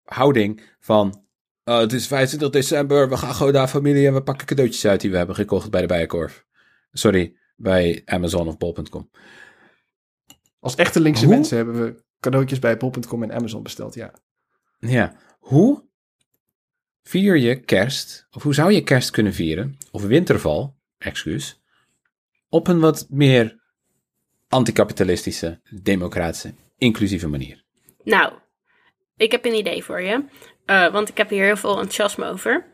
houding 0.03 0.61
van... 0.79 1.25
"Oh, 1.67 1.79
het 1.79 1.93
is 1.93 2.07
25 2.07 2.49
december, 2.49 3.09
we 3.09 3.17
gaan 3.17 3.33
gewoon 3.33 3.53
naar 3.53 3.67
familie 3.67 4.07
en 4.07 4.13
we 4.13 4.23
pakken 4.23 4.47
cadeautjes 4.47 4.85
uit 4.85 5.01
die 5.01 5.11
we 5.11 5.17
hebben 5.17 5.35
gekocht 5.35 5.71
bij 5.71 5.81
de 5.81 5.87
Bijenkorf. 5.87 6.45
Sorry, 6.91 7.35
bij 7.55 8.01
Amazon 8.05 8.47
of 8.47 8.57
Bol.com. 8.57 9.09
Als 10.59 10.75
echte 10.75 10.99
linkse 10.99 11.25
Hoe? 11.25 11.33
mensen 11.33 11.57
hebben 11.57 11.83
we 11.83 12.03
cadeautjes 12.19 12.59
bij 12.59 12.77
bol.com 12.77 13.23
en 13.23 13.33
Amazon 13.33 13.63
besteld, 13.63 13.93
ja. 13.93 14.13
Ja, 14.79 15.15
hoe 15.39 15.83
vier 17.03 17.37
je 17.37 17.59
kerst, 17.59 18.27
of 18.31 18.43
hoe 18.43 18.53
zou 18.53 18.71
je 18.71 18.83
kerst 18.83 19.09
kunnen 19.09 19.33
vieren, 19.33 19.77
of 19.91 20.03
winterval, 20.03 20.75
excuus, 20.97 21.61
op 22.49 22.67
een 22.67 22.79
wat 22.79 23.07
meer 23.09 23.59
anticapitalistische, 24.47 25.61
democratische, 25.81 26.53
inclusieve 26.77 27.27
manier? 27.27 27.63
Nou, 28.03 28.33
ik 29.17 29.31
heb 29.31 29.45
een 29.45 29.57
idee 29.57 29.83
voor 29.83 30.01
je. 30.01 30.23
Eh, 30.67 30.87
want 30.87 31.09
ik 31.09 31.17
heb 31.17 31.29
hier 31.29 31.43
heel 31.43 31.57
veel 31.57 31.79
enthousiasme 31.79 32.29
over. 32.29 32.65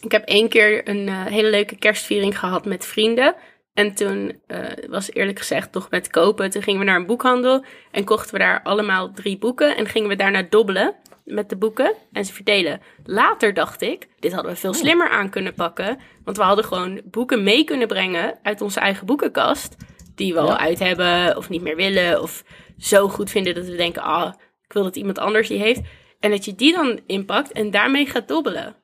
Ik 0.00 0.12
heb 0.12 0.24
één 0.24 0.48
keer 0.48 0.88
een 0.88 1.08
eh, 1.08 1.24
hele 1.24 1.50
leuke 1.50 1.76
kerstviering 1.76 2.38
gehad 2.38 2.64
met 2.64 2.86
vrienden. 2.86 3.34
En 3.74 3.94
toen 3.94 4.40
eh, 4.46 4.58
was 4.88 5.12
eerlijk 5.12 5.38
gezegd 5.38 5.72
toch 5.72 5.90
met 5.90 6.10
kopen. 6.10 6.50
Toen 6.50 6.62
gingen 6.62 6.80
we 6.80 6.86
naar 6.86 6.96
een 6.96 7.06
boekhandel 7.06 7.64
en 7.90 8.04
kochten 8.04 8.32
we 8.32 8.38
daar 8.38 8.62
allemaal 8.62 9.12
drie 9.12 9.38
boeken. 9.38 9.76
En 9.76 9.86
gingen 9.86 10.08
we 10.08 10.16
daarna 10.16 10.42
dobbelen 10.42 10.94
met 11.24 11.48
de 11.48 11.56
boeken 11.56 11.94
en 12.12 12.24
ze 12.24 12.32
verdelen. 12.32 12.80
Later 13.04 13.54
dacht 13.54 13.82
ik, 13.82 14.08
dit 14.18 14.32
hadden 14.32 14.52
we 14.52 14.58
veel 14.58 14.74
slimmer 14.74 15.08
aan 15.08 15.30
kunnen 15.30 15.54
pakken. 15.54 15.98
Want 16.24 16.36
we 16.36 16.42
hadden 16.42 16.64
gewoon 16.64 17.00
boeken 17.04 17.42
mee 17.42 17.64
kunnen 17.64 17.88
brengen 17.88 18.38
uit 18.42 18.60
onze 18.60 18.80
eigen 18.80 19.06
boekenkast. 19.06 19.76
Die 20.14 20.34
we 20.34 20.40
al 20.40 20.56
uit 20.56 20.78
hebben 20.78 21.36
of 21.36 21.48
niet 21.48 21.62
meer 21.62 21.76
willen. 21.76 22.22
Of 22.22 22.44
zo 22.78 23.08
goed 23.08 23.30
vinden 23.30 23.54
dat 23.54 23.66
we 23.66 23.76
denken, 23.76 24.02
ah, 24.02 24.32
ik 24.64 24.72
wil 24.72 24.82
dat 24.82 24.96
iemand 24.96 25.18
anders 25.18 25.48
die 25.48 25.58
heeft. 25.58 25.80
En 26.22 26.30
dat 26.30 26.44
je 26.44 26.54
die 26.54 26.72
dan 26.72 27.00
inpakt 27.06 27.52
en 27.52 27.70
daarmee 27.70 28.06
gaat 28.06 28.28
dobbelen. 28.28 28.76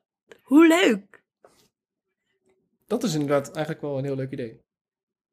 Hoe 0.42 0.66
leuk! 0.66 1.22
Dat 2.86 3.02
is 3.02 3.12
inderdaad 3.12 3.50
eigenlijk 3.50 3.80
wel 3.84 3.98
een 3.98 4.04
heel 4.04 4.16
leuk 4.16 4.30
idee. 4.30 4.60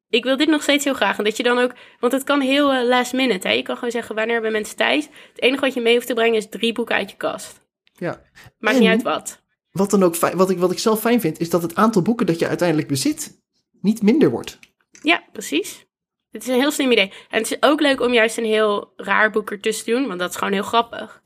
Ik 0.08 0.24
wil 0.24 0.36
dit 0.36 0.48
nog 0.48 0.62
steeds 0.62 0.84
heel 0.84 0.94
graag. 0.94 1.18
En 1.18 1.24
dat 1.24 1.36
je 1.36 1.42
dan 1.42 1.58
ook, 1.58 1.72
want 2.00 2.12
het 2.12 2.24
kan 2.24 2.40
heel 2.40 2.72
eh, 2.72 2.86
last 2.88 3.12
minute. 3.12 3.48
Hè? 3.48 3.54
Je 3.54 3.62
kan 3.62 3.74
gewoon 3.74 3.90
zeggen, 3.90 4.14
wanneer 4.14 4.34
hebben 4.34 4.52
mensen 4.52 4.76
tijd? 4.76 5.10
Het 5.32 5.42
enige 5.42 5.60
wat 5.60 5.74
je 5.74 5.80
mee 5.80 5.94
hoeft 5.94 6.06
te 6.06 6.14
brengen 6.14 6.36
is 6.36 6.48
drie 6.48 6.72
boeken 6.72 6.94
uit 6.94 7.10
je 7.10 7.16
kast. 7.16 7.60
Ja. 7.92 8.22
Maakt 8.58 8.76
En- 8.76 8.82
niet 8.82 8.90
uit 8.90 9.02
wat. 9.02 9.42
Wat, 9.70 9.90
dan 9.90 10.02
ook 10.02 10.16
fijn, 10.16 10.36
wat, 10.36 10.50
ik, 10.50 10.58
wat 10.58 10.72
ik 10.72 10.78
zelf 10.78 11.00
fijn 11.00 11.20
vind, 11.20 11.38
is 11.40 11.50
dat 11.50 11.62
het 11.62 11.74
aantal 11.74 12.02
boeken 12.02 12.26
dat 12.26 12.38
je 12.38 12.48
uiteindelijk 12.48 12.88
bezit 12.88 13.40
niet 13.80 14.02
minder 14.02 14.30
wordt. 14.30 14.58
Ja, 15.02 15.24
precies. 15.32 15.86
Het 16.30 16.42
is 16.42 16.48
een 16.48 16.60
heel 16.60 16.70
slim 16.70 16.92
idee. 16.92 17.12
En 17.30 17.38
het 17.42 17.50
is 17.50 17.62
ook 17.62 17.80
leuk 17.80 18.00
om 18.00 18.12
juist 18.12 18.36
een 18.36 18.44
heel 18.44 18.92
raar 18.96 19.30
boek 19.30 19.50
ertussen 19.50 19.84
te 19.84 19.90
doen, 19.90 20.06
want 20.06 20.18
dat 20.18 20.30
is 20.30 20.36
gewoon 20.36 20.52
heel 20.52 20.62
grappig. 20.62 21.22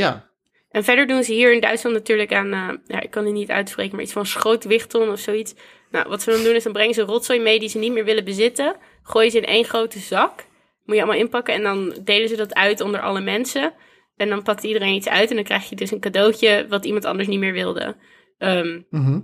Ja, 0.00 0.28
En 0.70 0.84
verder 0.84 1.06
doen 1.06 1.22
ze 1.24 1.32
hier 1.32 1.52
in 1.52 1.60
Duitsland 1.60 1.96
natuurlijk 1.96 2.32
aan, 2.32 2.52
eh, 2.52 2.68
ja, 2.86 3.00
ik 3.00 3.10
kan 3.10 3.24
het 3.24 3.34
niet 3.34 3.50
uitspreken, 3.50 3.94
maar 3.94 4.04
iets 4.04 4.12
van 4.12 4.26
schrootwichton 4.26 5.10
of 5.10 5.18
zoiets. 5.18 5.54
Nou, 5.90 6.08
wat 6.08 6.22
ze 6.22 6.30
dan 6.30 6.42
doen 6.42 6.54
is 6.54 6.62
dan 6.62 6.72
brengen 6.72 6.94
ze 6.94 7.02
rotzooi 7.02 7.40
mee 7.40 7.58
die 7.58 7.68
ze 7.68 7.78
niet 7.78 7.92
meer 7.92 8.04
willen 8.04 8.24
bezitten. 8.24 8.76
Gooien 9.02 9.30
ze 9.30 9.36
in 9.38 9.44
één 9.44 9.64
grote 9.64 9.98
zak. 9.98 10.44
Moet 10.84 10.96
je 10.96 11.02
allemaal 11.02 11.20
inpakken 11.20 11.54
en 11.54 11.62
dan 11.62 11.94
delen 12.04 12.28
ze 12.28 12.36
dat 12.36 12.54
uit 12.54 12.80
onder 12.80 13.00
alle 13.00 13.20
mensen. 13.20 13.72
En 14.16 14.28
dan 14.28 14.42
pakt 14.42 14.62
iedereen 14.64 14.94
iets 14.94 15.08
uit 15.08 15.28
en 15.30 15.34
dan 15.34 15.44
krijg 15.44 15.68
je 15.68 15.76
dus 15.76 15.90
een 15.90 16.00
cadeautje 16.00 16.66
wat 16.68 16.84
iemand 16.84 17.04
anders 17.04 17.28
niet 17.28 17.38
meer 17.38 17.52
wilde. 17.52 17.96
Ehm, 18.38 18.80
Mhm. 18.90 19.20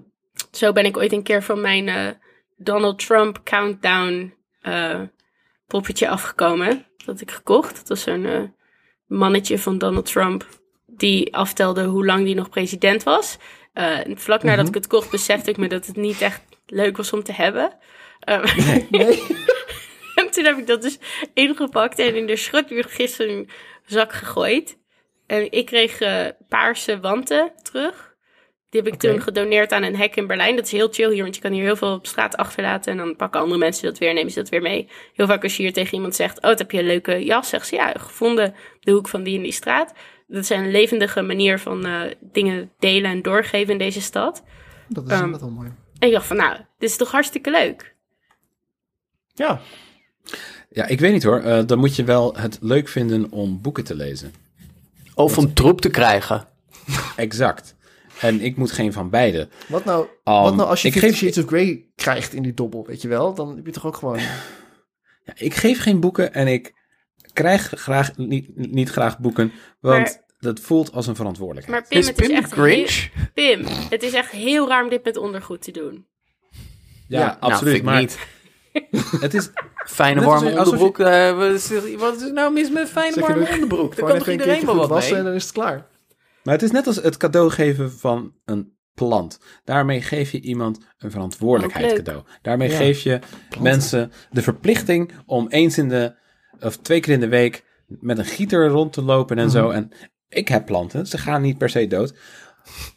zo 0.51 0.72
ben 0.72 0.85
ik 0.85 0.97
ooit 0.97 1.12
een 1.12 1.22
keer 1.22 1.43
van 1.43 1.61
mijn 1.61 1.89
eh, 1.89 2.09
Donald 2.57 3.07
Trump 3.07 3.41
countdown 3.45 4.35
eh, 4.61 5.01
poppetje 5.66 6.09
afgekomen. 6.09 6.68
Dat 6.97 7.07
had 7.07 7.20
ik 7.20 7.31
gekocht. 7.31 7.77
Dat 7.77 7.89
was 7.89 8.03
zo'n 8.03 8.24
eh, 8.27 8.43
mannetje 9.07 9.59
van 9.59 9.79
Donald 9.79 10.07
Trump 10.12 10.47
die 11.01 11.34
aftelde 11.34 11.84
hoe 11.84 12.05
lang 12.05 12.24
die 12.24 12.34
nog 12.34 12.49
president 12.49 13.03
was. 13.03 13.38
Eh, 13.72 13.99
vlak 14.14 14.42
nadat 14.42 14.68
ik 14.68 14.74
het 14.74 14.86
kocht 14.86 15.11
besefte 15.11 15.51
ik 15.51 15.57
me 15.57 15.68
dat 15.68 15.86
het 15.86 15.97
niet 15.97 16.20
echt 16.20 16.42
leuk 16.66 16.97
was 16.97 17.12
om 17.12 17.22
te 17.22 17.32
hebben. 17.32 17.76
Eh, 18.20 18.57
nee. 18.90 19.22
en 20.14 20.30
toen 20.30 20.44
heb 20.44 20.59
ik 20.59 20.66
dat 20.66 20.82
dus 20.82 20.99
ingepakt 21.34 21.99
en 21.99 22.16
in 22.16 22.26
de 22.26 23.47
zak 23.86 24.12
gegooid. 24.12 24.78
En 25.26 25.53
ik 25.53 25.66
kreeg 25.66 26.01
eh, 26.01 26.26
paarse 26.49 27.01
wanten 27.01 27.53
terug. 27.62 28.14
Die 28.70 28.80
heb 28.82 28.92
ik 28.92 29.01
toen 29.01 29.20
gedoneerd 29.20 29.72
aan 29.72 29.82
een 29.82 29.97
hek 29.97 30.16
in 30.16 30.26
Berlijn. 30.26 30.57
Dat 30.57 30.64
is 30.64 30.72
heel 30.72 30.88
chill 30.90 31.12
hier, 31.12 31.22
want 31.22 31.34
je 31.34 31.40
kan 31.40 31.53
hier 31.53 31.62
heel 31.62 31.76
veel 31.76 31.92
op 31.92 32.07
straat 32.07 32.36
achterlaten. 32.36 32.92
En 32.92 32.99
dan 32.99 33.16
pakken 33.16 33.40
andere 33.40 33.59
mensen 33.59 33.84
dat 33.84 33.99
weer 33.99 34.09
en 34.09 34.14
nemen 34.14 34.32
ze 34.32 34.38
dat 34.38 34.49
weer 34.49 34.62
mee. 34.62 34.88
Heel 35.12 35.26
vaak 35.26 35.42
als 35.42 35.57
je 35.57 35.62
hier 35.62 35.72
tegen 35.72 35.94
iemand 35.94 36.14
zegt, 36.14 36.36
oh, 36.36 36.42
wat 36.42 36.59
heb 36.59 36.70
je 36.70 36.78
een 36.78 36.86
leuke 36.86 37.24
jas? 37.24 37.49
Zegt 37.49 37.66
ze, 37.66 37.74
ja, 37.74 37.92
gevonden 37.99 38.55
de 38.80 38.90
hoek 38.90 39.09
van 39.09 39.22
die 39.22 39.36
en 39.36 39.42
die 39.42 39.53
straat. 39.53 39.92
Dat 40.27 40.43
is 40.43 40.49
een 40.51 40.70
levendige 40.70 41.22
manier 41.22 41.59
van 41.59 41.87
eh, 41.87 42.01
dingen 42.20 42.70
delen 42.79 43.11
en 43.11 43.22
doorgeven 43.22 43.72
in 43.72 43.79
deze 43.79 44.01
stad. 44.01 44.43
Dat 44.89 45.05
is 45.07 45.11
Ehm, 45.12 45.24
inderdaad 45.24 45.49
wel 45.49 45.57
mooi. 45.59 45.72
En 45.99 46.07
ik 46.09 46.14
dacht 46.14 46.27
van, 46.27 46.37
nou, 46.37 46.57
Dit 46.79 46.91
is 46.91 46.97
toch 46.97 47.11
hartstikke 47.11 47.51
leuk? 47.51 47.95
Ja, 49.35 49.61
Ja, 50.70 50.87
ik 50.87 51.01
weet 51.01 51.12
niet 51.12 51.22
hoor. 51.22 51.41
Eh, 51.41 51.62
dan 51.66 51.79
moet 51.79 51.97
je 51.97 52.05
wel 52.05 52.37
het 52.37 52.59
leuk 52.61 52.89
vinden 52.89 53.31
om 53.31 53.61
boeken 53.61 53.85
te 53.85 53.95
lezen. 53.95 54.33
Of 55.14 55.39
om 55.39 55.55
troep 55.55 55.81
te 55.81 55.91
krijgen. 55.91 56.49
Exact. 57.16 57.74
En 58.20 58.41
ik 58.41 58.57
moet 58.57 58.72
geen 58.72 58.93
van 58.93 59.11
beide. 59.11 59.49
wat 59.68 59.85
nou, 59.85 60.01
Um, 60.03 60.09
wat 60.24 60.57
nou 60.57 60.68
als 60.68 60.83
je 60.83 60.93
Fifty 60.93 61.07
geef- 61.09 61.16
Shades 61.16 61.39
of 61.39 61.47
Grey 61.47 61.85
krijgt 61.95 62.33
in 62.35 62.43
die 62.43 62.55
dobbel, 62.55 62.87
weet 62.87 63.03
je 63.03 63.09
wel? 63.09 63.35
Dan 63.35 63.57
heb 63.57 63.66
je 63.66 63.72
toch 63.72 63.87
ook 63.87 63.97
gewoon... 63.97 64.18
Ja, 65.24 65.33
ik 65.37 65.55
geef 65.55 65.81
geen 65.83 66.01
boeken 66.01 66.35
en 66.35 66.47
ik 66.47 66.74
krijg 67.37 67.72
graag, 67.74 68.16
niet, 68.16 68.57
niet 68.57 68.91
graag 68.91 69.18
boeken, 69.18 69.53
want 69.80 70.03
Maar- 70.03 70.24
dat 70.39 70.61
voelt 70.61 70.93
als 70.93 71.07
een 71.07 71.16
verantwoordelijkheid. 71.16 71.80
Maar 71.80 71.89
Pim, 71.89 71.99
Is 71.99 72.07
het 72.07 72.20
is 72.20 72.30
echt 72.30 72.53
Grinch? 72.53 73.09
heel- 73.12 73.26
Pim, 73.34 73.64
het 73.91 74.03
is 74.03 74.12
echt 74.12 74.30
heel 74.30 74.68
raar 74.68 74.82
om 74.84 74.91
dit 74.91 75.05
met 75.05 75.16
ondergoed 75.16 75.62
te 75.62 75.70
doen. 75.70 76.07
ja, 77.09 77.18
ja, 77.20 77.26
Nou, 77.26 77.37
absoluut. 77.53 77.74
ik 77.76 77.82
niet. 77.84 78.18
het 79.20 79.34
is, 79.34 79.51
Fijne 79.87 80.20
warme 80.24 80.59
onderbroek. 80.59 80.99
eh, 80.99 81.37
wat 81.37 81.51
is- 81.53 81.95
wat 81.97 82.20
is 82.22 82.30
nou 82.30 82.53
mis 82.53 82.70
met 82.70 82.89
fijne 82.91 83.20
warme 83.20 83.45
dat- 83.45 83.53
onderbroek? 83.55 83.87
Daar 83.89 83.95
Gewoon 83.95 84.11
kan 84.11 84.18
toch 84.18 84.28
iedereen 84.28 84.66
wel 84.66 84.76
wat 84.76 84.89
wassen 84.89 85.11
mee? 85.12 85.20
en 85.20 85.26
dan 85.26 85.34
is 85.37 85.43
het 85.43 85.53
klaar. 85.53 85.87
maar 86.43 86.55
het 86.55 86.62
is 86.62 86.70
net 86.70 86.87
als 86.87 86.97
het 86.97 87.16
cadeau 87.16 87.51
geven 87.51 87.93
van 87.93 88.34
een 88.45 88.74
plant. 88.95 89.39
Daarmee 89.64 90.03
geef 90.03 90.30
je 90.32 90.41
iemand 90.41 90.78
een 90.99 91.11
verantwoordelijkheid 91.11 91.93
cadeau. 91.93 92.22
Daarmee 92.43 92.70
Ja. 92.70 92.76
geef 92.76 93.01
je 93.01 93.18
mensen 93.61 94.12
de 94.30 94.43
verplichting 94.43 95.12
om 95.26 95.49
eens 95.49 95.78
in 95.78 95.89
de, 95.89 96.14
of 96.61 96.76
twee 96.76 97.00
keer 97.00 97.12
in 97.14 97.20
de 97.20 97.28
week 97.28 97.64
met 97.86 98.18
een 98.18 98.24
gieter 98.24 98.68
rond 98.68 98.92
te 98.92 99.02
lopen 99.02 99.38
en 99.38 99.50
zo. 99.50 99.70
En 99.70 99.90
ik 100.28 100.48
heb 100.48 100.66
planten, 100.66 101.07
ze 101.07 101.18
gaan 101.18 101.42
niet 101.42 101.59
per 101.59 101.68
se 101.70 101.86
dood. 101.86 102.14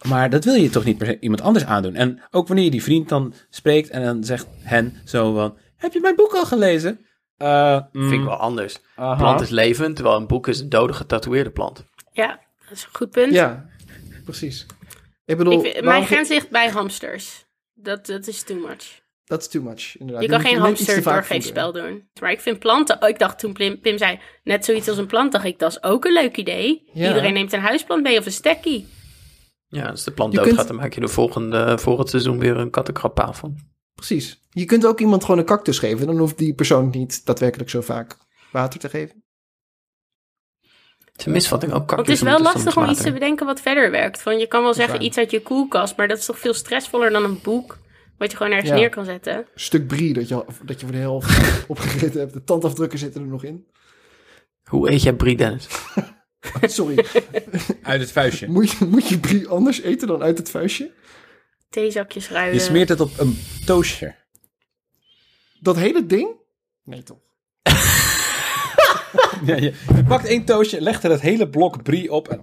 Maar 0.08 0.30
dat 0.30 0.44
wil 0.44 0.54
je 0.54 0.70
toch 0.70 0.84
niet 0.86 0.98
per 0.98 1.08
se 1.08 1.20
iemand 1.20 1.42
anders 1.42 1.66
aandoen. 1.66 1.96
En 1.96 2.22
ook 2.32 2.48
wanneer 2.48 2.66
je 2.66 2.72
die 2.72 2.84
vriend 2.84 3.10
dan 3.10 3.34
spreekt 3.50 3.90
en 3.90 4.04
dan 4.04 4.24
zegt 4.24 4.48
hen 4.60 4.94
zo 5.06 5.34
van... 5.34 5.58
Heb 5.78 5.94
je 5.94 6.00
mijn 6.00 6.16
boek 6.16 6.34
al 6.34 6.46
gelezen? 6.46 7.06
Eh, 7.38 7.80
mm, 7.92 8.10
Vind 8.10 8.22
ik 8.22 8.28
wel 8.28 8.36
anders. 8.38 8.80
aha. 8.96 9.16
Plant 9.16 9.42
is 9.42 9.50
levend, 9.50 9.96
terwijl 9.96 10.18
een 10.18 10.28
boek 10.28 10.48
is 10.48 10.60
een 10.60 10.70
dode 10.70 10.94
getatoeëerde 10.94 11.52
plant. 11.52 11.86
Ja, 12.12 12.40
dat 12.60 12.72
is 12.78 12.84
een 12.84 12.90
goed 12.96 13.10
punt. 13.10 13.34
Ja, 13.34 13.70
precies. 14.24 14.66
Ik 15.26 15.38
bedoel, 15.38 15.54
Ik, 15.66 15.72
vind- 15.72 15.86
mijn 15.86 16.06
grens 16.06 16.30
ligt 16.30 16.50
bij 16.50 16.70
hamsters. 16.70 17.46
Dat, 17.74 18.06
dat 18.06 18.28
is 18.28 18.44
too 18.44 18.58
much. 18.68 18.99
Dat 19.30 19.42
is 19.42 19.48
too 19.48 19.62
much, 19.62 19.98
inderdaad. 19.98 20.24
Je 20.24 20.30
kan 20.30 20.40
geen 20.40 20.60
net 20.62 20.72
iets 20.72 20.86
te 20.86 20.92
hamster 20.92 21.14
doorgeefspel 21.14 21.72
doen. 21.72 22.10
Maar 22.22 22.32
ik 22.32 22.40
vind 22.40 22.60
planten... 22.60 23.02
Oh, 23.02 23.10
ik 23.10 23.20
dacht 23.20 23.40
toen 23.40 23.54
Pim, 23.54 23.80
Pim 23.80 23.98
zei, 23.98 24.20
net 24.44 24.66
zoiets 24.66 24.88
als 24.88 24.98
een 24.98 25.08
plant, 25.08 25.32
dacht 25.32 25.46
ik, 25.46 25.60
dat 25.60 25.72
is 25.72 25.84
ook 25.84 26.06
een 26.06 26.14
leuk 26.14 26.38
idee. 26.38 26.90
Ja. 26.94 27.08
Iedereen 27.08 27.34
neemt 27.34 27.54
een 27.54 27.60
huisplant 27.60 28.04
mee 28.04 28.18
of 28.20 28.26
een 28.26 28.32
stekkie. 28.32 28.88
Ja, 29.68 29.90
als 29.90 30.04
de 30.04 30.12
plant 30.12 30.34
doodgaat, 30.34 30.56
kunt- 30.56 30.68
dan 30.68 30.76
maak 30.78 30.94
je 30.94 31.00
de 31.02 31.08
volgende, 31.08 31.78
volgend 31.78 32.10
seizoen 32.10 32.40
weer 32.40 32.58
een 32.58 32.70
kattenkrabpaal 32.70 33.34
van. 33.34 33.56
Precies. 33.96 34.40
Je 34.50 34.66
kunt 34.66 34.86
ook 34.86 35.00
iemand 35.00 35.24
gewoon 35.24 35.40
een 35.40 35.46
cactus 35.46 35.80
geven. 35.80 36.08
Dan 36.08 36.18
hoeft 36.18 36.38
die 36.38 36.54
persoon 36.54 36.90
niet 36.90 37.26
daadwerkelijk 37.26 37.70
zo 37.70 37.82
vaak 37.82 38.18
water 38.52 38.80
te 38.80 38.90
geven. 38.90 39.24
Het 41.12 41.20
is 41.20 41.26
een 41.26 41.32
misvatting, 41.32 41.72
ook 41.72 41.78
Want 41.78 41.90
cactus 41.90 42.20
het 42.20 42.28
is 42.28 42.34
wel 42.34 42.42
lastig 42.54 42.78
om 42.78 42.90
iets 42.90 43.02
te 43.02 43.12
bedenken 43.14 43.46
wat 43.46 43.62
verder 43.62 43.92
werkt. 43.92 44.22
Van, 44.22 44.40
je 44.40 44.48
kan 44.48 44.64
wel 44.64 44.74
zeggen 44.74 45.02
iets 45.02 45.18
uit 45.18 45.32
je 45.32 45.42
koelkast, 45.42 45.98
maar 45.98 46.08
dat 46.08 46.18
is 46.18 46.26
toch 46.26 46.40
veel 46.40 46.54
stressvoller 46.54 47.12
dan 47.12 47.24
een 47.24 47.40
boek. 47.44 47.78
Wat 48.20 48.32
je 48.32 48.38
gewoon 48.38 48.52
ergens 48.52 48.72
Ja. 48.72 48.78
neer 48.78 48.90
kan 48.90 49.06
zetten. 49.06 49.36
Een 49.38 49.46
stuk 49.56 49.88
brie 49.88 50.14
dat 50.14 50.28
je, 50.28 50.46
dat 50.64 50.80
je 50.80 50.86
voor 50.86 50.96
de 50.96 51.02
helft 51.02 51.40
opgegeten 51.68 52.20
hebt. 52.20 52.34
De 52.34 52.44
tandafdrukken 52.44 53.00
zitten 53.00 53.22
er 53.22 53.28
nog 53.28 53.44
in. 53.44 53.68
Hoe 54.64 54.92
eet 54.92 55.04
jij 55.04 55.14
brie, 55.14 55.38
Dennis? 55.38 55.68
Sorry. 56.62 57.06
Uit 57.84 58.02
het 58.02 58.12
vuistje. 58.12 58.48
moet, 58.48 58.72
je, 58.72 58.86
moet 58.86 59.08
je 59.08 59.20
brie 59.20 59.48
anders 59.48 59.82
eten 59.82 60.08
dan 60.08 60.22
uit 60.22 60.38
het 60.38 60.50
vuistje? 60.50 60.92
Theezakjes 61.70 62.30
ruilen. 62.30 62.54
Je 62.54 62.60
smeert 62.60 62.90
het 62.90 63.00
op 63.00 63.20
een 63.20 63.40
toastje. 63.66 64.16
Dat 65.60 65.76
hele 65.76 66.06
ding? 66.06 66.30
Nee, 66.84 67.04
toch? 67.04 67.18
Ja, 69.46 69.56
je, 69.56 69.74
je 69.96 70.04
pakt 70.08 70.26
één 70.26 70.46
toastje, 70.46 70.82
legt 70.82 71.04
er 71.04 71.12
het 71.12 71.22
hele 71.22 71.50
blok 71.50 71.84
brie 71.84 72.12
op 72.12 72.28
en... 72.28 72.42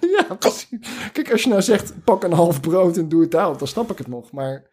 Ja, 0.00 0.34
precies. 0.34 0.68
Kijk, 1.12 1.32
als 1.32 1.42
je 1.42 1.48
nou 1.48 1.62
zegt, 1.62 2.04
pak 2.04 2.22
een 2.24 2.32
half 2.32 2.60
brood 2.60 2.96
en 2.96 3.08
doe 3.08 3.20
het 3.20 3.30
daarop, 3.30 3.58
dan 3.58 3.68
snap 3.68 3.90
ik 3.90 3.98
het 3.98 4.06
nog. 4.06 4.32
Maar 4.32 4.66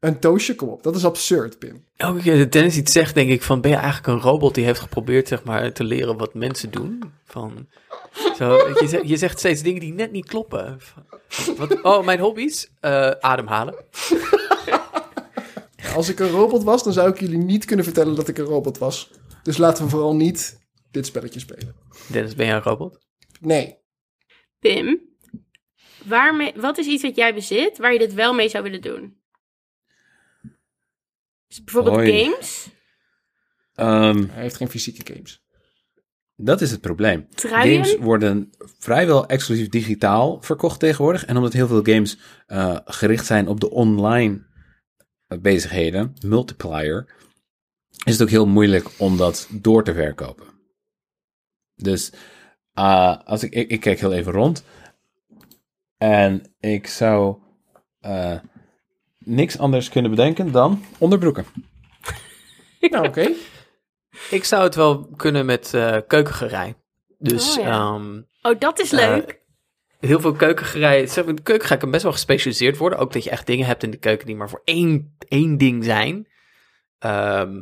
een 0.00 0.18
toastje, 0.18 0.54
kom 0.54 0.68
op. 0.68 0.82
Dat 0.82 0.96
is 0.96 1.04
absurd, 1.04 1.58
Pim. 1.58 1.84
Elke 1.96 2.20
keer 2.20 2.38
dat 2.38 2.52
Dennis 2.52 2.76
iets 2.76 2.92
zegt, 2.92 3.14
denk 3.14 3.30
ik 3.30 3.42
van, 3.42 3.60
ben 3.60 3.70
je 3.70 3.76
eigenlijk 3.76 4.06
een 4.06 4.30
robot 4.30 4.54
die 4.54 4.64
heeft 4.64 4.80
geprobeerd, 4.80 5.28
zeg 5.28 5.44
maar, 5.44 5.72
te 5.72 5.84
leren 5.84 6.16
wat 6.16 6.34
mensen 6.34 6.70
doen? 6.70 7.12
Van, 7.24 7.68
zo, 8.36 8.54
je, 8.56 8.86
zegt, 8.88 9.08
je 9.08 9.16
zegt 9.16 9.38
steeds 9.38 9.62
dingen 9.62 9.80
die 9.80 9.92
net 9.92 10.12
niet 10.12 10.26
kloppen. 10.26 10.76
Van, 10.80 11.56
Wat, 11.56 11.82
oh, 11.82 12.04
mijn 12.04 12.20
hobby's? 12.20 12.70
Eh, 12.80 13.10
ademhalen. 13.10 13.74
Als 15.96 16.08
ik 16.08 16.18
een 16.18 16.30
robot 16.30 16.62
was, 16.62 16.82
dan 16.82 16.92
zou 16.92 17.10
ik 17.10 17.20
jullie 17.20 17.38
niet 17.38 17.64
kunnen 17.64 17.84
vertellen 17.84 18.14
dat 18.14 18.28
ik 18.28 18.38
een 18.38 18.44
robot 18.44 18.78
was. 18.78 19.10
Dus 19.42 19.56
laten 19.56 19.84
we 19.84 19.90
vooral 19.90 20.14
niet 20.14 20.58
dit 20.90 21.06
spelletje 21.06 21.40
spelen. 21.40 21.74
Dennis, 22.06 22.34
ben 22.34 22.46
jij 22.46 22.54
een 22.54 22.62
robot? 22.62 22.98
Nee. 23.40 23.76
Pim, 24.58 25.00
waarmee, 26.04 26.52
wat 26.56 26.78
is 26.78 26.86
iets 26.86 27.02
wat 27.02 27.16
jij 27.16 27.34
bezit 27.34 27.78
waar 27.78 27.92
je 27.92 27.98
dit 27.98 28.14
wel 28.14 28.34
mee 28.34 28.48
zou 28.48 28.62
willen 28.62 28.80
doen? 28.80 29.17
Dus 31.48 31.64
bijvoorbeeld 31.64 31.96
Hoi. 31.96 32.24
games, 32.24 32.68
Ehm, 33.74 34.24
Hij 34.28 34.42
heeft 34.42 34.56
geen 34.56 34.68
fysieke 34.70 35.12
games. 35.14 35.42
dat 36.36 36.60
is 36.60 36.70
het 36.70 36.80
probleem. 36.80 37.28
truien. 37.34 37.72
Games 37.84 37.96
worden 37.96 38.50
vrijwel 38.78 39.26
exclusief 39.26 39.68
digitaal 39.68 40.42
verkocht 40.42 40.80
tegenwoordig. 40.80 41.24
En 41.24 41.36
omdat 41.36 41.52
heel 41.52 41.66
veel 41.66 41.82
games 41.82 42.18
eh, 42.46 42.78
gericht 42.84 43.26
zijn 43.26 43.48
op 43.48 43.60
de 43.60 43.70
online 43.70 44.46
eh, 45.26 45.38
bezigheden, 45.38 46.14
multiplier, 46.26 47.14
is 48.04 48.12
het 48.12 48.22
ook 48.22 48.28
heel 48.30 48.46
moeilijk 48.46 48.88
om 48.98 49.16
dat 49.16 49.48
door 49.52 49.84
te 49.84 49.92
verkopen. 49.94 50.46
Dus 51.74 52.12
eh, 52.72 53.16
als 53.24 53.42
ik, 53.42 53.52
ik, 53.52 53.70
ik 53.70 53.80
kijk 53.80 54.00
heel 54.00 54.12
even 54.12 54.32
rond 54.32 54.64
en 55.96 56.54
ik 56.60 56.86
zou 56.86 57.38
eh, 58.00 58.38
niks 59.28 59.58
anders 59.58 59.88
kunnen 59.88 60.10
bedenken 60.10 60.52
dan 60.52 60.84
onderbroeken. 60.98 61.46
Nou, 62.80 63.06
oké. 63.06 63.30
Ik 64.30 64.44
zou 64.44 64.62
het 64.62 64.74
wel 64.74 65.06
kunnen 65.16 65.46
met 65.46 65.74
eh 65.74 65.96
keukengerei. 66.06 66.74
Dus 67.18 67.58
Oh, 67.58 67.64
ja. 67.64 67.70
ehm, 67.70 68.20
Oh, 68.42 68.58
dat 68.60 68.78
is 68.80 68.92
Eh, 68.92 68.98
leuk. 68.98 69.40
heel 69.98 70.20
veel 70.20 70.32
keukengerei. 70.32 71.06
Zeg 71.08 71.24
maar, 71.24 71.34
de 71.34 71.42
keukengerei 71.42 71.80
kan 71.80 71.90
best 71.90 72.02
wel 72.02 72.12
gespecialiseerd 72.12 72.76
worden. 72.76 72.98
Ook 72.98 73.12
dat 73.12 73.24
je 73.24 73.30
echt 73.30 73.46
dingen 73.46 73.66
hebt 73.66 73.82
in 73.82 73.90
de 73.90 73.96
keuken 73.96 74.26
die 74.26 74.36
maar 74.36 74.48
voor 74.48 74.62
één, 74.64 75.16
één 75.28 75.58
ding 75.58 75.84
zijn. 75.84 76.28
Ehm 76.98 77.60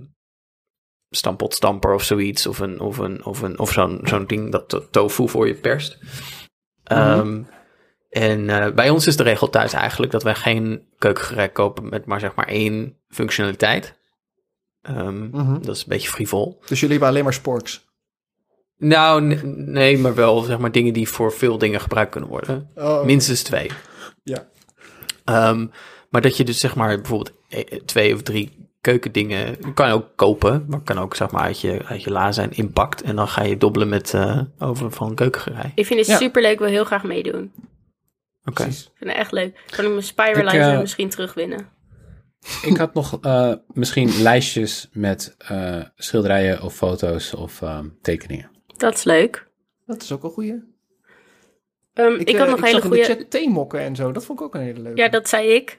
stampotstamper 1.10 1.94
of 1.94 2.02
zoiets. 2.02 2.46
Of, 2.46 2.58
een, 2.58 2.80
of, 2.80 2.98
een, 2.98 3.24
of, 3.24 3.42
een, 3.42 3.58
of 3.58 3.72
zo'n 3.72 4.00
zo'n 4.02 4.26
ding 4.26 4.52
dat 4.52 4.68
to- 4.68 4.90
tofu 4.90 5.28
voor 5.28 5.46
je 5.46 5.54
perst. 5.54 5.98
Ehm, 6.84 7.42
En 8.20 8.50
eh, 8.50 8.72
bij 8.74 8.90
ons 8.90 9.06
is 9.06 9.16
de 9.16 9.22
regel 9.22 9.50
thuis 9.50 9.72
eigenlijk 9.72 10.12
dat 10.12 10.22
wij 10.22 10.34
geen 10.34 10.82
keukengerei 10.98 11.48
kopen 11.48 11.88
met 11.88 12.06
maar 12.06 12.20
zeg 12.20 12.34
maar 12.34 12.46
één 12.48 12.96
functionaliteit. 13.08 13.94
Ehm, 14.82 15.28
Mhm. 15.28 15.60
Dat 15.60 15.74
is 15.76 15.80
een 15.82 15.88
beetje 15.88 16.08
frivol. 16.08 16.58
Dus 16.66 16.80
jullie 16.80 16.90
hebben 16.90 17.08
alleen 17.08 17.24
maar 17.24 17.32
sporks. 17.32 17.84
Nou, 18.78 19.22
nee, 19.56 19.98
maar 19.98 20.14
wel 20.14 20.40
zeg 20.40 20.58
maar 20.58 20.72
dingen 20.72 20.92
die 20.92 21.08
voor 21.08 21.32
veel 21.32 21.58
dingen 21.58 21.80
gebruikt 21.80 22.10
kunnen 22.10 22.30
worden. 22.30 22.70
Oh, 22.74 23.04
Minstens 23.04 23.42
twee. 23.42 23.70
Ja. 24.22 24.46
Ehm, 25.24 25.66
maar 26.10 26.20
dat 26.20 26.36
je 26.36 26.44
dus 26.44 26.60
zeg 26.60 26.74
maar 26.74 26.96
bijvoorbeeld 26.96 27.32
eh, 27.48 27.64
twee 27.84 28.14
of 28.14 28.22
drie 28.22 28.68
keukendingen 28.80 29.74
kan 29.74 29.88
je 29.88 29.94
ook 29.94 30.06
kopen, 30.16 30.64
maar 30.68 30.80
kan 30.80 30.98
ook 30.98 31.14
zeg 31.16 31.30
maar 31.30 31.42
uit 31.42 31.60
je, 31.60 31.80
uit 31.84 32.02
je 32.02 32.10
la 32.10 32.32
zijn 32.32 32.52
inpakt 32.52 33.02
en 33.02 33.16
dan 33.16 33.28
ga 33.28 33.42
je 33.42 33.56
dobbelen 33.56 33.88
met 33.88 34.14
eh 34.14 34.40
over 34.58 34.90
van 34.90 35.14
keukengerei. 35.14 35.72
Ik 35.74 35.86
vind 35.86 35.98
het 35.98 36.08
Ja. 36.08 36.16
superleuk, 36.16 36.58
wil 36.58 36.68
heel 36.68 36.84
graag 36.84 37.02
meedoen. 37.02 37.52
Oké. 38.46 38.62
Ik 38.62 38.72
vind 38.72 39.10
het 39.10 39.16
echt 39.16 39.32
leuk. 39.32 39.60
Kan 39.70 39.84
ik 39.84 39.90
mijn 39.90 40.02
Spiralizer 40.02 40.72
eh, 40.72 40.80
misschien 40.80 41.08
terugwinnen? 41.08 41.68
Ik 42.70 42.76
had 42.76 42.94
nog 42.94 43.18
eh, 43.20 43.52
misschien 43.72 44.22
lijstjes 44.22 44.88
met 44.92 45.34
eh, 45.38 45.82
schilderijen 45.96 46.62
of 46.62 46.74
foto's 46.74 47.34
of 47.34 47.62
ehm, 47.62 47.88
tekeningen. 48.02 48.50
Dat 48.76 48.94
is 48.94 49.04
leuk. 49.04 49.46
Dat 49.86 50.02
is 50.02 50.12
ook 50.12 50.24
een 50.24 50.30
goeie. 50.30 50.74
Ehm, 51.94 52.14
ik, 52.14 52.36
had 52.36 52.48
nog 52.48 52.58
ik 52.58 52.64
hele 52.64 52.80
zag 52.80 52.84
in 52.84 52.90
de 52.90 52.96
goede... 52.96 53.14
chat 53.14 53.30
theemokken 53.30 53.80
en 53.80 53.96
zo. 53.96 54.12
Dat 54.12 54.24
vond 54.24 54.40
ik 54.40 54.44
ook 54.46 54.54
een 54.54 54.60
hele 54.60 54.80
leuke. 54.80 55.00
Ja, 55.00 55.08
dat 55.08 55.28
zei 55.28 55.48
ik. 55.48 55.78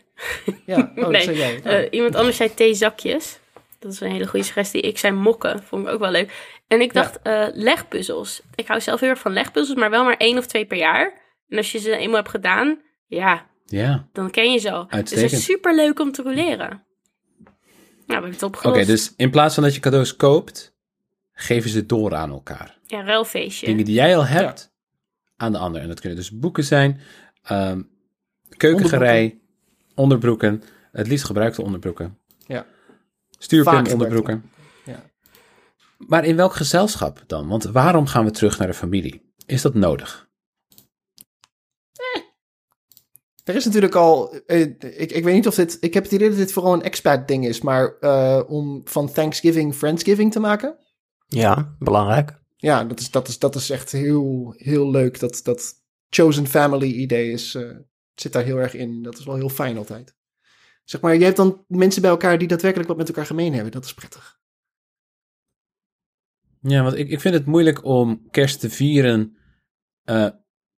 Ja, 0.66 0.92
oh, 0.96 1.12
dat 1.12 1.24
zei 1.30 1.38
jij. 1.38 1.62
Eh, 1.64 1.88
iemand 1.92 2.16
anders 2.16 2.38
zei 2.38 2.54
theezakjes. 2.54 3.40
Dat 3.80 3.92
is 3.92 4.00
een 4.00 4.12
hele 4.12 4.28
goede 4.28 4.46
suggestie. 4.46 4.82
Ik 4.82 4.98
zei 4.98 5.14
mokken. 5.14 5.64
Vond 5.64 5.88
ik 5.88 5.94
ook 5.94 6.00
wel 6.00 6.12
leuk. 6.12 6.32
En 6.68 6.82
ik 6.82 6.94
Ja. 6.94 7.02
dacht 7.02 7.20
eh, 7.22 7.46
legpuzzels. 7.54 8.42
Ik 8.56 8.68
hou 8.68 8.82
zelf 8.82 9.00
heel 9.00 9.10
erg 9.10 9.20
van 9.20 9.34
legpuzzels, 9.34 9.80
maar 9.80 9.90
wel 9.90 10.04
maar 10.04 10.18
één 10.18 10.38
of 10.38 10.46
twee 10.46 10.66
per 10.66 10.78
jaar. 10.78 11.14
En 11.48 11.58
als 11.58 11.72
je 11.72 11.80
ze 11.80 11.98
eenmaal 11.98 12.16
hebt 12.16 12.30
gedaan, 12.30 12.82
ja, 13.06 13.46
Ja, 13.66 14.08
dan 14.14 14.30
ken 14.30 14.52
je 14.52 14.60
ze 14.60 14.72
al. 14.72 14.88
Dus 14.88 14.98
het 14.98 15.32
is 15.32 15.44
super 15.44 15.76
leuk 15.76 16.00
om 16.00 16.12
te 16.12 16.22
roleren. 16.22 16.70
Nou, 16.70 16.84
we 18.06 18.14
hebben 18.14 18.32
het 18.32 18.44
oké. 18.44 18.58
opgelost. 18.58 18.88
dus 18.88 19.14
in 19.16 19.30
plaats 19.32 19.54
van 19.54 19.64
dat 19.64 19.74
je 19.74 19.80
cadeaus 19.80 20.16
koopt, 20.16 20.76
geven 21.32 21.70
ze 21.70 21.86
door 21.86 22.16
aan 22.16 22.30
elkaar. 22.32 22.78
Ja, 22.86 23.04
ruilfeestje. 23.04 23.66
Dingen 23.66 23.86
die 23.86 23.94
jij 23.94 24.18
al 24.18 24.26
hebt, 24.26 24.74
aan 25.36 25.52
de 25.52 25.58
ander. 25.58 25.82
En 25.82 25.88
dat 25.88 26.00
kunnen 26.00 26.18
dus 26.18 26.32
boeken 26.32 26.64
zijn, 26.64 27.02
ehm, 27.44 27.82
keukengerei, 28.58 29.42
onderbroeken. 29.96 30.64
Het 30.92 31.08
liefst 31.08 31.26
gebruikte 31.26 31.62
onderbroeken. 31.62 32.18
Ja. 32.46 32.66
Stuurpin 33.38 33.92
onderbroeken. 33.92 34.50
Ja. 34.86 35.04
Maar 35.98 36.26
in 36.26 36.36
welk 36.36 36.54
gezelschap 36.54 37.24
dan? 37.28 37.48
Want 37.48 37.64
waarom 37.64 38.06
gaan 38.06 38.26
we 38.26 38.32
terug 38.32 38.58
naar 38.58 38.68
de 38.68 38.74
familie? 38.74 39.32
Is 39.46 39.62
dat 39.62 39.74
nodig? 39.74 40.27
Er 43.48 43.56
is 43.56 43.66
natuurlijk 43.66 43.96
al, 43.96 44.36
eh, 44.46 44.62
ik, 44.62 45.12
ik 45.12 45.24
weet 45.24 45.34
niet 45.34 45.48
of 45.48 45.56
dit, 45.56 45.78
ik 45.80 45.94
heb 45.94 46.04
het 46.04 46.12
idee 46.12 46.30
dat 46.30 46.38
dit 46.38 46.52
vooral 46.52 46.74
een 46.74 46.82
expat 46.82 47.28
ding 47.28 47.46
is, 47.46 47.62
maar 47.62 47.98
eh, 48.00 48.44
om 48.48 48.82
van 48.84 49.12
Thanksgiving 49.12 49.76
Friendsgiving 49.76 50.32
te 50.32 50.40
maken. 50.40 50.78
Ja, 51.28 51.76
belangrijk. 51.80 52.40
Ja, 52.56 52.84
dat 52.84 53.00
is, 53.00 53.12
dat 53.12 53.28
is, 53.28 53.40
dat 53.40 53.56
is 53.56 53.70
echt 53.70 53.92
heel, 53.92 54.54
heel 54.58 54.92
leuk. 54.92 55.20
Dat, 55.20 55.40
dat 55.44 55.74
chosen 56.10 56.48
family 56.48 56.92
idee 56.92 57.32
is, 57.32 57.56
eh, 57.56 57.78
zit 58.16 58.34
daar 58.34 58.44
heel 58.44 58.58
erg 58.58 58.74
in. 58.74 59.04
Dat 59.04 59.18
is 59.18 59.26
wel 59.26 59.36
heel 59.36 59.50
fijn 59.50 59.78
altijd. 59.78 60.16
Zeg 60.84 61.02
maar, 61.02 61.16
je 61.16 61.24
hebt 61.24 61.38
dan 61.38 61.66
mensen 61.68 62.02
bij 62.02 62.12
elkaar 62.12 62.38
die 62.38 62.48
daadwerkelijk 62.48 62.90
wat 62.90 62.98
met 62.98 63.08
elkaar 63.08 63.26
gemeen 63.26 63.54
hebben. 63.54 63.72
Dat 63.72 63.86
is 63.86 63.94
prettig. 63.94 64.40
Ja, 66.62 66.84
want 66.84 66.96
ik, 66.96 67.10
ik 67.10 67.22
vind 67.22 67.34
het 67.34 67.46
moeilijk 67.46 67.86
om 67.86 68.28
kerst 68.32 68.60
te 68.60 68.70
vieren 68.70 69.38
eh, 70.04 70.30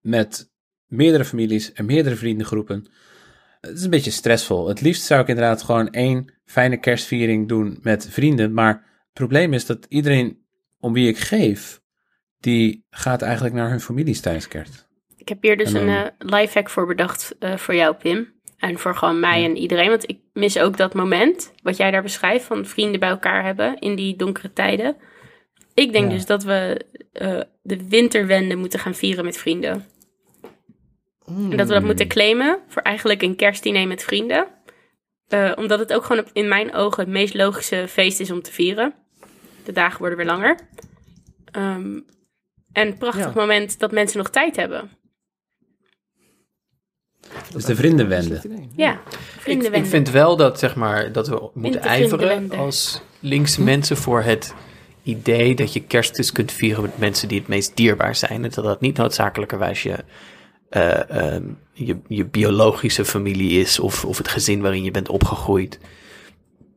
met 0.00 0.50
meerdere 0.88 1.24
families 1.24 1.72
en 1.72 1.84
meerdere 1.86 2.14
vriendengroepen. 2.16 2.86
Het 3.60 3.76
is 3.76 3.84
een 3.84 3.90
beetje 3.90 4.10
stressvol. 4.10 4.68
Het 4.68 4.80
liefst 4.80 5.02
zou 5.02 5.20
ik 5.20 5.28
inderdaad 5.28 5.62
gewoon 5.62 5.90
één 5.90 6.34
fijne 6.44 6.76
kerstviering 6.76 7.48
doen 7.48 7.78
met 7.82 8.08
vrienden. 8.10 8.52
Maar 8.52 8.72
het 8.72 9.12
probleem 9.12 9.52
is 9.52 9.66
dat 9.66 9.86
iedereen 9.88 10.38
om 10.78 10.92
wie 10.92 11.08
ik 11.08 11.18
geef, 11.18 11.80
die 12.38 12.86
gaat 12.90 13.22
eigenlijk 13.22 13.54
naar 13.54 13.70
hun 13.70 13.80
families 13.80 14.20
tijdens 14.20 14.48
kerst. 14.48 14.86
Ik 15.16 15.28
heb 15.28 15.42
hier 15.42 15.56
dus 15.56 15.72
dan- 15.72 15.88
een 15.88 16.04
eh 16.04 16.10
lifehack 16.40 16.70
voor 16.70 16.86
bedacht 16.86 17.36
eh, 17.38 17.56
voor 17.56 17.74
jou, 17.74 17.94
Pim. 17.94 18.36
En 18.56 18.78
voor 18.78 18.94
gewoon 18.96 19.20
mij 19.20 19.44
en 19.44 19.56
iedereen. 19.56 19.88
Want 19.88 20.08
ik 20.08 20.18
mis 20.32 20.58
ook 20.58 20.76
dat 20.76 20.94
moment, 20.94 21.52
wat 21.62 21.76
jij 21.76 21.90
daar 21.90 22.02
beschrijft, 22.02 22.44
van 22.44 22.66
vrienden 22.66 23.00
bij 23.00 23.08
elkaar 23.08 23.44
hebben 23.44 23.78
in 23.78 23.96
die 23.96 24.16
donkere 24.16 24.52
tijden. 24.52 24.96
Ik 25.74 25.92
denk 25.92 26.04
Ja. 26.04 26.10
dus 26.16 26.26
dat 26.26 26.42
we 26.44 26.80
eh, 27.12 27.40
de 27.62 27.88
winterwende 27.88 28.56
moeten 28.56 28.78
gaan 28.78 28.94
vieren 28.94 29.24
met 29.24 29.36
vrienden. 29.36 29.84
En 31.28 31.56
dat 31.56 31.68
we 31.68 31.74
dat 31.74 31.82
moeten 31.82 32.08
claimen 32.08 32.58
voor 32.68 32.82
eigenlijk 32.82 33.22
een 33.22 33.36
kerstdiner 33.36 33.86
met 33.86 34.02
vrienden. 34.04 34.46
Eh, 35.28 35.52
omdat 35.56 35.78
het 35.78 35.92
ook 35.92 36.04
gewoon 36.04 36.26
in 36.32 36.48
mijn 36.48 36.74
ogen 36.74 37.02
het 37.02 37.12
meest 37.12 37.34
logische 37.34 37.86
feest 37.88 38.20
is 38.20 38.30
om 38.30 38.42
te 38.42 38.52
vieren. 38.52 38.94
De 39.64 39.72
dagen 39.72 39.98
worden 39.98 40.16
weer 40.18 40.26
langer. 40.26 40.58
Ehm, 41.50 41.98
en 42.72 42.86
een 42.86 42.96
prachtig 42.98 43.24
Ja. 43.24 43.32
moment 43.34 43.78
dat 43.78 43.92
mensen 43.92 44.18
nog 44.18 44.30
tijd 44.30 44.56
hebben. 44.56 44.90
Dus 47.52 47.64
de 47.64 47.76
vriendenwende. 47.76 48.40
Ja, 48.76 48.92
Ik, 48.92 49.00
vriendenwende. 49.40 49.78
ik 49.84 49.90
vind 49.90 50.10
wel 50.10 50.36
dat, 50.36 50.58
zeg 50.58 50.74
maar, 50.76 51.12
dat 51.12 51.28
we 51.28 51.50
moeten 51.54 51.80
ijveren 51.80 52.50
als 52.50 53.02
linkse 53.20 53.62
mensen 53.62 53.96
voor 53.96 54.22
het 54.22 54.54
idee 55.02 55.54
dat 55.54 55.72
je 55.72 55.82
kerst 55.82 56.16
dus 56.16 56.32
kunt 56.32 56.52
vieren 56.52 56.82
met 56.82 56.98
mensen 56.98 57.28
die 57.28 57.38
het 57.38 57.48
meest 57.48 57.76
dierbaar 57.76 58.14
zijn. 58.14 58.44
En 58.44 58.50
dat 58.50 58.64
dat 58.64 58.80
niet 58.80 58.96
noodzakelijkerwijs 58.96 59.82
je, 59.82 59.96
eh, 60.68 61.10
ehm, 61.10 61.44
je, 61.72 61.98
je 62.08 62.24
biologische 62.24 63.04
familie 63.04 63.60
is 63.60 63.78
of, 63.78 64.04
of 64.04 64.18
het 64.18 64.28
gezin 64.28 64.60
waarin 64.60 64.84
je 64.84 64.90
bent 64.90 65.08
opgegroeid. 65.08 65.78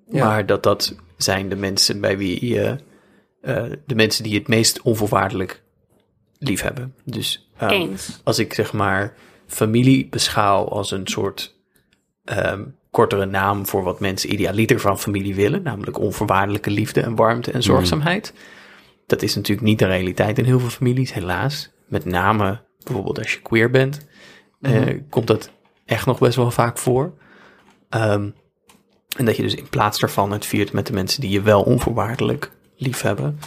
Ja. 0.10 0.26
Maar 0.26 0.46
dat 0.46 0.64
dat 0.64 0.96
zijn 1.18 1.50
de 1.50 1.56
mensen 1.56 2.02
bij 2.02 2.18
wie 2.18 2.46
je, 2.46 2.76
eh, 3.42 3.66
de 3.86 3.96
mensen 3.96 4.24
die 4.24 4.32
je 4.32 4.40
het 4.40 4.48
meest 4.48 4.82
onvoorwaardelijk 4.82 5.64
lief 6.40 6.62
hebben. 6.62 6.96
Dus 7.04 7.50
ehm, 7.58 7.72
Eens. 7.72 8.20
als 8.24 8.40
ik 8.40 8.54
zeg 8.54 8.74
maar 8.74 9.14
familie 9.48 10.08
beschouw 10.10 10.68
als 10.68 10.92
een 10.92 11.08
soort 11.08 11.56
ehm, 12.24 12.64
kortere 12.92 13.26
naam 13.26 13.66
voor 13.66 13.84
wat 13.84 14.00
mensen 14.00 14.34
idealiter 14.34 14.80
van 14.80 15.00
familie 15.00 15.36
willen, 15.36 15.64
namelijk 15.64 16.00
onvoorwaardelijke 16.00 16.70
liefde 16.70 17.02
en 17.02 17.16
warmte 17.16 17.52
en 17.52 17.64
zorgzaamheid. 17.64 18.34
Dat 19.06 19.22
is 19.22 19.36
natuurlijk 19.36 19.68
niet 19.68 19.80
de 19.80 19.86
realiteit 19.86 20.38
in 20.38 20.46
heel 20.46 20.60
veel 20.60 20.70
families, 20.70 21.14
helaas. 21.14 21.72
Met 21.88 22.06
name 22.06 22.62
bijvoorbeeld 22.84 23.20
als 23.20 23.34
je 23.34 23.42
queer 23.42 23.70
bent, 23.70 24.08
eh, 24.62 25.00
komt 25.10 25.28
dat 25.28 25.52
echt 25.86 26.06
nog 26.06 26.20
best 26.20 26.36
wel 26.36 26.52
vaak 26.52 26.78
voor. 26.78 27.14
Ehm, 27.90 28.30
en 29.18 29.26
dat 29.26 29.36
je 29.36 29.42
dus 29.42 29.56
in 29.56 29.70
plaats 29.70 30.00
daarvan 30.00 30.32
het 30.32 30.46
viert 30.46 30.72
met 30.72 30.88
de 30.88 30.94
mensen 30.94 31.22
die 31.22 31.30
je 31.30 31.42
wel 31.42 31.62
onvoorwaardelijk 31.62 32.52
lief 32.76 33.02
hebben. 33.02 33.40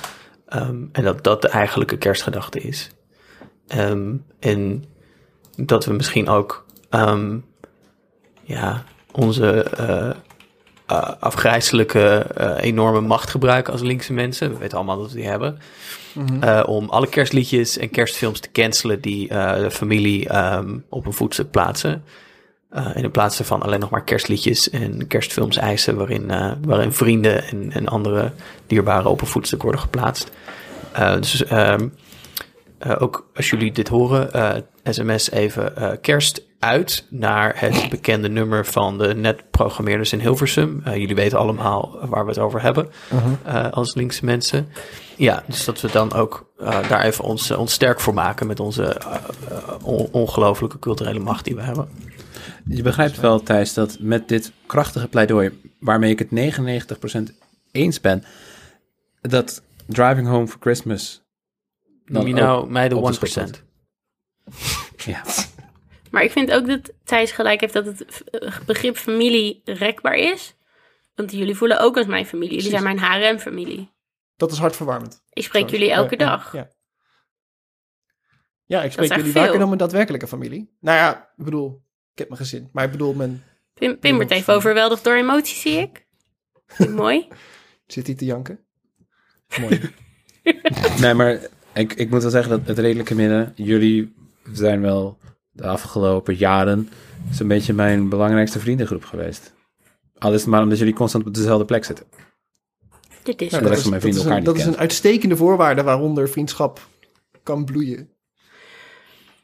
Ehm, 0.47 0.83
en 0.93 1.05
dat 1.05 1.25
dat 1.25 1.43
de 1.43 1.49
eigenlijke 1.49 1.99
kerstgedachte 1.99 2.61
is. 2.61 2.91
Ehm, 3.67 4.17
en 4.39 4.85
dat 5.57 5.85
we 5.85 5.93
misschien 5.93 6.29
ook 6.29 6.65
ja, 8.45 8.85
onze 9.13 9.63
eh, 9.63 10.11
eh, 10.87 11.11
afgrijzelijke 11.21 12.27
eh, 12.37 12.57
enorme 12.61 13.01
macht 13.01 13.31
gebruiken 13.31 13.73
als 13.73 13.83
linkse 13.83 14.13
mensen. 14.13 14.51
We 14.51 14.59
weten 14.59 14.77
allemaal 14.77 14.99
dat 14.99 15.11
we 15.11 15.17
die 15.17 15.29
hebben. 15.29 15.59
Eh, 16.41 16.63
om 16.67 16.89
alle 16.89 17.09
kerstliedjes 17.09 17.79
en 17.79 17.91
kerstfilms 17.91 18.41
te 18.41 18.51
cancelen 18.53 19.01
die 19.01 19.29
de 19.29 19.71
familie 19.71 20.29
ehm, 20.29 20.79
op 20.89 21.07
een 21.07 21.13
voetstuk 21.13 21.51
plaatsen. 21.51 22.05
En 22.71 23.03
in 23.03 23.11
plaats 23.11 23.37
daarvan 23.37 23.63
alleen 23.63 23.81
nog 23.81 23.91
maar 23.91 24.05
kerstliedjes 24.05 24.71
en 24.71 25.07
kerstfilms 25.07 25.57
eisen 25.57 25.97
waarin, 25.97 26.33
waarin 26.67 26.93
vrienden 26.93 27.45
en, 27.45 27.73
en 27.73 27.89
andere 27.89 28.33
dierbaren 28.67 29.11
op 29.11 29.21
een 29.21 29.27
voetstuk 29.27 29.63
worden 29.63 29.81
geplaatst. 29.81 30.31
Dus 31.21 31.45
ehm, 31.45 31.89
eh, 32.79 32.97
ook 32.99 33.31
als 33.35 33.51
jullie 33.51 33.73
dit 33.73 33.89
horen, 33.89 34.65
sms 34.85 35.31
even 35.31 35.99
kerst 36.01 36.43
uit 36.65 37.07
naar 37.11 37.61
het 37.61 37.87
bekende 37.91 38.29
nummer 38.29 38.67
van 38.67 38.99
de 38.99 39.15
netprogrammeerders 39.15 40.13
in 40.13 40.21
Hilversum. 40.21 40.81
Eh, 40.85 40.97
jullie 40.97 41.15
weten 41.15 41.39
allemaal 41.39 41.99
waar 42.09 42.25
we 42.25 42.31
het 42.31 42.39
over 42.41 42.63
hebben 42.63 42.91
eh, 43.45 43.71
als 43.71 43.95
linkse 43.95 44.25
mensen. 44.25 44.69
Ja, 45.17 45.43
dus 45.47 45.65
dat 45.65 45.81
we 45.81 45.91
dan 45.91 46.13
ook 46.13 46.53
eh, 46.59 46.89
daar 46.89 47.03
even 47.03 47.25
ons, 47.25 47.51
ons 47.51 47.73
sterk 47.73 48.01
voor 48.01 48.15
maken 48.15 48.47
met 48.47 48.61
onze 48.61 49.01
on- 49.83 50.09
ongelofelijke 50.13 50.79
culturele 50.79 51.19
macht 51.19 51.45
die 51.45 51.55
we 51.55 51.63
hebben. 51.63 51.89
Je 52.69 52.83
begrijpt 52.83 53.21
wel, 53.21 53.43
Thijs, 53.43 53.75
dat 53.75 53.97
met 54.01 54.29
dit 54.29 54.53
krachtige 54.67 55.09
pleidooi, 55.09 55.61
waarmee 55.81 56.11
ik 56.11 56.19
het 56.19 56.57
99% 57.33 57.35
eens 57.73 58.01
ben, 58.01 58.25
dat 59.21 59.63
Driving 59.87 60.27
Home 60.29 60.47
for 60.47 60.61
Christmas. 60.61 61.23
Noem 62.05 62.27
je 62.27 62.35
nou 62.35 62.71
mij 62.71 62.89
de 62.89 62.97
op 62.97 63.15
1%? 63.15 63.19
de 63.21 63.27
schot 63.31 63.63
Ja, 65.05 65.23
Maar 66.15 66.23
ik 66.23 66.31
vind 66.31 66.53
ook 66.53 66.67
dat 66.67 66.93
Thijs 67.05 67.33
gelijk 67.33 67.61
heeft 67.61 67.73
dat 67.73 67.87
het 67.87 68.23
eh, 68.31 68.59
begrip 68.67 68.97
familie 68.97 69.61
rekbaar 69.65 70.15
is. 70.15 70.55
Want 71.15 71.33
jullie 71.33 71.55
voelen 71.55 71.81
ook 71.81 71.97
als 71.97 72.07
mijn 72.07 72.27
familie. 72.27 72.55
Jullie 72.55 72.71
Precies. 72.71 72.87
zijn 72.87 72.97
mijn 72.97 73.13
haremfamilie. 73.13 73.93
Dat 74.37 74.53
is 74.53 74.59
hartverwarmend. 74.59 75.23
Ik 75.31 75.45
spreek 75.45 75.63
Sorry. 75.63 75.79
jullie 75.79 75.95
elke 75.95 76.15
ja, 76.19 76.27
dag. 76.27 76.53
Ja, 76.53 76.69
ja 78.65 78.83
ik 78.83 78.93
spreek 78.93 79.15
jullie 79.15 79.33
veel. 79.33 79.43
vaker 79.43 79.59
dan 79.59 79.67
mijn 79.67 79.79
daadwerkelijke 79.79 80.27
familie. 80.27 80.77
Nou 80.81 80.99
ja, 80.99 81.33
ik 81.37 81.45
bedoel, 81.45 81.83
ik 82.13 82.19
heb 82.19 82.29
mijn 82.29 82.41
gezin. 82.41 82.69
Maar 82.73 82.85
ik 82.85 82.91
bedoel, 82.91 83.15
mijn... 83.15 83.45
Pim, 83.75 83.99
Pim 83.99 84.15
wordt 84.15 84.31
even 84.31 84.55
overweldigd 84.55 85.05
door 85.05 85.17
emoties, 85.17 85.61
zie 85.61 85.79
ik 85.79 86.07
mooi. 86.89 87.29
Zit 87.87 88.07
hij 88.07 88.17
te 88.17 88.25
janken? 88.25 88.65
Mooi. 89.61 89.81
nee, 91.01 91.15
maar 91.15 91.41
ik, 91.73 91.93
ik 91.93 92.11
moet 92.11 92.23
wel 92.23 92.31
zeggen 92.31 92.51
dat 92.51 92.67
het 92.67 92.79
redelijke 92.79 93.15
midden, 93.15 93.53
jullie 93.57 94.15
zijn 94.53 94.81
wel 94.81 95.19
de 95.55 95.67
afgelopen 95.67 96.35
jaren 96.35 96.89
zo'n 97.31 97.49
beetje 97.49 97.73
mijn 97.73 98.09
belangrijkste 98.09 98.59
vriendengroep 98.59 99.05
geweest. 99.05 99.53
Al 100.19 100.33
is 100.35 100.41
het 100.41 100.51
maar 100.51 100.63
omdat 100.63 100.79
jullie 100.79 100.95
constant 100.95 101.27
op 101.27 101.35
dezelfde 101.35 101.65
plek 101.65 101.85
zitten. 101.85 102.07
Dit 103.23 103.41
is 103.43 103.49
de 103.51 103.55
Nou, 103.57 103.61
goed. 103.63 103.69
rest 103.71 103.81
van 103.83 103.91
mijn 103.91 104.03
vrienden 104.03 104.03
dat 104.03 104.15
is 104.15 104.17
elkaar 104.23 104.37
een, 104.37 104.37
niet 104.37 104.47
dat 104.47 104.57
is 104.57 104.65
een 104.65 104.77
uitstekende 104.81 105.37
voorwaarde 105.37 105.83
waaronder 105.83 106.29
vriendschap 106.29 106.81
kan 107.43 107.65
bloeien. 107.65 108.09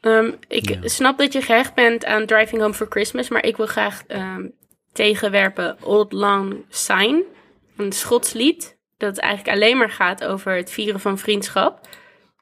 Ehm, 0.01 0.31
ik 0.47 0.69
Ja. 0.69 0.79
snap 0.83 1.17
dat 1.17 1.33
je 1.33 1.41
gehecht 1.41 1.73
bent 1.73 2.05
aan 2.05 2.25
Driving 2.25 2.61
Home 2.61 2.73
for 2.73 2.87
Christmas, 2.89 3.29
maar 3.29 3.45
ik 3.45 3.57
wil 3.57 3.65
graag 3.67 4.03
ehm, 4.07 4.47
tegenwerpen 4.93 5.77
Old 5.83 6.11
Lang 6.11 6.55
Syne, 6.69 7.23
een 7.77 7.91
Schots 7.91 8.33
lied 8.33 8.77
dat 8.97 9.17
eigenlijk 9.17 9.55
alleen 9.57 9.77
maar 9.77 9.89
gaat 9.89 10.23
over 10.25 10.55
het 10.55 10.71
vieren 10.71 10.99
van 10.99 11.17
vriendschap. 11.17 11.87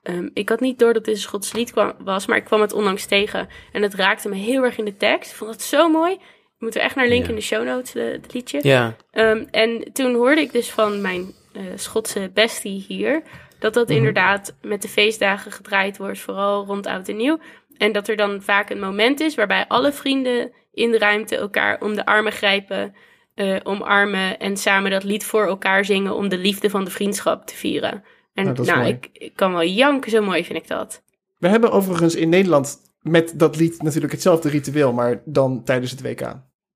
Ehm, 0.04 0.30
ik 0.34 0.50
had 0.50 0.60
niet 0.60 0.80
door 0.80 0.94
dat 0.94 1.06
dit 1.06 1.16
een 1.16 1.22
Schots 1.22 1.54
lied 1.54 1.72
kwam, 1.72 1.94
was, 2.04 2.26
maar 2.26 2.38
ik 2.38 2.44
kwam 2.44 2.62
het 2.62 2.74
onlangs 2.74 3.06
tegen 3.06 3.48
en 3.72 3.82
het 3.82 3.94
raakte 3.94 4.30
me 4.30 4.36
heel 4.36 4.64
erg 4.64 4.78
in 4.78 4.86
de 4.86 4.98
tekst. 4.98 5.30
Ik 5.32 5.38
vond 5.38 5.52
het 5.52 5.62
zo 5.62 5.90
mooi. 5.90 6.14
Ik 6.14 6.66
moet 6.66 6.76
er 6.76 6.82
echt 6.82 6.96
naar 6.96 7.08
linken 7.08 7.24
Ja. 7.24 7.30
in 7.30 7.36
de 7.36 7.42
show 7.46 7.64
notes, 7.66 7.92
de- 7.92 8.20
het 8.22 8.34
liedje. 8.34 8.60
Ja, 8.62 8.96
Ehm, 9.12 9.46
en 9.52 9.94
toen 9.94 10.14
hoorde 10.16 10.42
ik 10.42 10.52
dus 10.52 10.72
van 10.72 11.02
mijn 11.02 11.34
eh, 11.54 11.62
Schotse 11.76 12.32
bestie 12.34 12.86
hier... 12.88 13.22
dat 13.60 13.74
dat 13.74 13.90
inderdaad 13.90 14.58
met 14.62 14.82
de 14.82 14.88
feestdagen 14.88 15.52
gedraaid 15.52 15.98
wordt, 15.98 16.20
vooral 16.20 16.66
rond 16.66 16.86
Oud 16.88 17.08
en 17.08 17.16
Nieuw. 17.18 17.40
En 17.78 17.92
dat 17.92 18.08
er 18.08 18.16
dan 18.16 18.42
vaak 18.42 18.70
een 18.70 18.80
moment 18.80 19.20
is 19.20 19.36
waarbij 19.36 19.66
alle 19.68 19.92
vrienden 19.92 20.52
in 20.74 20.92
de 20.92 20.98
ruimte 20.98 21.36
elkaar 21.36 21.82
om 21.82 21.96
de 21.96 22.06
armen 22.06 22.32
grijpen... 22.32 22.96
eh, 23.36 23.56
omarmen 23.64 24.40
en 24.40 24.58
samen 24.58 24.92
dat 24.92 25.04
lied 25.04 25.26
voor 25.26 25.48
elkaar 25.48 25.86
zingen... 25.86 26.16
om 26.16 26.30
de 26.30 26.38
liefde 26.38 26.70
van 26.70 26.84
de 26.84 26.92
vriendschap 26.92 27.46
te 27.46 27.56
vieren. 27.56 28.04
En 28.48 28.54
Nou, 28.54 28.66
nou, 28.66 28.88
ik, 28.88 29.10
ik 29.14 29.36
kan 29.36 29.52
wel 29.52 29.64
janken, 29.64 30.12
zo 30.12 30.22
mooi 30.22 30.46
vind 30.46 30.60
ik 30.60 30.68
dat. 30.68 31.02
We 31.38 31.48
hebben 31.48 31.72
overigens 31.72 32.16
in 32.16 32.30
Nederland 32.30 32.78
met 33.02 33.34
dat 33.36 33.56
lied 33.56 33.82
natuurlijk 33.82 34.14
hetzelfde 34.14 34.50
ritueel, 34.50 34.94
maar 34.94 35.22
dan 35.26 35.64
tijdens 35.64 35.92
het 35.92 36.02
WK. 36.02 36.36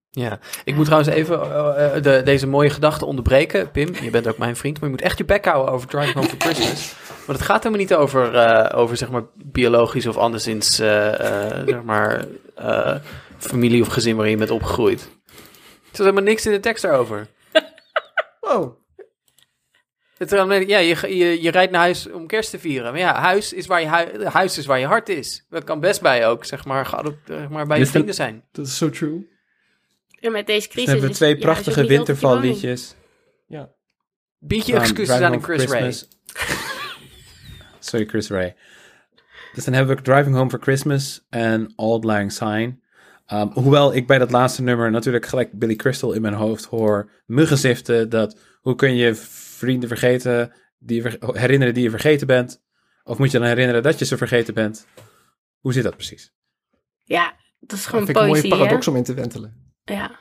Ja, 0.10 0.40
ik 0.64 0.76
moet 0.76 0.86
trouwens 0.86 1.14
even 1.14 1.42
eh, 1.42 1.96
eh, 1.96 2.04
de, 2.04 2.22
deze 2.26 2.48
mooie 2.48 2.70
gedachte 2.70 3.06
onderbreken. 3.06 3.72
Pim, 3.72 3.94
je 4.02 4.10
bent 4.10 4.28
ook 4.28 4.38
mijn 4.38 4.56
vriend, 4.56 4.80
maar 4.80 4.90
je 4.90 4.96
moet 4.96 5.06
echt 5.06 5.18
je 5.18 5.26
bek 5.26 5.46
houden 5.46 5.74
over 5.74 5.88
Driving 5.88 6.14
Home 6.14 6.28
for 6.28 6.38
Christmas. 6.40 6.96
Want 7.26 7.38
het 7.38 7.48
gaat 7.48 7.64
helemaal 7.64 7.86
niet 7.86 7.94
over, 7.94 8.36
eh, 8.36 8.80
over 8.80 8.98
zeg 8.98 9.10
maar, 9.12 9.24
biologisch 9.46 10.08
of 10.08 10.18
anderszins, 10.18 10.80
eh, 10.80 11.50
eh, 11.58 11.68
zeg 11.68 11.84
maar, 11.84 12.26
eh, 12.56 12.96
familie 13.38 13.82
of 13.82 13.88
gezin 13.88 14.16
waarin 14.16 14.34
je 14.34 14.40
bent 14.40 14.52
opgegroeid. 14.52 15.02
Er 15.02 15.92
is 15.92 15.98
helemaal 15.98 16.24
niks 16.24 16.46
in 16.46 16.52
de 16.52 16.60
tekst 16.60 16.84
daarover. 16.84 17.28
Wow. 18.42 18.76
Is 20.32 20.68
ja, 20.68 20.78
je, 20.78 21.16
je, 21.18 21.42
je 21.42 21.52
rijdt 21.52 21.72
naar 21.72 21.82
huis 21.82 22.12
om 22.12 22.28
kerst 22.28 22.50
te 22.50 22.60
vieren. 22.60 22.92
Maar 22.92 23.00
ja, 23.02 23.20
huis 23.20 23.54
is 23.54 23.66
waar 23.66 23.82
je, 23.82 23.88
hui- 23.88 24.26
huis 24.26 24.58
is 24.58 24.66
waar 24.66 24.80
je 24.80 24.86
hart 24.86 25.10
is. 25.10 25.46
Dat 25.50 25.64
kan 25.64 25.80
best 25.80 26.02
bij 26.02 26.28
ook, 26.28 26.46
zeg 26.46 26.66
maar, 26.66 26.86
zeg 27.26 27.50
maar 27.50 27.68
bij 27.68 27.78
je 27.78 27.84
is 27.84 27.90
vrienden 27.90 28.16
zijn. 28.16 28.44
Dat 28.52 28.68
is 28.68 28.78
zo 28.78 28.90
true. 28.90 29.32
En 30.20 30.32
met 30.32 30.46
deze 30.46 30.60
Dus 30.60 30.68
crisis 30.68 30.86
hebben 30.90 31.06
we 31.06 31.12
is 31.12 31.18
twee 31.18 31.34
ook 31.34 31.40
prachtige 31.40 31.82
woning. 31.82 31.90
wintervalliedjes. 31.98 32.96
Ja. 33.48 33.70
Bied 34.40 34.66
je 34.66 34.74
excuses 34.76 35.20
aan 35.20 35.34
een 35.34 35.44
Chris 35.44 35.64
for 35.64 35.72
Ray. 35.72 35.82
Christmas. 35.82 36.18
Sorry, 37.80 38.06
Chris 38.06 38.30
Ray. 38.30 38.56
Dus 39.54 39.66
dan 39.66 39.74
hebben 39.74 39.96
we 39.96 40.02
Driving 40.02 40.36
Home 40.36 40.50
for 40.50 40.60
Christmas 40.62 41.26
en 41.30 41.74
Old 41.76 42.04
Lang 42.04 42.32
Syne. 42.32 42.76
Um, 43.34 43.52
hoewel 43.54 43.96
ik 43.96 44.08
bij 44.08 44.18
dat 44.18 44.32
laatste 44.32 44.62
nummer 44.62 44.92
natuurlijk 44.92 45.26
gelijk 45.26 45.52
Billy 45.52 45.76
Crystal 45.76 46.14
in 46.14 46.22
mijn 46.22 46.34
hoofd 46.34 46.66
hoor. 46.66 47.10
Muggenziften, 47.26 48.10
dat 48.10 48.38
hoe 48.62 48.76
kun 48.76 48.96
je 48.96 49.16
vrienden 49.64 49.90
vergeten, 49.90 50.54
die 50.78 51.04
je 51.04 51.10
ver- 51.10 51.38
herinneren 51.40 51.74
die 51.74 51.84
je 51.84 51.90
vergeten 51.90 52.28
bent? 52.28 52.62
Of 53.04 53.18
moet 53.18 53.32
je 53.32 53.40
dan 53.40 53.48
herinneren 53.48 53.84
dat 53.84 54.00
je 54.00 54.06
ze 54.06 54.18
vergeten 54.18 54.54
bent? 54.54 54.88
Hoe 55.60 55.74
zit 55.74 55.84
dat 55.84 55.96
precies? 55.96 56.34
Ja, 57.04 57.26
dat 57.60 57.78
is 57.78 57.84
Dat 57.84 57.94
gewoon 57.94 58.08
ik 58.10 58.16
een 58.18 58.28
mooie 58.28 58.48
paradox 58.48 58.86
hè? 58.86 58.92
om 58.92 58.98
in 58.98 59.04
te 59.04 59.14
wentelen. 59.14 59.74
Ja, 59.84 60.20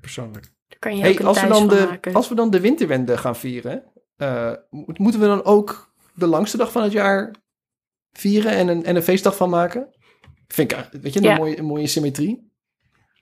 Persoonlijk. 0.00 0.44
daar 0.68 0.78
kan 0.78 0.96
je 0.96 1.02
Hey, 1.02 1.12
ook 1.12 1.18
een 1.18 1.26
als, 1.26 1.40
we 1.40 1.46
dan 1.48 1.56
van 1.68 1.68
de, 1.78 1.84
maken. 1.84 2.14
als 2.14 2.28
we 2.28 2.34
dan 2.34 2.50
de 2.50 2.60
winterwende 2.60 3.18
gaan 3.18 3.36
vieren, 3.36 3.84
eh, 4.16 4.52
mo- 4.70 4.84
moeten 4.96 5.20
we 5.20 5.26
dan 5.26 5.44
ook 5.44 5.94
de 6.14 6.26
langste 6.26 6.56
dag 6.56 6.72
van 6.72 6.82
het 6.82 6.92
jaar 6.92 7.34
vieren 8.12 8.52
en 8.52 8.68
een, 8.68 8.84
en 8.84 8.96
een 8.96 9.02
feestdag 9.02 9.36
van 9.36 9.50
maken? 9.50 9.88
Vind 10.48 10.72
ik, 10.72 10.78
eh, 10.78 10.84
weet 11.00 11.12
je, 11.12 11.18
een, 11.18 11.24
Ja. 11.24 11.36
mooie, 11.36 11.58
een 11.58 11.64
mooie 11.64 11.86
symmetrie. 11.86 12.52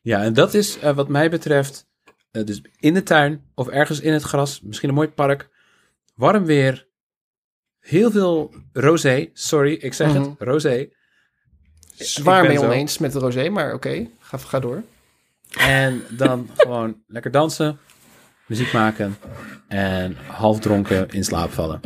Ja, 0.03 0.23
en 0.23 0.33
dat 0.33 0.55
is 0.55 0.79
eh, 0.79 0.95
wat 0.97 1.09
mij 1.09 1.31
betreft, 1.31 1.89
eh, 2.35 2.45
dus 2.45 2.63
in 2.81 2.95
de 2.95 3.03
tuin 3.03 3.43
of 3.55 3.69
ergens 3.69 4.01
in 4.01 4.13
het 4.13 4.23
gras, 4.23 4.61
misschien 4.61 4.89
een 4.89 4.95
mooi 4.95 5.09
park, 5.09 5.49
warm 6.15 6.45
weer, 6.45 6.87
heel 7.81 8.11
veel 8.11 8.55
rosé, 8.73 9.29
sorry, 9.33 9.73
ik 9.73 9.93
zeg 9.95 10.09
Mhm. 10.09 10.21
het, 10.23 10.31
rosé. 10.39 10.89
Zwaar 11.97 12.43
mee 12.47 12.57
zo. 12.57 12.65
oneens 12.65 12.99
met 12.99 13.13
de 13.13 13.19
rosé, 13.19 13.49
maar 13.49 13.75
oké, 13.75 14.07
ga, 14.19 14.37
ga 14.39 14.61
door. 14.61 14.83
En 15.59 16.03
dan 16.11 16.49
gewoon 16.57 17.03
lekker 17.07 17.31
dansen, 17.31 17.79
muziek 18.47 18.73
maken 18.73 19.17
en 19.69 20.17
half 20.27 20.61
dronken 20.61 21.09
in 21.11 21.25
slaap 21.25 21.51
vallen. 21.53 21.81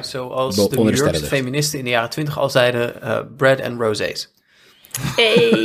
Zoals 0.00 0.56
Bo- 0.56 0.68
de 0.68 0.76
New 0.76 0.84
Yorkse 0.84 1.04
sterren. 1.06 1.28
feministen 1.28 1.78
in 1.78 1.84
de 1.84 1.90
jaren 1.90 2.10
twintig 2.10 2.38
al 2.38 2.50
zeiden, 2.50 3.02
eh, 3.02 3.20
bread 3.36 3.60
and 3.60 3.80
rosés. 3.80 4.32
Hey. 5.00 5.62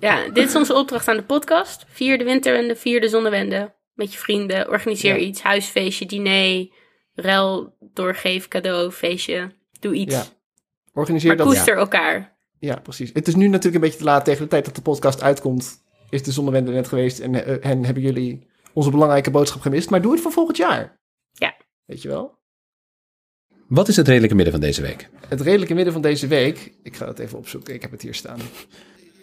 Ja, 0.00 0.28
dit 0.28 0.48
is 0.48 0.54
onze 0.54 0.74
opdracht 0.74 1.08
aan 1.08 1.16
de 1.16 1.22
podcast. 1.22 1.84
Vier 1.88 2.18
de 2.18 2.24
winterwende, 2.24 2.76
vier 2.76 3.00
de 3.00 3.08
zonnewende. 3.08 3.74
Met 3.94 4.12
je 4.12 4.18
vrienden, 4.18 4.68
organiseer 4.68 5.14
Ja. 5.18 5.26
iets. 5.26 5.42
Huisfeestje, 5.42 6.06
diner, 6.06 6.68
rel, 7.14 7.76
doorgeef, 7.92 8.48
cadeau, 8.48 8.90
feestje. 8.90 9.50
Doe 9.80 9.94
iets. 9.94 10.14
Ja. 10.14 10.24
Organiseer 10.92 11.28
maar 11.28 11.36
dat. 11.36 11.46
koester 11.46 11.76
elkaar. 11.76 12.36
Ja, 12.58 12.76
precies. 12.76 13.10
Het 13.12 13.28
is 13.28 13.34
nu 13.34 13.46
natuurlijk 13.46 13.74
een 13.74 13.80
beetje 13.80 13.98
te 13.98 14.04
laat 14.04 14.24
tegen 14.24 14.42
de 14.42 14.48
tijd 14.48 14.64
dat 14.64 14.74
de 14.74 14.82
podcast 14.82 15.22
uitkomt. 15.22 15.82
Is 16.10 16.22
de 16.22 16.32
zonnewende 16.32 16.72
net 16.72 16.88
geweest 16.88 17.18
en, 17.18 17.44
eh, 17.44 17.70
en 17.70 17.84
hebben 17.84 18.02
jullie 18.02 18.46
onze 18.72 18.90
belangrijke 18.90 19.30
boodschap 19.30 19.60
gemist. 19.60 19.90
Maar 19.90 20.02
doe 20.02 20.12
het 20.12 20.20
voor 20.20 20.32
volgend 20.32 20.56
jaar. 20.56 21.00
Ja. 21.32 21.54
Weet 21.84 22.02
je 22.02 22.08
wel? 22.08 22.38
Wat 23.74 23.88
is 23.88 23.96
het 23.96 24.08
redelijke 24.08 24.34
midden 24.34 24.52
van 24.52 24.62
deze 24.62 24.82
week? 24.82 25.08
Het 25.28 25.40
redelijke 25.40 25.74
midden 25.74 25.92
van 25.92 26.02
deze 26.02 26.26
week. 26.26 26.72
Ik 26.82 26.96
ga 26.96 27.06
het 27.06 27.18
even 27.18 27.38
opzoeken. 27.38 27.74
Ik 27.74 27.82
heb 27.82 27.90
het 27.90 28.02
hier 28.02 28.14
staan. 28.14 28.38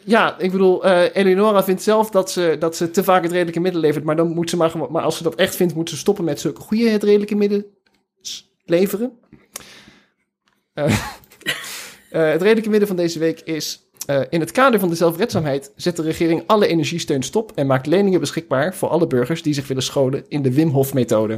Ja, 0.04 0.40
ik 0.40 0.52
bedoel, 0.52 0.86
eh 0.86 1.16
Eleonora 1.16 1.64
vindt 1.64 1.82
zelf 1.82 2.10
dat 2.10 2.32
ze, 2.32 2.56
dat 2.60 2.76
ze 2.76 2.92
te 2.92 3.04
vaak 3.04 3.24
het 3.24 3.32
redelijke 3.32 3.60
midden 3.60 3.82
levert. 3.82 4.04
Maar, 4.04 4.16
dan 4.16 4.34
moet 4.34 4.50
ze 4.50 4.58
maar, 4.58 4.72
maar 4.90 5.02
als 5.04 5.18
ze 5.18 5.24
dat 5.24 5.36
echt 5.36 5.56
vindt, 5.56 5.76
moet 5.76 5.90
ze 5.90 5.98
stoppen 5.98 6.24
met 6.24 6.40
zulke 6.40 6.62
goede 6.62 6.90
het 6.90 7.04
redelijke 7.04 7.36
midden 7.36 7.66
leveren. 8.66 9.12
Eh, 10.74 10.86
eh, 12.10 12.30
het 12.32 12.42
redelijke 12.42 12.70
midden 12.70 12.88
van 12.88 12.98
deze 12.98 13.20
week 13.20 13.40
is. 13.40 13.90
in 14.30 14.40
het 14.40 14.52
kader 14.52 14.80
van 14.80 14.90
de 14.90 14.96
zelfredzaamheid 14.96 15.72
zet 15.76 15.96
de 15.96 16.02
regering 16.02 16.44
alle 16.46 16.68
energiesteun 16.68 17.24
stop 17.24 17.52
en 17.56 17.68
maakt 17.68 17.86
leningen 17.86 18.20
beschikbaar 18.20 18.76
voor 18.76 18.90
alle 18.90 19.08
burgers 19.08 19.42
die 19.42 19.54
zich 19.54 19.68
willen 19.68 19.84
scholen 19.84 20.26
in 20.28 20.42
de 20.42 20.54
Wim 20.54 20.70
Hof-methode. 20.70 21.38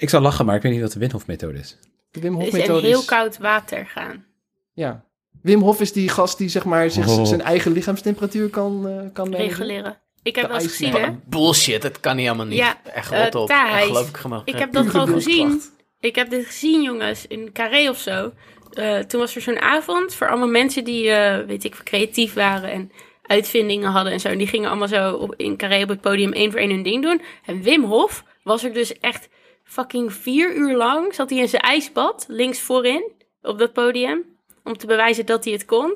Ik 0.00 0.08
zal 0.08 0.20
lachen, 0.20 0.46
maar 0.46 0.56
ik 0.56 0.62
weet 0.62 0.72
niet 0.72 0.80
wat 0.80 0.92
de 0.92 0.98
Winhof-methode 0.98 1.58
is. 1.58 1.76
De 2.10 2.20
Wim 2.20 2.34
Dus 2.38 2.44
in 2.44 2.50
Hof-methode 2.50 2.86
heel 2.86 2.98
is- 2.98 3.04
koud 3.04 3.38
water 3.38 3.86
gaan. 3.86 4.24
Ja. 4.72 5.04
Wim 5.42 5.60
Hof 5.60 5.80
is 5.80 5.92
die 5.92 6.08
gast 6.08 6.38
die 6.38 6.48
zeg 6.48 6.64
maar 6.64 6.90
zich, 6.90 7.08
Oh. 7.08 7.24
zijn 7.24 7.40
eigen 7.42 7.72
lichaamstemperatuur 7.72 8.48
kan, 8.48 8.88
eh 8.88 9.12
kan. 9.12 9.34
Reguleren. 9.34 9.98
Ik 10.22 10.36
heb 10.36 10.50
eens 10.50 10.66
gezien, 10.66 10.92
hè. 10.92 11.08
Bullshit, 11.26 11.82
dat 11.82 12.00
kan 12.00 12.16
niet 12.16 12.24
helemaal 12.24 12.46
niet. 12.46 12.58
Ja, 12.58 12.80
Echt 12.84 13.12
eh, 13.12 13.22
rot 13.24 13.34
op. 13.34 13.46
Thijs, 13.48 13.72
Echt 13.74 13.86
geloof 13.86 14.08
ik 14.08 14.16
gewoon. 14.16 14.42
Ik 14.44 14.58
heb 14.58 14.72
dat 14.72 14.86
gewoon 14.88 15.08
gezien. 15.08 15.62
Ik 16.00 16.14
heb 16.14 16.30
dit 16.30 16.46
gezien, 16.46 16.82
jongens, 16.82 17.26
in 17.26 17.52
Carré 17.52 17.88
of 17.88 17.98
zo. 17.98 18.32
Eh, 18.72 18.98
toen 18.98 19.20
was 19.20 19.36
er 19.36 19.42
zo'n 19.42 19.60
avond 19.60 20.14
voor 20.14 20.28
allemaal 20.28 20.48
mensen 20.48 20.84
die, 20.84 21.10
eh, 21.10 21.46
weet 21.46 21.64
ik, 21.64 21.80
creatief 21.84 22.32
waren 22.34 22.70
en 22.70 22.92
uitvindingen 23.22 23.90
hadden 23.90 24.12
en 24.12 24.20
zo. 24.20 24.28
En 24.28 24.38
die 24.38 24.46
gingen 24.46 24.68
allemaal 24.68 24.88
zo 24.88 25.12
op, 25.14 25.34
in 25.36 25.56
Carré 25.56 25.82
op 25.82 25.88
het 25.88 26.00
podium 26.00 26.32
één 26.32 26.50
voor 26.50 26.60
één 26.60 26.70
hun 26.70 26.82
ding 26.82 27.02
doen. 27.02 27.22
En 27.44 27.62
Wim 27.62 27.84
Hof 27.84 28.24
was 28.42 28.64
er 28.64 28.72
dus 28.72 28.98
echt 28.98 29.28
fucking 29.70 30.12
vier 30.12 30.54
uur 30.56 30.76
lang. 30.76 31.14
Zat 31.14 31.30
hij 31.30 31.38
in 31.38 31.48
zijn 31.48 31.62
ijsbad, 31.62 32.24
links 32.28 32.60
voorin, 32.60 33.12
op 33.42 33.58
dat 33.58 33.72
podium. 33.72 34.24
Om 34.64 34.76
te 34.76 34.86
bewijzen 34.86 35.26
dat 35.26 35.44
hij 35.44 35.52
het 35.52 35.64
kon. 35.64 35.94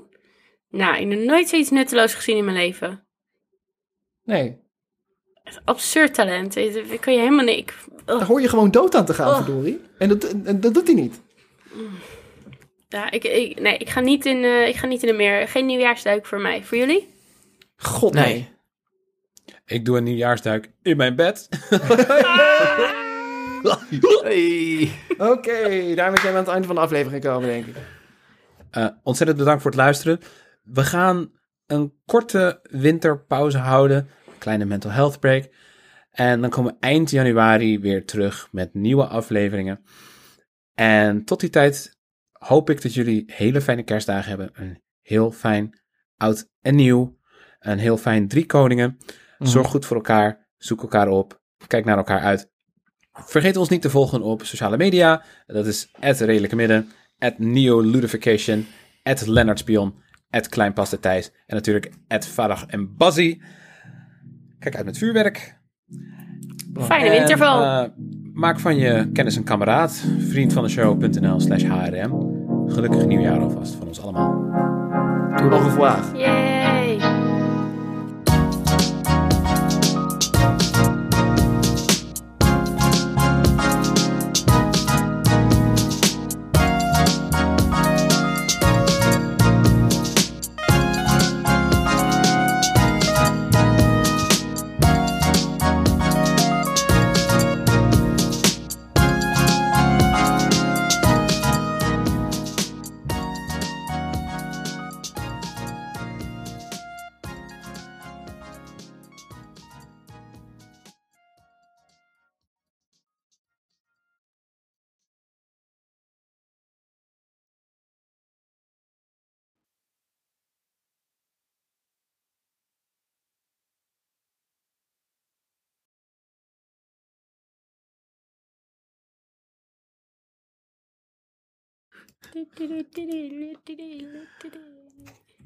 Nou, 0.70 0.96
ik 0.96 1.10
heb 1.10 1.18
nooit 1.20 1.48
zoiets 1.48 1.70
nutteloos 1.70 2.14
gezien 2.14 2.36
in 2.36 2.44
mijn 2.44 2.56
leven. 2.56 3.06
Nee, 4.24 4.62
Absurd 5.64 6.14
talent. 6.14 6.56
Ik 6.56 7.00
kan 7.00 7.12
je 7.12 7.18
helemaal 7.18 7.44
niet... 7.44 7.56
ik- 7.58 7.78
daar 8.04 8.24
hoor 8.24 8.40
je 8.40 8.48
gewoon 8.48 8.70
dood 8.70 8.94
aan 8.94 9.04
te 9.04 9.14
gaan, 9.14 9.28
Oh. 9.28 9.36
verdorie. 9.36 9.80
En 9.98 10.08
dat, 10.08 10.24
en 10.24 10.60
dat 10.60 10.74
doet 10.74 10.86
hij 10.86 10.94
niet. 10.96 11.20
Ja, 12.88 13.10
ik, 13.10 13.24
ik, 13.24 13.60
nee, 13.60 13.76
ik 13.78 13.88
ga 13.88 14.00
niet 14.00 14.26
in, 14.26 14.44
eh, 14.44 14.68
ik 14.68 14.74
ga 14.76 14.86
niet 14.86 15.02
in 15.02 15.08
de 15.08 15.14
meer. 15.14 15.48
Geen 15.48 15.66
nieuwjaarsduik 15.66 16.26
voor 16.26 16.40
mij. 16.40 16.62
Voor 16.64 16.78
jullie? 16.78 17.08
God, 17.76 18.12
nee. 18.14 18.24
Nee. 18.34 18.48
Ik 19.66 19.84
doe 19.84 19.96
een 19.96 20.04
nieuwjaarsduik 20.04 20.70
in 20.82 20.96
mijn 20.96 21.16
bed. 21.16 21.48
Hey. 24.22 24.90
Oké, 25.18 25.94
daarmee 25.94 26.20
zijn 26.20 26.32
we 26.32 26.38
aan 26.38 26.44
het 26.44 26.48
einde 26.48 26.66
van 26.66 26.74
de 26.74 26.80
aflevering 26.80 27.22
gekomen, 27.22 27.48
denk 27.48 27.66
ik. 27.66 27.76
Eh, 28.70 28.88
ontzettend 29.02 29.38
bedankt 29.38 29.62
voor 29.62 29.70
het 29.70 29.80
luisteren. 29.80 30.20
We 30.62 30.84
gaan 30.84 31.32
een 31.66 31.94
korte 32.06 32.60
winterpauze 32.62 33.58
houden. 33.58 33.96
Een 33.96 34.38
kleine 34.38 34.64
mental 34.64 34.90
health 34.90 35.20
break. 35.20 35.48
En 36.10 36.40
dan 36.40 36.50
komen 36.50 36.72
we 36.72 36.78
eind 36.80 37.10
januari 37.10 37.78
weer 37.78 38.06
terug 38.06 38.48
met 38.50 38.74
nieuwe 38.74 39.06
afleveringen. 39.06 39.84
En 40.74 41.24
tot 41.24 41.40
die 41.40 41.50
tijd 41.50 41.98
hoop 42.32 42.70
ik 42.70 42.82
dat 42.82 42.94
jullie 42.94 43.24
hele 43.26 43.60
fijne 43.60 43.82
kerstdagen 43.82 44.28
hebben. 44.28 44.50
Een 44.52 44.82
heel 45.00 45.30
fijn 45.30 45.80
oud 46.16 46.48
en 46.60 46.74
nieuw. 46.74 47.18
Een 47.58 47.78
heel 47.78 47.96
fijn 47.96 48.28
drie 48.28 48.46
koningen. 48.46 48.98
Zorg 49.38 49.68
goed 49.68 49.86
voor 49.86 49.96
elkaar. 49.96 50.48
Zoek 50.56 50.82
elkaar 50.82 51.08
op. 51.08 51.42
Kijk 51.66 51.84
naar 51.84 51.96
elkaar 51.96 52.20
uit. 52.20 52.52
Vergeet 53.14 53.56
ons 53.56 53.68
niet 53.68 53.82
te 53.82 53.90
volgen 53.90 54.22
op 54.22 54.44
sociale 54.44 54.76
media. 54.76 55.22
Dat 55.46 55.66
is 55.66 55.88
het 56.00 56.20
Redelijke 56.20 56.56
Midden, 56.56 56.88
at 57.18 57.38
Neoludification, 57.38 58.66
at 59.02 59.26
Leonard 59.26 59.58
Spion, 59.58 59.94
at 60.30 60.48
Kleinpaste 60.48 61.00
Thijs 61.00 61.30
en 61.46 61.54
natuurlijk 61.54 61.90
at 62.08 62.26
Farag 62.26 62.66
en 62.66 62.96
Bazzi. 62.96 63.42
Kijk 64.58 64.76
uit 64.76 64.84
met 64.84 64.98
vuurwerk. 64.98 65.58
Fijne 66.80 67.10
winterval. 67.10 67.62
eh, 67.62 67.90
maak 68.32 68.60
van 68.60 68.76
je 68.76 69.10
kennis 69.12 69.36
een 69.36 69.44
kameraad. 69.44 70.04
Vriend 70.18 70.52
van 70.52 70.62
de 70.62 70.68
show.nl 70.68 71.40
slash 71.40 71.62
HRM. 71.62 72.32
Gelukkig 72.68 73.06
nieuwjaar 73.06 73.40
alvast 73.40 73.74
van 73.74 73.86
ons 73.86 74.00
allemaal. 74.00 74.32
Doe 75.36 75.48
nog 75.48 75.64
een 75.64 75.70
vraag. 75.70 76.12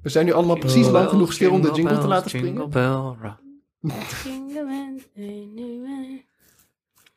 We 0.03 0.09
zijn 0.09 0.25
nu 0.27 0.33
allemaal 0.33 0.59
precies 0.59 0.89
lang 0.89 1.09
genoeg 1.09 1.33
stil 1.33 1.51
om 1.51 1.63
de 1.63 1.71
jingle 1.73 1.99
te 1.99 2.07
laten 2.07 2.31
Jingle 2.31 2.67
springen. 2.69 2.71
bell. 2.71 3.29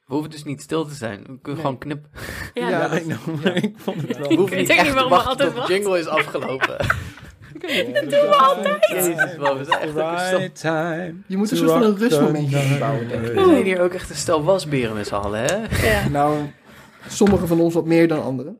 We 0.05 0.17
hoeven 0.17 0.29
dus 0.31 0.43
niet 0.43 0.61
stil 0.61 0.85
te 0.85 0.93
zijn. 0.93 1.19
We 1.19 1.25
kunnen 1.25 1.41
Nee. 1.43 1.55
gewoon 1.55 1.77
knippen. 1.77 2.09
Ja, 2.53 2.69
Ja, 2.69 2.87
dat- 2.87 3.03
maar 3.43 3.55
ik 3.55 3.73
vond 3.77 4.01
het 4.01 4.17
wel... 4.17 4.27
We 4.27 4.35
hoeven 4.35 4.57
weet 4.57 4.67
niet 4.67 4.77
echt 4.77 4.87
te 4.87 4.93
waarom 4.93 5.11
we 5.11 5.15
wachten 5.17 5.53
tot 5.53 5.67
de 5.67 5.73
jingle 5.73 5.99
is 5.99 6.05
afgelopen. 6.07 6.77
Dat 7.93 8.01
doen 8.03 8.09
we 8.09 8.35
altijd. 8.35 8.87
Jezus, 8.87 9.37
man, 9.37 9.57
we 9.57 9.63
zijn 9.63 9.79
echt 9.79 9.93
Right 9.93 10.59
time 10.59 11.15
Je 11.27 11.37
moet 11.37 11.51
een 11.51 11.57
soort 11.57 11.69
van 11.71 11.83
een 11.83 11.97
rustmomentje 11.97 12.57
ik. 12.57 13.09
We 13.09 13.43
zijn 13.45 13.63
hier 13.63 13.81
ook 13.81 13.93
echt 13.93 14.09
een 14.09 14.15
stel 14.15 14.43
wasberen 14.43 14.95
met 14.95 15.07
z'n 15.07 15.13
allen, 15.15 15.39
hè? 15.43 15.87
ja. 15.91 16.07
Nou, 16.07 16.39
sommige 17.07 17.47
van 17.47 17.59
ons 17.59 17.73
wat 17.73 17.85
meer 17.85 18.07
dan 18.07 18.23
anderen. 18.23 18.57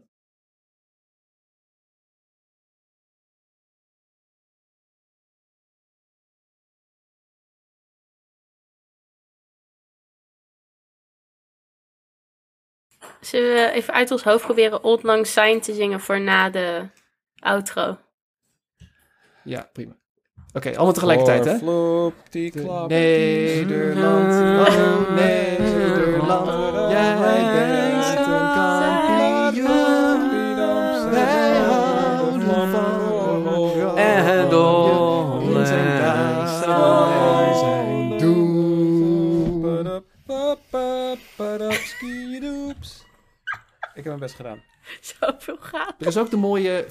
Zullen 13.21 13.53
we 13.53 13.71
even 13.71 13.93
uit 13.93 14.11
ons 14.11 14.23
hoofd 14.23 14.43
proberen 14.43 14.83
Old 14.83 15.03
Lang 15.03 15.27
Syne 15.27 15.59
te 15.59 15.73
zingen 15.73 15.99
voor 15.99 16.21
na 16.21 16.49
de 16.49 16.89
outro? 17.39 17.97
Ja, 19.43 19.69
prima. 19.73 19.93
Oké, 20.53 20.69
allemaal 20.69 20.93
tegelijkertijd, 20.93 21.45
hè? 21.45 21.57
Flop, 21.57 22.13
die 22.29 22.51
klap. 22.51 22.89
Nederland, 22.89 24.33
oh 24.67 25.09
Nederland, 25.15 26.91
jij 26.91 27.15
bent 27.15 28.27
een 28.27 28.53
kampioen. 28.53 30.29
Wij 31.11 31.57
houden 31.57 32.71
van 32.71 33.97
En 33.97 34.23
in 35.41 35.65
zijn 35.65 35.97
doen. 38.19 38.99
Ik 43.93 44.03
heb 44.03 44.05
mijn 44.05 44.19
best 44.19 44.35
gedaan. 44.35 44.63
Zoveel 45.19 45.57
gaat. 45.59 45.95
Er 45.99 46.07
is 46.07 46.17
ook 46.17 46.29
de 46.29 46.37
mooie 46.37 46.85